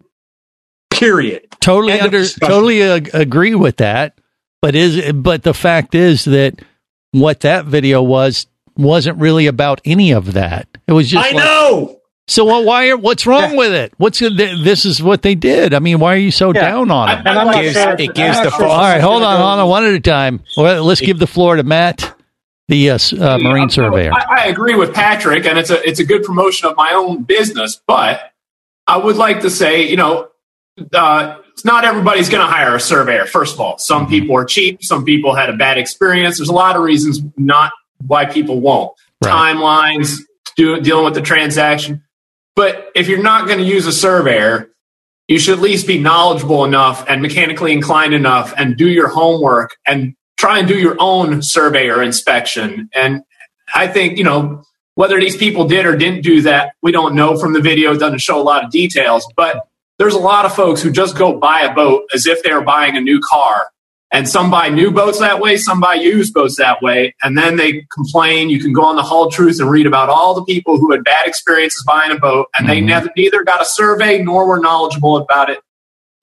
Period. 0.91 1.47
totally 1.59 1.99
under 1.99 2.25
totally 2.25 2.81
ag- 2.81 3.09
agree 3.13 3.53
with 3.53 3.77
that 3.77 4.17
but 4.61 4.75
is 4.75 5.11
but 5.11 5.43
the 5.43 5.53
fact 5.53 5.93
is 5.93 6.23
that 6.23 6.61
what 7.11 7.41
that 7.41 7.65
video 7.65 8.01
was 8.01 8.47
wasn't 8.77 9.17
really 9.19 9.45
about 9.47 9.81
any 9.83 10.11
of 10.11 10.31
that 10.33 10.69
it 10.87 10.93
was 10.93 11.09
just 11.09 11.25
I 11.25 11.31
like- 11.31 11.43
know. 11.43 11.94
So 12.27 12.43
what 12.45 12.65
why 12.65 12.89
are, 12.89 12.97
what's 12.97 13.27
wrong 13.27 13.55
with 13.55 13.71
it 13.73 13.93
what's 13.97 14.19
this 14.19 14.85
is 14.85 15.01
what 15.01 15.21
they 15.21 15.35
did 15.35 15.73
i 15.73 15.79
mean 15.79 15.99
why 15.99 16.13
are 16.13 16.17
you 16.17 16.31
so 16.31 16.51
down 16.51 16.89
on 16.91 17.09
it 17.09 17.19
And 17.19 17.27
I'm 17.29 17.47
not 17.47 17.61
gives- 17.61 17.73
sure- 17.73 17.91
it 17.93 18.15
gives 18.15 18.37
the 18.37 18.49
sure 18.49 18.51
false- 18.51 18.61
all 18.63 18.79
right 18.81 19.01
hold 19.01 19.21
on 19.23 19.37
hold 19.37 19.59
on 19.59 19.69
one 19.69 19.83
at 19.85 19.93
a 19.93 19.99
time 19.99 20.41
well, 20.57 20.83
let's 20.83 21.01
give 21.01 21.19
the 21.19 21.27
floor 21.27 21.55
to 21.55 21.63
matt 21.63 22.15
the 22.67 22.89
uh, 22.89 22.97
uh, 23.19 23.37
marine 23.37 23.69
surveyor 23.69 24.11
I, 24.11 24.25
I 24.29 24.45
agree 24.47 24.73
with 24.75 24.91
Patrick, 24.93 25.45
and 25.45 25.59
it's 25.59 25.69
a 25.69 25.87
it's 25.87 25.99
a 25.99 26.03
good 26.03 26.23
promotion 26.23 26.67
of 26.67 26.75
my 26.75 26.93
own 26.93 27.21
business. 27.21 27.79
But 27.85 28.31
I 28.87 28.97
would 28.97 29.17
like 29.17 29.41
to 29.41 29.51
say, 29.51 29.87
you 29.87 29.97
know, 29.97 30.29
uh, 30.91 31.37
not 31.63 31.85
everybody's 31.85 32.27
going 32.29 32.43
to 32.43 32.51
hire 32.51 32.73
a 32.75 32.79
surveyor. 32.79 33.27
First 33.27 33.53
of 33.53 33.61
all, 33.61 33.77
some 33.77 34.07
people 34.07 34.35
are 34.35 34.45
cheap. 34.45 34.83
Some 34.83 35.05
people 35.05 35.35
had 35.35 35.51
a 35.51 35.55
bad 35.55 35.77
experience. 35.77 36.37
There's 36.37 36.49
a 36.49 36.53
lot 36.53 36.75
of 36.75 36.81
reasons 36.81 37.19
not 37.37 37.71
why 38.05 38.25
people 38.25 38.59
won't. 38.59 38.93
Right. 39.23 39.55
Timelines, 39.55 40.17
do, 40.57 40.81
dealing 40.81 41.05
with 41.05 41.13
the 41.13 41.21
transaction. 41.21 42.03
But 42.55 42.91
if 42.95 43.07
you're 43.07 43.21
not 43.21 43.47
going 43.47 43.59
to 43.59 43.65
use 43.65 43.85
a 43.85 43.91
surveyor, 43.91 44.71
you 45.27 45.39
should 45.39 45.57
at 45.57 45.61
least 45.61 45.87
be 45.87 45.99
knowledgeable 45.99 46.65
enough 46.65 47.05
and 47.07 47.21
mechanically 47.21 47.73
inclined 47.73 48.13
enough 48.13 48.53
and 48.57 48.77
do 48.77 48.87
your 48.87 49.07
homework 49.07 49.75
and 49.87 50.15
try 50.37 50.59
and 50.59 50.67
do 50.67 50.77
your 50.77 50.95
own 50.99 51.41
surveyor 51.41 52.03
inspection 52.03 52.89
and 52.93 53.23
I 53.73 53.87
think, 53.87 54.17
you 54.17 54.23
know, 54.23 54.63
whether 54.95 55.19
these 55.19 55.35
people 55.35 55.67
did 55.67 55.85
or 55.85 55.95
didn't 55.95 56.21
do 56.21 56.41
that, 56.41 56.73
we 56.81 56.91
don't 56.91 57.15
know 57.15 57.37
from 57.37 57.53
the 57.53 57.61
video. 57.61 57.93
It 57.93 57.99
doesn't 57.99 58.19
show 58.19 58.39
a 58.39 58.43
lot 58.43 58.63
of 58.63 58.71
details. 58.71 59.27
But 59.35 59.67
there's 59.97 60.13
a 60.13 60.19
lot 60.19 60.45
of 60.45 60.55
folks 60.55 60.81
who 60.81 60.91
just 60.91 61.17
go 61.17 61.37
buy 61.37 61.61
a 61.61 61.73
boat 61.73 62.03
as 62.13 62.25
if 62.25 62.43
they 62.43 62.51
are 62.51 62.61
buying 62.61 62.95
a 62.95 63.01
new 63.01 63.19
car. 63.19 63.69
And 64.15 64.29
some 64.29 64.49
buy 64.49 64.69
new 64.69 64.91
boats 64.91 65.19
that 65.19 65.41
way, 65.41 65.57
some 65.57 65.81
buy 65.81 65.95
used 65.95 66.33
boats 66.33 66.55
that 66.57 66.81
way. 66.81 67.13
And 67.21 67.37
then 67.37 67.57
they 67.57 67.85
complain. 67.91 68.49
You 68.49 68.61
can 68.61 68.71
go 68.71 68.85
on 68.85 68.95
the 68.95 69.03
Hull 69.03 69.29
Truth 69.29 69.59
and 69.59 69.69
read 69.69 69.85
about 69.85 70.07
all 70.07 70.33
the 70.33 70.45
people 70.45 70.77
who 70.77 70.91
had 70.91 71.03
bad 71.03 71.27
experiences 71.27 71.83
buying 71.85 72.11
a 72.11 72.17
boat 72.17 72.47
and 72.57 72.69
they 72.69 72.77
mm-hmm. 72.77 72.87
never, 72.87 73.09
neither 73.17 73.43
got 73.43 73.61
a 73.61 73.65
survey 73.65 74.23
nor 74.23 74.47
were 74.47 74.59
knowledgeable 74.59 75.17
about 75.17 75.49
it 75.49 75.59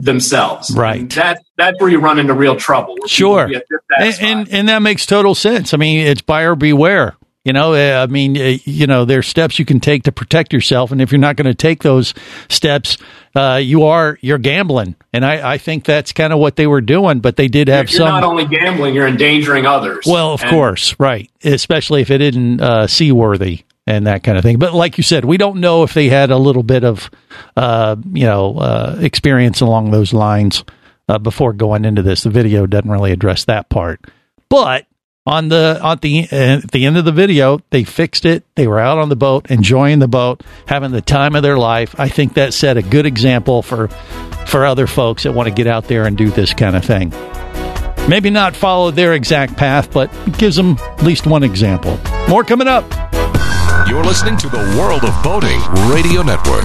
themselves. 0.00 0.74
Right. 0.74 1.08
That, 1.10 1.42
that's 1.58 1.78
where 1.80 1.90
you 1.90 2.00
run 2.00 2.18
into 2.18 2.32
real 2.32 2.56
trouble. 2.56 2.96
Sure. 3.06 3.50
And, 3.98 4.16
and 4.20 4.48
and 4.48 4.68
that 4.70 4.80
makes 4.80 5.04
total 5.04 5.34
sense. 5.34 5.74
I 5.74 5.76
mean, 5.76 6.06
it's 6.06 6.22
buyer 6.22 6.54
beware. 6.54 7.14
You 7.44 7.52
know, 7.52 7.74
uh, 7.74 8.04
I 8.04 8.06
mean, 8.06 8.36
uh, 8.36 8.58
you 8.64 8.86
know, 8.86 9.04
there's 9.04 9.26
steps 9.26 9.58
you 9.58 9.64
can 9.64 9.80
take 9.80 10.04
to 10.04 10.12
protect 10.12 10.52
yourself, 10.52 10.92
and 10.92 11.02
if 11.02 11.10
you're 11.10 11.18
not 11.18 11.34
going 11.34 11.46
to 11.48 11.54
take 11.54 11.82
those 11.82 12.14
steps, 12.48 12.98
uh, 13.34 13.58
you 13.60 13.82
are 13.84 14.16
you're 14.20 14.38
gambling. 14.38 14.94
And 15.12 15.24
I, 15.24 15.54
I 15.54 15.58
think 15.58 15.84
that's 15.84 16.12
kind 16.12 16.32
of 16.32 16.38
what 16.38 16.54
they 16.54 16.68
were 16.68 16.80
doing. 16.80 17.18
But 17.18 17.34
they 17.36 17.48
did 17.48 17.66
have 17.66 17.90
you're 17.90 17.98
some. 17.98 18.08
not 18.08 18.22
only 18.22 18.44
gambling, 18.46 18.94
you're 18.94 19.08
endangering 19.08 19.66
others. 19.66 20.04
Well, 20.06 20.34
of 20.34 20.42
And- 20.42 20.50
course, 20.50 20.94
right. 21.00 21.28
Especially 21.42 22.00
if 22.00 22.12
it 22.12 22.20
isn't 22.20 22.60
uh, 22.60 22.86
seaworthy 22.86 23.64
and 23.88 24.06
that 24.06 24.22
kind 24.22 24.38
of 24.38 24.44
thing. 24.44 24.60
But 24.60 24.72
like 24.72 24.96
you 24.96 25.02
said, 25.02 25.24
we 25.24 25.36
don't 25.36 25.58
know 25.58 25.82
if 25.82 25.94
they 25.94 26.08
had 26.08 26.30
a 26.30 26.38
little 26.38 26.62
bit 26.62 26.84
of, 26.84 27.10
uh, 27.56 27.96
you 28.12 28.24
know, 28.24 28.56
uh, 28.58 28.98
experience 29.00 29.60
along 29.60 29.90
those 29.90 30.12
lines 30.12 30.62
uh, 31.08 31.18
before 31.18 31.52
going 31.52 31.84
into 31.84 32.02
this. 32.02 32.22
The 32.22 32.30
video 32.30 32.66
doesn't 32.66 32.88
really 32.88 33.10
address 33.10 33.46
that 33.46 33.68
part. 33.68 34.00
But 34.48 34.86
on 35.26 35.48
the 35.48 35.78
on 35.82 35.98
the 36.00 36.28
uh, 36.30 36.58
at 36.62 36.70
the 36.70 36.84
end 36.84 36.96
of 36.96 37.04
the 37.04 37.12
video, 37.12 37.60
they 37.70 37.84
fixed 37.84 38.24
it. 38.24 38.44
They 38.56 38.66
were 38.66 38.80
out 38.80 38.98
on 38.98 39.08
the 39.08 39.16
boat, 39.16 39.50
enjoying 39.50 39.98
the 39.98 40.08
boat, 40.08 40.42
having 40.66 40.90
the 40.90 41.00
time 41.00 41.34
of 41.34 41.42
their 41.42 41.58
life. 41.58 41.94
I 41.98 42.08
think 42.08 42.34
that 42.34 42.54
set 42.54 42.76
a 42.76 42.82
good 42.82 43.06
example 43.06 43.62
for 43.62 43.88
for 44.46 44.66
other 44.66 44.86
folks 44.86 45.22
that 45.22 45.32
want 45.32 45.48
to 45.48 45.54
get 45.54 45.66
out 45.66 45.84
there 45.84 46.04
and 46.06 46.16
do 46.16 46.30
this 46.30 46.52
kind 46.54 46.76
of 46.76 46.84
thing. 46.84 47.12
Maybe 48.08 48.30
not 48.30 48.56
follow 48.56 48.90
their 48.90 49.14
exact 49.14 49.56
path, 49.56 49.92
but 49.92 50.10
gives 50.38 50.56
them 50.56 50.76
at 50.78 51.02
least 51.04 51.26
one 51.26 51.44
example. 51.44 51.98
More 52.28 52.42
coming 52.42 52.66
up. 52.66 52.84
You're 53.88 54.04
listening 54.04 54.36
to 54.38 54.48
the 54.48 54.76
World 54.78 55.04
of 55.04 55.22
Boating 55.22 55.60
Radio 55.92 56.22
Network. 56.22 56.64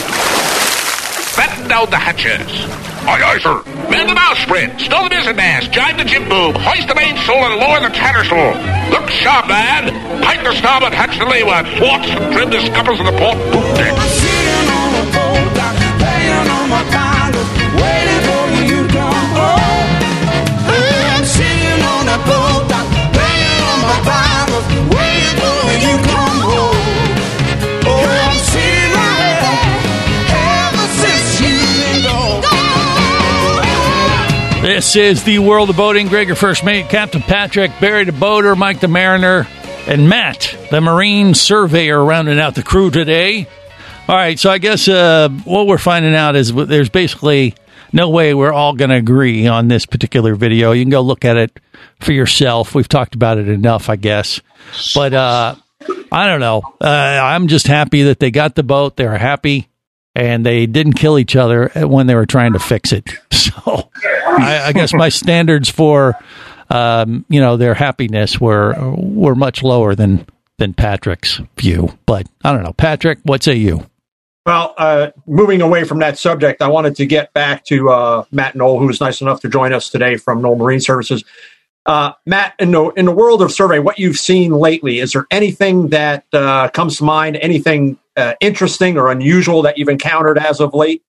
Down 1.71 1.89
the 1.89 1.95
hatches. 1.95 2.51
Aye, 3.07 3.23
aye, 3.23 3.39
sir. 3.39 3.63
Mend 3.89 4.09
the 4.09 4.13
bowsprit. 4.13 4.77
Stow 4.81 5.07
the 5.07 5.15
mizzen 5.15 5.37
mast. 5.37 5.71
Jibe 5.71 5.97
the 5.97 6.03
jib 6.03 6.27
boom. 6.27 6.53
Hoist 6.53 6.89
the 6.89 6.95
mainsail 6.95 7.47
and 7.47 7.55
lower 7.63 7.79
the 7.79 7.95
tattersail. 7.95 8.91
Look 8.91 9.09
sharp, 9.09 9.47
lad. 9.47 9.87
Pike 10.21 10.43
the 10.43 10.53
starboard, 10.55 10.91
hatch 10.91 11.17
the 11.17 11.23
leeward. 11.23 11.65
Thwarts 11.79 12.09
and 12.11 12.33
trim 12.35 12.49
the 12.49 12.59
scuppers 12.59 12.99
of 12.99 13.05
the 13.05 13.15
port 13.15 13.37
poop 13.55 13.63
deck. 13.79 13.95
This 34.81 34.95
is 34.95 35.23
the 35.23 35.37
world 35.37 35.69
of 35.69 35.77
boating. 35.77 36.07
Greg, 36.07 36.25
your 36.25 36.35
first 36.35 36.63
mate, 36.63 36.89
Captain 36.89 37.21
Patrick, 37.21 37.69
Barry 37.79 38.03
the 38.03 38.11
boater, 38.11 38.55
Mike 38.55 38.79
the 38.79 38.87
mariner, 38.87 39.45
and 39.85 40.09
Matt 40.09 40.57
the 40.71 40.81
marine 40.81 41.35
surveyor 41.35 42.03
rounding 42.03 42.39
out 42.39 42.55
the 42.55 42.63
crew 42.63 42.89
today. 42.89 43.47
All 44.07 44.15
right, 44.15 44.39
so 44.39 44.49
I 44.49 44.57
guess 44.57 44.87
uh, 44.87 45.29
what 45.43 45.67
we're 45.67 45.77
finding 45.77 46.15
out 46.15 46.35
is 46.35 46.51
there's 46.51 46.89
basically 46.89 47.53
no 47.93 48.09
way 48.09 48.33
we're 48.33 48.51
all 48.51 48.73
going 48.73 48.89
to 48.89 48.95
agree 48.95 49.45
on 49.45 49.67
this 49.67 49.85
particular 49.85 50.33
video. 50.33 50.71
You 50.71 50.83
can 50.83 50.89
go 50.89 51.01
look 51.01 51.25
at 51.25 51.37
it 51.37 51.59
for 51.99 52.11
yourself. 52.11 52.73
We've 52.73 52.89
talked 52.89 53.13
about 53.13 53.37
it 53.37 53.49
enough, 53.49 53.87
I 53.87 53.97
guess. 53.97 54.41
But 54.95 55.13
uh, 55.13 55.55
I 56.11 56.25
don't 56.25 56.39
know. 56.39 56.63
Uh, 56.81 56.87
I'm 56.87 57.49
just 57.49 57.67
happy 57.67 58.01
that 58.05 58.19
they 58.19 58.31
got 58.31 58.55
the 58.55 58.63
boat. 58.63 58.95
They're 58.95 59.15
happy 59.15 59.67
and 60.15 60.45
they 60.45 60.65
didn't 60.65 60.93
kill 60.93 61.17
each 61.17 61.35
other 61.35 61.69
when 61.75 62.07
they 62.07 62.15
were 62.15 62.25
trying 62.25 62.53
to 62.53 62.59
fix 62.59 62.91
it. 62.91 63.09
So 63.41 63.89
I, 64.03 64.65
I 64.67 64.71
guess 64.71 64.93
my 64.93 65.09
standards 65.09 65.67
for 65.67 66.15
um, 66.71 67.25
you 67.27 67.41
know, 67.41 67.57
their 67.57 67.73
happiness 67.73 68.39
were 68.39 68.73
were 68.95 69.35
much 69.35 69.61
lower 69.61 69.93
than 69.93 70.25
than 70.57 70.73
Patrick's 70.73 71.41
view. 71.57 71.97
But 72.05 72.27
I 72.43 72.53
don't 72.53 72.63
know, 72.63 72.73
Patrick, 72.73 73.19
what 73.23 73.43
say 73.43 73.55
you? 73.55 73.85
Well, 74.45 74.73
uh, 74.77 75.11
moving 75.27 75.61
away 75.61 75.83
from 75.83 75.99
that 75.99 76.17
subject, 76.17 76.61
I 76.61 76.69
wanted 76.69 76.95
to 76.95 77.05
get 77.05 77.33
back 77.33 77.65
to 77.65 77.89
uh, 77.89 78.23
Matt 78.31 78.55
Knoll, 78.55 78.79
who 78.79 78.87
was 78.87 78.99
nice 79.01 79.21
enough 79.21 79.41
to 79.41 79.49
join 79.49 79.71
us 79.73 79.89
today 79.89 80.15
from 80.17 80.41
Knoll 80.41 80.55
Marine 80.55 80.79
Services. 80.79 81.23
Uh, 81.85 82.13
Matt, 82.25 82.55
in 82.57 82.71
the 82.71 82.89
in 82.91 83.05
the 83.05 83.11
world 83.11 83.41
of 83.41 83.51
survey, 83.51 83.79
what 83.79 83.99
you've 83.99 84.17
seen 84.17 84.51
lately, 84.51 84.99
is 84.99 85.11
there 85.11 85.27
anything 85.29 85.89
that 85.89 86.25
uh, 86.31 86.69
comes 86.69 86.97
to 86.97 87.03
mind? 87.03 87.35
Anything 87.35 87.97
uh, 88.15 88.33
interesting 88.41 88.97
or 88.97 89.11
unusual 89.11 89.63
that 89.63 89.77
you've 89.77 89.89
encountered 89.89 90.37
as 90.37 90.59
of 90.59 90.73
late? 90.73 91.03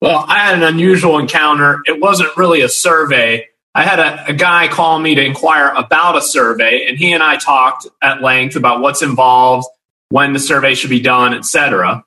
Well, 0.00 0.24
I 0.26 0.38
had 0.38 0.54
an 0.54 0.62
unusual 0.62 1.18
encounter. 1.18 1.80
It 1.86 2.00
wasn't 2.00 2.36
really 2.36 2.60
a 2.60 2.68
survey. 2.68 3.46
I 3.74 3.82
had 3.82 3.98
a, 3.98 4.26
a, 4.28 4.32
guy 4.32 4.68
call 4.68 4.98
me 4.98 5.14
to 5.14 5.22
inquire 5.22 5.68
about 5.68 6.16
a 6.16 6.22
survey, 6.22 6.86
and 6.88 6.96
he 6.96 7.12
and 7.12 7.22
I 7.22 7.36
talked 7.36 7.86
at 8.02 8.22
length 8.22 8.56
about 8.56 8.80
what's 8.80 9.02
involved, 9.02 9.66
when 10.08 10.32
the 10.32 10.38
survey 10.38 10.74
should 10.74 10.90
be 10.90 11.00
done, 11.00 11.34
etc. 11.34 12.04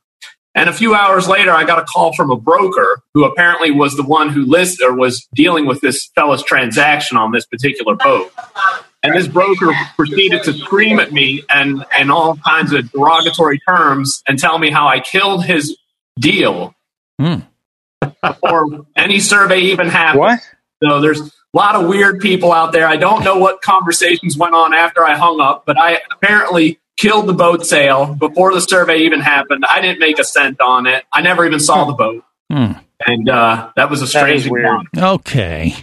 And 0.55 0.69
a 0.69 0.73
few 0.73 0.95
hours 0.95 1.27
later, 1.27 1.51
I 1.51 1.63
got 1.63 1.79
a 1.79 1.83
call 1.83 2.13
from 2.13 2.31
a 2.31 2.35
broker 2.35 3.01
who 3.13 3.23
apparently 3.23 3.71
was 3.71 3.95
the 3.95 4.03
one 4.03 4.29
who 4.29 4.45
listed 4.45 4.85
or 4.85 4.95
was 4.95 5.27
dealing 5.33 5.65
with 5.65 5.81
this 5.81 6.09
fellow's 6.15 6.43
transaction 6.43 7.17
on 7.17 7.31
this 7.31 7.45
particular 7.45 7.95
boat. 7.95 8.31
And 9.01 9.15
this 9.15 9.27
broker 9.27 9.71
proceeded 9.95 10.43
to 10.43 10.53
scream 10.53 10.99
at 10.99 11.13
me 11.13 11.43
and, 11.49 11.85
and 11.97 12.11
all 12.11 12.35
kinds 12.35 12.73
of 12.73 12.91
derogatory 12.91 13.59
terms 13.67 14.21
and 14.27 14.37
tell 14.37 14.57
me 14.57 14.71
how 14.71 14.87
I 14.87 14.99
killed 14.99 15.45
his 15.45 15.77
deal 16.19 16.75
mm. 17.19 17.45
before 18.21 18.85
any 18.97 19.19
survey 19.19 19.59
even 19.59 19.87
happened. 19.87 20.19
What? 20.19 20.39
So 20.83 20.99
there's 20.99 21.21
a 21.21 21.31
lot 21.53 21.75
of 21.75 21.87
weird 21.87 22.19
people 22.19 22.51
out 22.51 22.73
there. 22.73 22.87
I 22.87 22.97
don't 22.97 23.23
know 23.23 23.37
what 23.37 23.61
conversations 23.61 24.37
went 24.37 24.53
on 24.53 24.73
after 24.73 25.03
I 25.03 25.17
hung 25.17 25.39
up, 25.39 25.63
but 25.65 25.79
I 25.79 26.01
apparently 26.11 26.79
killed 26.97 27.27
the 27.27 27.33
boat 27.33 27.65
sale 27.65 28.13
before 28.13 28.53
the 28.53 28.59
survey 28.59 28.99
even 28.99 29.21
happened. 29.21 29.63
I 29.69 29.79
didn't 29.79 29.99
make 29.99 30.19
a 30.19 30.25
cent 30.25 30.59
on 30.59 30.87
it. 30.87 31.05
I 31.13 31.21
never 31.21 31.45
even 31.45 31.59
saw 31.61 31.85
the 31.85 31.93
boat. 31.93 32.23
Hmm. 32.51 32.73
And 33.05 33.29
uh, 33.29 33.71
that 33.77 33.89
was 33.89 34.01
a 34.01 34.07
strange 34.07 34.45
encounter. 34.45 34.89
Okay. 34.97 35.73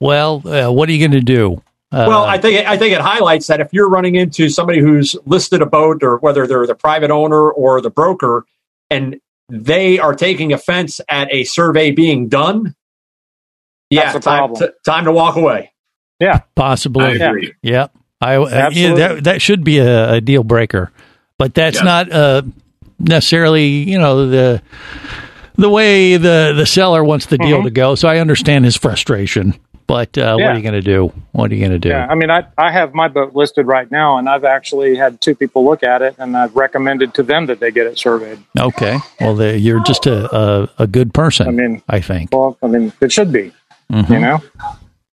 Well, 0.00 0.46
uh, 0.46 0.70
what 0.70 0.88
are 0.90 0.92
you 0.92 0.98
going 0.98 1.18
to 1.18 1.24
do? 1.24 1.62
Uh, 1.90 2.04
well, 2.06 2.24
I 2.24 2.36
think 2.38 2.66
I 2.66 2.76
think 2.76 2.92
it 2.94 3.00
highlights 3.00 3.46
that 3.46 3.60
if 3.60 3.72
you're 3.72 3.88
running 3.88 4.14
into 4.14 4.48
somebody 4.50 4.80
who's 4.80 5.16
listed 5.24 5.62
a 5.62 5.66
boat, 5.66 6.02
or 6.02 6.18
whether 6.18 6.46
they're 6.46 6.66
the 6.66 6.74
private 6.74 7.10
owner 7.10 7.50
or 7.50 7.80
the 7.80 7.88
broker, 7.90 8.44
and 8.90 9.20
they 9.48 9.98
are 9.98 10.14
taking 10.14 10.52
offense 10.52 11.00
at 11.08 11.32
a 11.32 11.44
survey 11.44 11.90
being 11.90 12.28
done, 12.28 12.74
yeah, 13.88 14.12
time, 14.12 14.20
problem. 14.20 14.60
t- 14.60 14.74
time 14.84 15.04
to 15.06 15.12
walk 15.12 15.36
away. 15.36 15.72
Yeah, 16.20 16.40
possibly. 16.54 17.04
I 17.04 17.10
agree. 17.12 17.54
Yep. 17.62 17.96
I 18.20 18.34
uh, 18.36 18.70
yeah, 18.72 18.94
that 18.94 19.24
that 19.24 19.40
should 19.42 19.64
be 19.64 19.78
a, 19.78 20.14
a 20.14 20.20
deal 20.20 20.44
breaker, 20.44 20.90
but 21.38 21.54
that's 21.54 21.78
Yeah. 21.78 21.84
not 21.84 22.12
uh, 22.12 22.42
necessarily 22.98 23.66
you 23.68 23.98
know 23.98 24.26
the 24.28 24.60
the 25.56 25.70
way 25.70 26.16
the 26.18 26.52
the 26.54 26.66
seller 26.66 27.02
wants 27.02 27.26
the 27.26 27.38
deal 27.38 27.60
Mhm. 27.60 27.64
to 27.64 27.70
go. 27.70 27.94
So 27.94 28.08
I 28.08 28.18
understand 28.18 28.64
his 28.66 28.76
frustration, 28.76 29.54
but 29.88 30.16
uh, 30.16 30.36
what 30.36 30.44
are 30.44 30.54
you 30.56 30.62
going 30.62 30.74
to 30.74 30.80
do? 30.80 31.12
What 31.32 31.50
are 31.50 31.54
you 31.54 31.60
going 31.60 31.72
to 31.72 31.78
do? 31.80 31.88
Yeah, 31.88 32.06
I 32.08 32.14
mean, 32.14 32.30
I, 32.30 32.44
I 32.56 32.70
have 32.70 32.94
my 32.94 33.08
boat 33.08 33.34
listed 33.34 33.66
right 33.66 33.90
now, 33.90 34.18
and 34.18 34.28
I've 34.28 34.44
actually 34.44 34.94
had 34.96 35.20
two 35.20 35.34
people 35.34 35.64
look 35.64 35.82
at 35.82 36.02
it, 36.02 36.14
and 36.18 36.36
I've 36.36 36.54
recommended 36.54 37.14
to 37.14 37.22
them 37.24 37.46
that 37.46 37.58
they 37.58 37.72
get 37.72 37.86
it 37.88 37.98
surveyed. 37.98 38.38
Okay. 38.56 38.98
Well, 39.20 39.42
you're 39.56 39.82
just 39.82 40.06
a, 40.06 40.32
a 40.36 40.68
a 40.78 40.86
good 40.86 41.12
person. 41.12 41.48
I 41.48 41.50
mean, 41.50 41.82
I 41.88 42.00
think. 42.00 42.30
Well, 42.32 42.56
I 42.62 42.66
mean, 42.68 42.92
it 43.00 43.10
should 43.10 43.32
be, 43.32 43.52
Mhm. 43.90 44.10
you 44.10 44.20
know. 44.20 44.42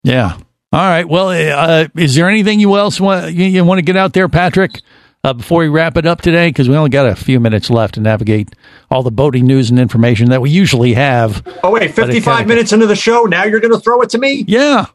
Yeah. 0.04 0.38
All 0.74 0.80
right. 0.80 1.08
Well, 1.08 1.30
uh, 1.30 1.88
is 1.96 2.16
there 2.16 2.28
anything 2.28 2.60
you 2.60 2.76
else 2.76 3.00
want 3.00 3.32
you, 3.32 3.46
you 3.46 3.64
want 3.64 3.78
to 3.78 3.84
get 3.84 3.96
out 3.96 4.14
there, 4.14 4.28
Patrick, 4.28 4.82
uh, 5.24 5.34
before 5.34 5.60
we 5.62 5.68
wrap 5.70 5.98
it 5.98 6.06
up 6.06 6.22
today? 6.22 6.50
Because 6.50 6.68
we 6.70 6.76
only 6.76 6.90
got 6.90 7.06
a 7.08 7.16
few 7.16 7.40
minutes 7.40 7.70
left 7.70 7.96
to 7.96 8.02
navigate 8.02 8.50
all 8.92 9.04
the 9.04 9.12
boating 9.12 9.46
news 9.48 9.70
and 9.70 9.80
information 9.80 10.30
that 10.30 10.42
we 10.42 10.50
usually 10.50 10.94
have. 10.94 11.42
Oh 11.64 11.72
wait, 11.72 11.94
55 11.94 12.24
kinda- 12.24 12.48
minutes 12.48 12.74
into 12.74 12.88
the 12.88 12.96
show, 12.96 13.24
now 13.24 13.44
you're 13.46 13.60
going 13.60 13.74
to 13.74 13.80
throw 13.80 14.02
it 14.02 14.10
to 14.12 14.18
me? 14.18 14.44
Yeah. 14.48 14.88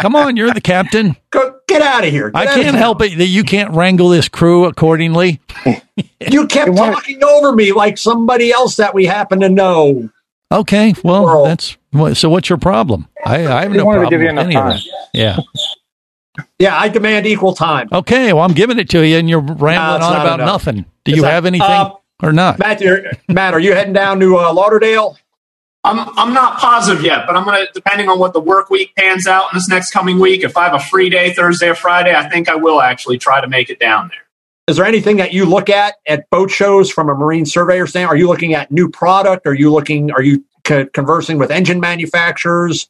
Come 0.00 0.14
on, 0.14 0.36
you're 0.36 0.52
the 0.52 0.60
captain. 0.60 1.16
Go 1.30 1.58
get 1.66 1.82
out 1.82 2.04
of 2.04 2.10
here. 2.10 2.30
Get 2.30 2.36
I 2.40 2.44
can't 2.54 2.66
town. 2.66 2.74
help 2.74 3.02
it 3.02 3.16
that 3.18 3.26
you 3.26 3.42
can't 3.42 3.72
wrangle 3.74 4.08
this 4.10 4.28
crew 4.28 4.64
accordingly. 4.66 5.40
You 6.28 6.46
kept 6.46 6.76
talking 6.76 7.24
over 7.24 7.52
me 7.52 7.72
like 7.72 7.96
somebody 7.96 8.52
else 8.52 8.76
that 8.76 8.92
we 8.94 9.06
happen 9.06 9.40
to 9.40 9.48
know. 9.48 10.10
Okay, 10.52 10.94
well, 11.02 11.44
that's 11.44 11.76
so. 12.12 12.28
What's 12.28 12.50
your 12.50 12.58
problem? 12.58 13.08
I, 13.24 13.46
I 13.46 13.62
have 13.62 13.72
He 13.72 13.78
no 13.78 13.86
wanted 13.86 14.04
to 14.04 14.10
give 14.10 14.20
you 14.20 14.26
with 14.26 14.32
enough 14.32 14.44
any 14.44 14.54
time. 14.54 14.70
of 14.72 14.76
that. 14.76 15.08
Yeah. 15.14 15.36
Yeah, 16.58 16.78
I 16.78 16.88
demand 16.88 17.26
equal 17.26 17.54
time. 17.54 17.88
Okay. 17.92 18.32
Well, 18.32 18.42
I'm 18.44 18.54
giving 18.54 18.78
it 18.78 18.88
to 18.90 19.06
you, 19.06 19.18
and 19.18 19.28
you're 19.28 19.40
rambling 19.40 19.96
it's 19.96 20.04
on 20.06 20.12
not 20.12 20.26
about 20.26 20.40
enough. 20.40 20.66
nothing. 20.66 20.82
Do 21.04 21.12
It's 21.12 21.16
you 21.16 21.22
not- 21.22 21.32
have 21.32 21.46
anything 21.46 21.66
Uh, 21.68 21.90
or 22.22 22.32
not? 22.32 22.58
Matt, 22.58 22.80
you're, 22.80 23.02
Matt, 23.28 23.54
are 23.54 23.60
you 23.60 23.72
heading 23.74 23.92
down 23.92 24.20
to 24.20 24.38
uh, 24.38 24.52
Lauderdale? 24.52 25.18
I'm 25.84 26.00
I'm 26.18 26.34
not 26.34 26.58
positive 26.58 27.04
yet, 27.04 27.26
but 27.28 27.36
I'm 27.36 27.44
gonna 27.44 27.66
depending 27.72 28.08
on 28.08 28.18
what 28.18 28.32
the 28.32 28.40
work 28.40 28.70
week 28.70 28.92
pans 28.96 29.28
out 29.28 29.52
in 29.52 29.56
this 29.56 29.68
next 29.68 29.92
coming 29.92 30.18
week. 30.18 30.42
If 30.42 30.56
I 30.56 30.64
have 30.64 30.74
a 30.74 30.80
free 30.80 31.08
day 31.10 31.32
Thursday 31.32 31.68
or 31.68 31.76
Friday, 31.76 32.12
I 32.12 32.28
think 32.28 32.48
I 32.48 32.56
will 32.56 32.80
actually 32.82 33.18
try 33.18 33.40
to 33.40 33.46
make 33.46 33.70
it 33.70 33.78
down 33.78 34.08
there. 34.08 34.18
Is 34.66 34.78
there 34.78 34.84
anything 34.84 35.18
that 35.18 35.32
you 35.32 35.44
look 35.44 35.70
at 35.70 35.94
at 36.08 36.28
boat 36.30 36.50
shows 36.50 36.90
from 36.90 37.08
a 37.08 37.14
marine 37.14 37.46
surveyor 37.46 37.86
standpoint? 37.86 38.14
Are 38.14 38.18
you 38.18 38.26
looking 38.26 38.52
at 38.52 38.72
new 38.72 38.88
product? 38.88 39.46
Are 39.46 39.54
you 39.54 39.70
looking? 39.72 40.10
Are 40.10 40.22
you 40.22 40.42
co- 40.64 40.86
conversing 40.86 41.38
with 41.38 41.52
engine 41.52 41.78
manufacturers? 41.78 42.88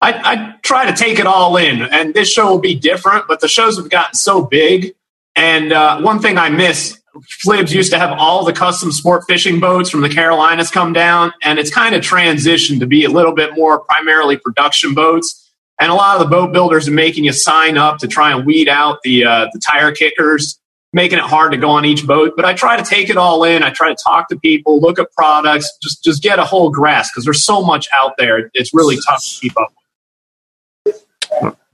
I, 0.00 0.12
I 0.12 0.54
try 0.62 0.90
to 0.90 0.96
take 0.96 1.18
it 1.18 1.26
all 1.26 1.56
in, 1.56 1.82
and 1.82 2.14
this 2.14 2.30
show 2.32 2.50
will 2.50 2.58
be 2.60 2.74
different. 2.74 3.26
But 3.28 3.40
the 3.40 3.48
shows 3.48 3.76
have 3.76 3.90
gotten 3.90 4.14
so 4.14 4.44
big, 4.44 4.94
and 5.36 5.72
uh, 5.72 6.00
one 6.00 6.20
thing 6.20 6.38
I 6.38 6.48
miss. 6.50 6.96
Flibs 7.44 7.72
used 7.72 7.90
to 7.90 7.98
have 7.98 8.16
all 8.18 8.44
the 8.44 8.52
custom 8.52 8.92
sport 8.92 9.24
fishing 9.26 9.58
boats 9.58 9.90
from 9.90 10.00
the 10.00 10.08
Carolinas 10.08 10.70
come 10.70 10.92
down, 10.92 11.32
and 11.42 11.58
it's 11.58 11.70
kind 11.70 11.96
of 11.96 12.02
transitioned 12.02 12.78
to 12.78 12.86
be 12.86 13.04
a 13.04 13.08
little 13.08 13.34
bit 13.34 13.52
more 13.54 13.80
primarily 13.80 14.36
production 14.36 14.94
boats. 14.94 15.52
And 15.80 15.90
a 15.90 15.94
lot 15.94 16.16
of 16.16 16.22
the 16.22 16.28
boat 16.28 16.52
builders 16.52 16.86
are 16.86 16.92
making 16.92 17.24
you 17.24 17.32
sign 17.32 17.76
up 17.76 17.98
to 17.98 18.06
try 18.06 18.32
and 18.32 18.46
weed 18.46 18.68
out 18.68 18.98
the 19.02 19.24
uh, 19.24 19.48
the 19.52 19.58
tire 19.58 19.90
kickers, 19.90 20.60
making 20.92 21.18
it 21.18 21.24
hard 21.24 21.50
to 21.50 21.58
go 21.58 21.70
on 21.70 21.84
each 21.84 22.06
boat. 22.06 22.34
But 22.36 22.44
I 22.44 22.54
try 22.54 22.76
to 22.76 22.84
take 22.84 23.10
it 23.10 23.16
all 23.16 23.42
in. 23.42 23.64
I 23.64 23.70
try 23.70 23.88
to 23.88 23.96
talk 24.02 24.28
to 24.28 24.38
people, 24.38 24.80
look 24.80 25.00
at 25.00 25.10
products, 25.12 25.68
just 25.82 26.04
just 26.04 26.22
get 26.22 26.38
a 26.38 26.44
whole 26.44 26.70
grasp 26.70 27.12
because 27.12 27.24
there's 27.24 27.44
so 27.44 27.60
much 27.60 27.88
out 27.92 28.12
there. 28.18 28.50
It's 28.54 28.72
really 28.72 28.98
tough 29.04 29.24
to 29.24 29.40
keep 29.40 29.58
up. 29.58 29.72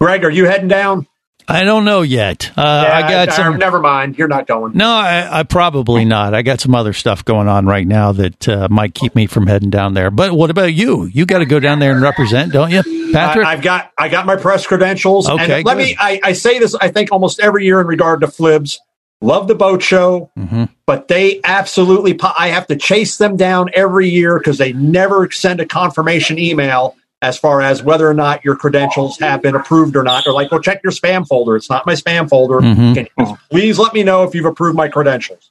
Greg, 0.00 0.24
are 0.24 0.30
you 0.30 0.46
heading 0.46 0.68
down? 0.68 1.06
I 1.48 1.62
don't 1.62 1.84
know 1.84 2.02
yet. 2.02 2.50
Uh, 2.56 2.60
I 2.60 3.02
got 3.02 3.32
some. 3.32 3.56
Never 3.58 3.78
mind. 3.78 4.18
You're 4.18 4.26
not 4.26 4.48
going. 4.48 4.72
No, 4.76 4.90
I, 4.90 5.40
I 5.40 5.42
probably 5.44 6.04
not. 6.04 6.34
I 6.34 6.42
got 6.42 6.60
some 6.60 6.74
other 6.74 6.92
stuff 6.92 7.24
going 7.24 7.46
on 7.46 7.66
right 7.66 7.86
now 7.86 8.10
that 8.12 8.48
uh, 8.48 8.66
might 8.68 8.94
keep 8.94 9.14
me 9.14 9.26
from 9.28 9.46
heading 9.46 9.70
down 9.70 9.94
there. 9.94 10.10
But 10.10 10.32
what 10.32 10.50
about 10.50 10.74
you? 10.74 11.04
You 11.04 11.24
got 11.24 11.38
to 11.38 11.46
go 11.46 11.60
down 11.60 11.78
there 11.78 11.92
and 11.92 12.02
represent, 12.02 12.52
don't 12.52 12.72
you, 12.72 12.82
Patrick? 13.12 13.46
I, 13.46 13.54
have 13.54 13.62
got 13.62 13.92
I 13.96 14.08
got 14.08 14.26
my 14.26 14.34
press 14.34 14.66
credentials. 14.66 15.28
Okay, 15.28 15.58
and 15.58 15.64
let 15.64 15.76
good. 15.76 15.84
me. 15.86 15.96
I, 15.96 16.20
I 16.24 16.32
say 16.32 16.58
this. 16.58 16.74
I 16.74 16.88
think 16.90 17.12
almost 17.12 17.38
every 17.38 17.64
year 17.64 17.80
in 17.80 17.86
regard 17.86 18.22
to 18.22 18.26
Flibs. 18.26 18.78
Love 19.22 19.48
the 19.48 19.54
boat 19.54 19.82
show, 19.82 20.30
Mm-hmm. 20.36 20.64
but 20.84 21.08
they 21.08 21.40
absolutely. 21.42 22.12
po- 22.14 22.34
I 22.38 22.48
have 22.48 22.66
to 22.66 22.76
chase 22.76 23.16
them 23.16 23.36
down 23.38 23.70
every 23.72 24.08
year 24.10 24.36
because 24.38 24.58
they 24.58 24.74
never 24.74 25.30
send 25.30 25.58
a 25.60 25.64
confirmation 25.64 26.38
email 26.38 26.94
as 27.22 27.38
far 27.38 27.60
as 27.62 27.82
whether 27.82 28.08
or 28.08 28.14
not 28.14 28.44
your 28.44 28.56
credentials 28.56 29.18
have 29.18 29.40
been 29.42 29.54
approved 29.54 29.96
or 29.96 30.02
not. 30.02 30.24
They're 30.24 30.32
like, 30.34 30.50
"Well, 30.50 30.60
check 30.60 30.80
your 30.84 30.92
spam 30.92 31.26
folder. 31.26 31.56
It's 31.56 31.70
not 31.70 31.86
my 31.86 31.94
spam 31.94 32.28
folder. 32.28 32.60
Mhm. 32.60 32.94
Can 32.94 33.08
you 33.18 33.38
please 33.50 33.78
let 33.78 33.94
me 33.94 34.02
know 34.02 34.22
if 34.24 34.34
you've 34.34 34.44
approved 34.44 34.76
my 34.76 34.88
credentials." 34.88 35.50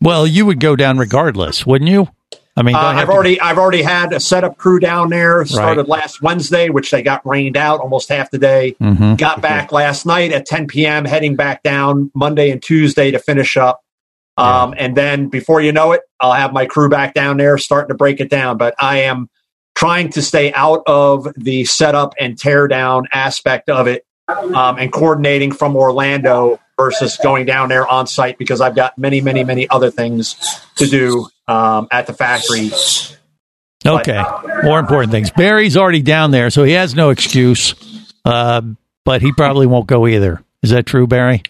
well, 0.00 0.26
you 0.26 0.44
would 0.44 0.58
go 0.58 0.74
down 0.74 0.98
regardless, 0.98 1.64
wouldn't 1.64 1.88
you? 1.90 2.08
I 2.56 2.62
mean, 2.62 2.74
Uh, 2.74 2.80
I've 2.80 3.06
to- 3.06 3.12
already 3.12 3.40
I've 3.40 3.56
already 3.56 3.82
had 3.82 4.12
a 4.12 4.18
setup 4.20 4.56
crew 4.58 4.78
down 4.80 5.10
there. 5.10 5.44
Started 5.46 5.86
last 5.88 6.20
Wednesday, 6.22 6.68
which 6.70 6.90
they 6.90 7.02
got 7.02 7.24
rained 7.26 7.56
out 7.56 7.80
almost 7.80 8.08
half 8.08 8.30
the 8.30 8.38
day. 8.38 8.74
Mhm. 8.82 9.16
Got 9.16 9.40
back 9.40 9.70
last 9.72 10.04
night 10.04 10.32
at 10.32 10.44
10 10.44 10.66
p.m. 10.66 11.04
Heading 11.04 11.36
back 11.36 11.62
down 11.62 12.10
Monday 12.14 12.50
and 12.50 12.60
Tuesday 12.62 13.10
to 13.12 13.18
finish 13.18 13.56
up. 13.56 13.80
Um, 14.36 14.74
And 14.76 14.96
then 14.96 15.28
before 15.28 15.60
you 15.60 15.72
know 15.72 15.92
it, 15.92 16.00
I'll 16.20 16.32
have 16.32 16.52
my 16.52 16.66
crew 16.66 16.88
back 16.88 17.14
down 17.14 17.36
there 17.36 17.56
starting 17.58 17.88
to 17.88 17.94
break 17.94 18.18
it 18.20 18.28
down. 18.30 18.56
But 18.58 18.74
I 18.80 19.02
am 19.02 19.28
trying 19.82 20.08
to 20.10 20.22
stay 20.22 20.52
out 20.52 20.80
of 20.86 21.26
the 21.34 21.64
setup 21.64 22.14
and 22.20 22.38
tear 22.38 22.68
down 22.68 23.08
aspect 23.12 23.68
of 23.68 23.88
it 23.88 24.06
um, 24.28 24.78
and 24.78 24.92
coordinating 24.92 25.50
from 25.50 25.74
Orlando 25.74 26.60
versus 26.78 27.18
going 27.20 27.46
down 27.46 27.68
there 27.68 27.84
on 27.88 28.06
site 28.06 28.38
because 28.38 28.60
I've 28.60 28.76
got 28.76 28.96
many, 28.96 29.20
many, 29.20 29.42
many 29.42 29.68
other 29.68 29.90
things 29.90 30.36
to 30.76 30.86
do 30.86 31.26
um, 31.48 31.88
at 31.90 32.06
the 32.06 32.12
factory. 32.12 32.70
Okay. 33.84 34.22
More 34.62 34.78
important 34.78 35.10
things. 35.10 35.32
Barry's 35.32 35.76
already 35.76 36.00
down 36.00 36.30
there, 36.30 36.50
so 36.50 36.62
he 36.62 36.74
has 36.74 36.94
no 36.94 37.10
excuse. 37.10 37.74
Uh, 38.24 38.62
but 39.04 39.20
he 39.20 39.32
probably 39.32 39.66
won't 39.66 39.88
go 39.88 40.06
either. 40.06 40.44
Is 40.62 40.70
that 40.70 40.86
true, 40.86 41.08
Barry? 41.08 41.42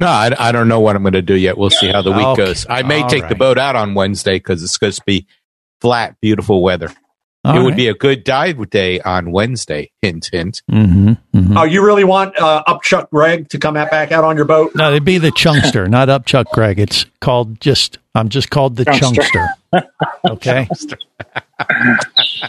No, 0.00 0.08
I, 0.08 0.32
I 0.36 0.50
don't 0.50 0.66
know 0.66 0.80
what 0.80 0.96
I'm 0.96 1.02
going 1.04 1.12
to 1.12 1.22
do 1.22 1.36
yet. 1.36 1.56
We'll 1.56 1.70
see 1.70 1.86
how 1.86 2.02
the 2.02 2.10
week 2.10 2.26
Okay. 2.26 2.46
goes. 2.46 2.66
I 2.68 2.82
may 2.82 3.02
All 3.02 3.08
take 3.08 3.28
the 3.28 3.36
boat 3.36 3.58
out 3.58 3.76
on 3.76 3.94
Wednesday 3.94 4.38
because 4.38 4.64
it's 4.64 4.72
supposed 4.72 4.98
to 4.98 5.04
be 5.06 5.28
flat, 5.80 6.16
beautiful 6.20 6.64
weather. 6.64 6.90
It 7.54 7.62
would 7.62 7.76
be 7.76 7.88
a 7.88 7.94
good 7.94 8.24
dive 8.24 8.70
day 8.70 9.00
on 9.00 9.30
Wednesday. 9.30 9.90
Hint, 10.02 10.28
hint. 10.32 10.62
Mm-hmm. 10.70 11.56
Oh, 11.56 11.64
you 11.64 11.84
really 11.84 12.04
want 12.04 12.36
uh, 12.38 12.62
Upchuck 12.66 13.10
Greg 13.10 13.48
to 13.50 13.58
come 13.58 13.76
out 13.76 13.90
back 13.90 14.10
out 14.12 14.24
on 14.24 14.36
your 14.36 14.44
boat? 14.46 14.72
No, 14.74 14.88
it'd 14.90 15.04
be 15.04 15.18
the 15.18 15.30
Chunkster, 15.30 15.86
not 15.90 16.08
Upchuck 16.08 16.46
Greg. 16.52 16.78
It's 16.78 17.06
called 17.20 17.60
just. 17.60 17.98
I'm 18.14 18.28
just 18.30 18.48
called 18.50 18.76
the 18.76 18.84
Chunkster. 18.84 19.46
Chunkster. 19.72 19.88
Okay. 20.30 20.66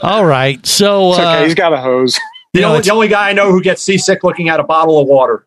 All 0.02 0.26
right. 0.26 0.66
So 0.66 1.10
It's 1.12 1.20
okay. 1.20 1.42
uh, 1.42 1.44
He's 1.44 1.56
got 1.56 1.74
a 1.74 1.78
hose. 1.78 2.14
The, 2.54 2.60
You 2.60 2.62
know, 2.62 2.70
only, 2.70 2.82
the 2.82 2.92
only 2.92 3.08
guy 3.08 3.30
I 3.30 3.34
know 3.34 3.52
who 3.52 3.62
gets 3.62 3.82
seasick 3.82 4.24
looking 4.24 4.50
at 4.50 4.60
a 4.60 4.64
bottle 4.64 5.00
of 5.00 5.08
water. 5.08 5.46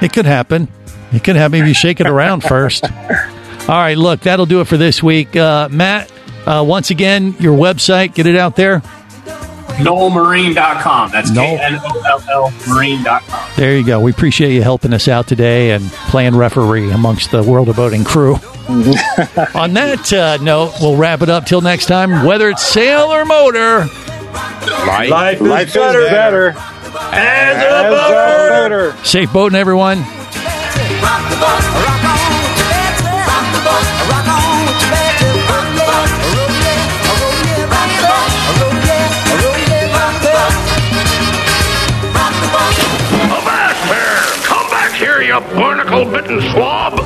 It 0.00 0.12
could 0.12 0.24
happen. 0.26 0.68
It 1.12 1.24
could 1.24 1.36
happen 1.36 1.60
if 1.60 1.66
you 1.68 1.74
shake 1.74 2.00
it 2.00 2.06
around 2.06 2.42
first. 2.44 2.84
All 3.68 3.76
right, 3.76 3.96
look, 3.98 4.20
that'll 4.20 4.46
do 4.46 4.60
it 4.60 4.66
for 4.68 4.76
this 4.76 5.02
week. 5.02 5.36
Uh, 5.36 5.68
Matt, 5.70 6.10
uh, 6.46 6.64
once 6.66 6.90
again, 6.90 7.34
your 7.38 7.56
website, 7.56 8.14
get 8.14 8.26
it 8.26 8.36
out 8.36 8.56
there. 8.56 8.82
KnollMarine.com. 9.80 11.10
That's 11.10 11.30
Knoll. 11.30 11.56
K 11.56 11.62
N 11.62 11.80
O 11.82 12.02
L 12.06 12.22
L 12.30 12.52
Marine.com. 12.68 13.50
There 13.56 13.76
you 13.78 13.86
go. 13.86 13.98
We 14.00 14.10
appreciate 14.10 14.52
you 14.52 14.62
helping 14.62 14.92
us 14.92 15.08
out 15.08 15.26
today 15.26 15.70
and 15.70 15.82
playing 16.10 16.36
referee 16.36 16.90
amongst 16.90 17.30
the 17.30 17.42
World 17.42 17.68
of 17.70 17.76
Boating 17.76 18.04
crew. 18.04 18.34
On 19.54 19.72
that 19.74 20.12
uh, 20.12 20.36
note, 20.42 20.74
we'll 20.80 20.96
wrap 20.96 21.22
it 21.22 21.30
up 21.30 21.46
till 21.46 21.60
next 21.62 21.86
time. 21.86 22.26
Whether 22.26 22.50
it's 22.50 22.62
sail 22.62 23.06
or 23.06 23.24
motor, 23.24 23.78
Life, 24.86 25.10
Life, 25.10 25.40
Life 25.40 25.68
is 25.68 25.74
better, 25.74 26.04
better. 26.06 26.48
as 26.50 26.56
a 26.56 27.14
As 27.14 27.86
a 27.86 28.68
boater. 28.68 28.90
boater. 28.92 29.04
safe 29.04 29.32
boating, 29.32 29.58
everyone. 29.58 30.04
Barnacle-bitten 46.04 46.40
swab! 46.52 46.99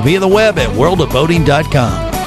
via 0.00 0.20
the 0.20 0.28
web 0.28 0.58
at 0.58 0.68
worldofboating.com. 0.70 2.25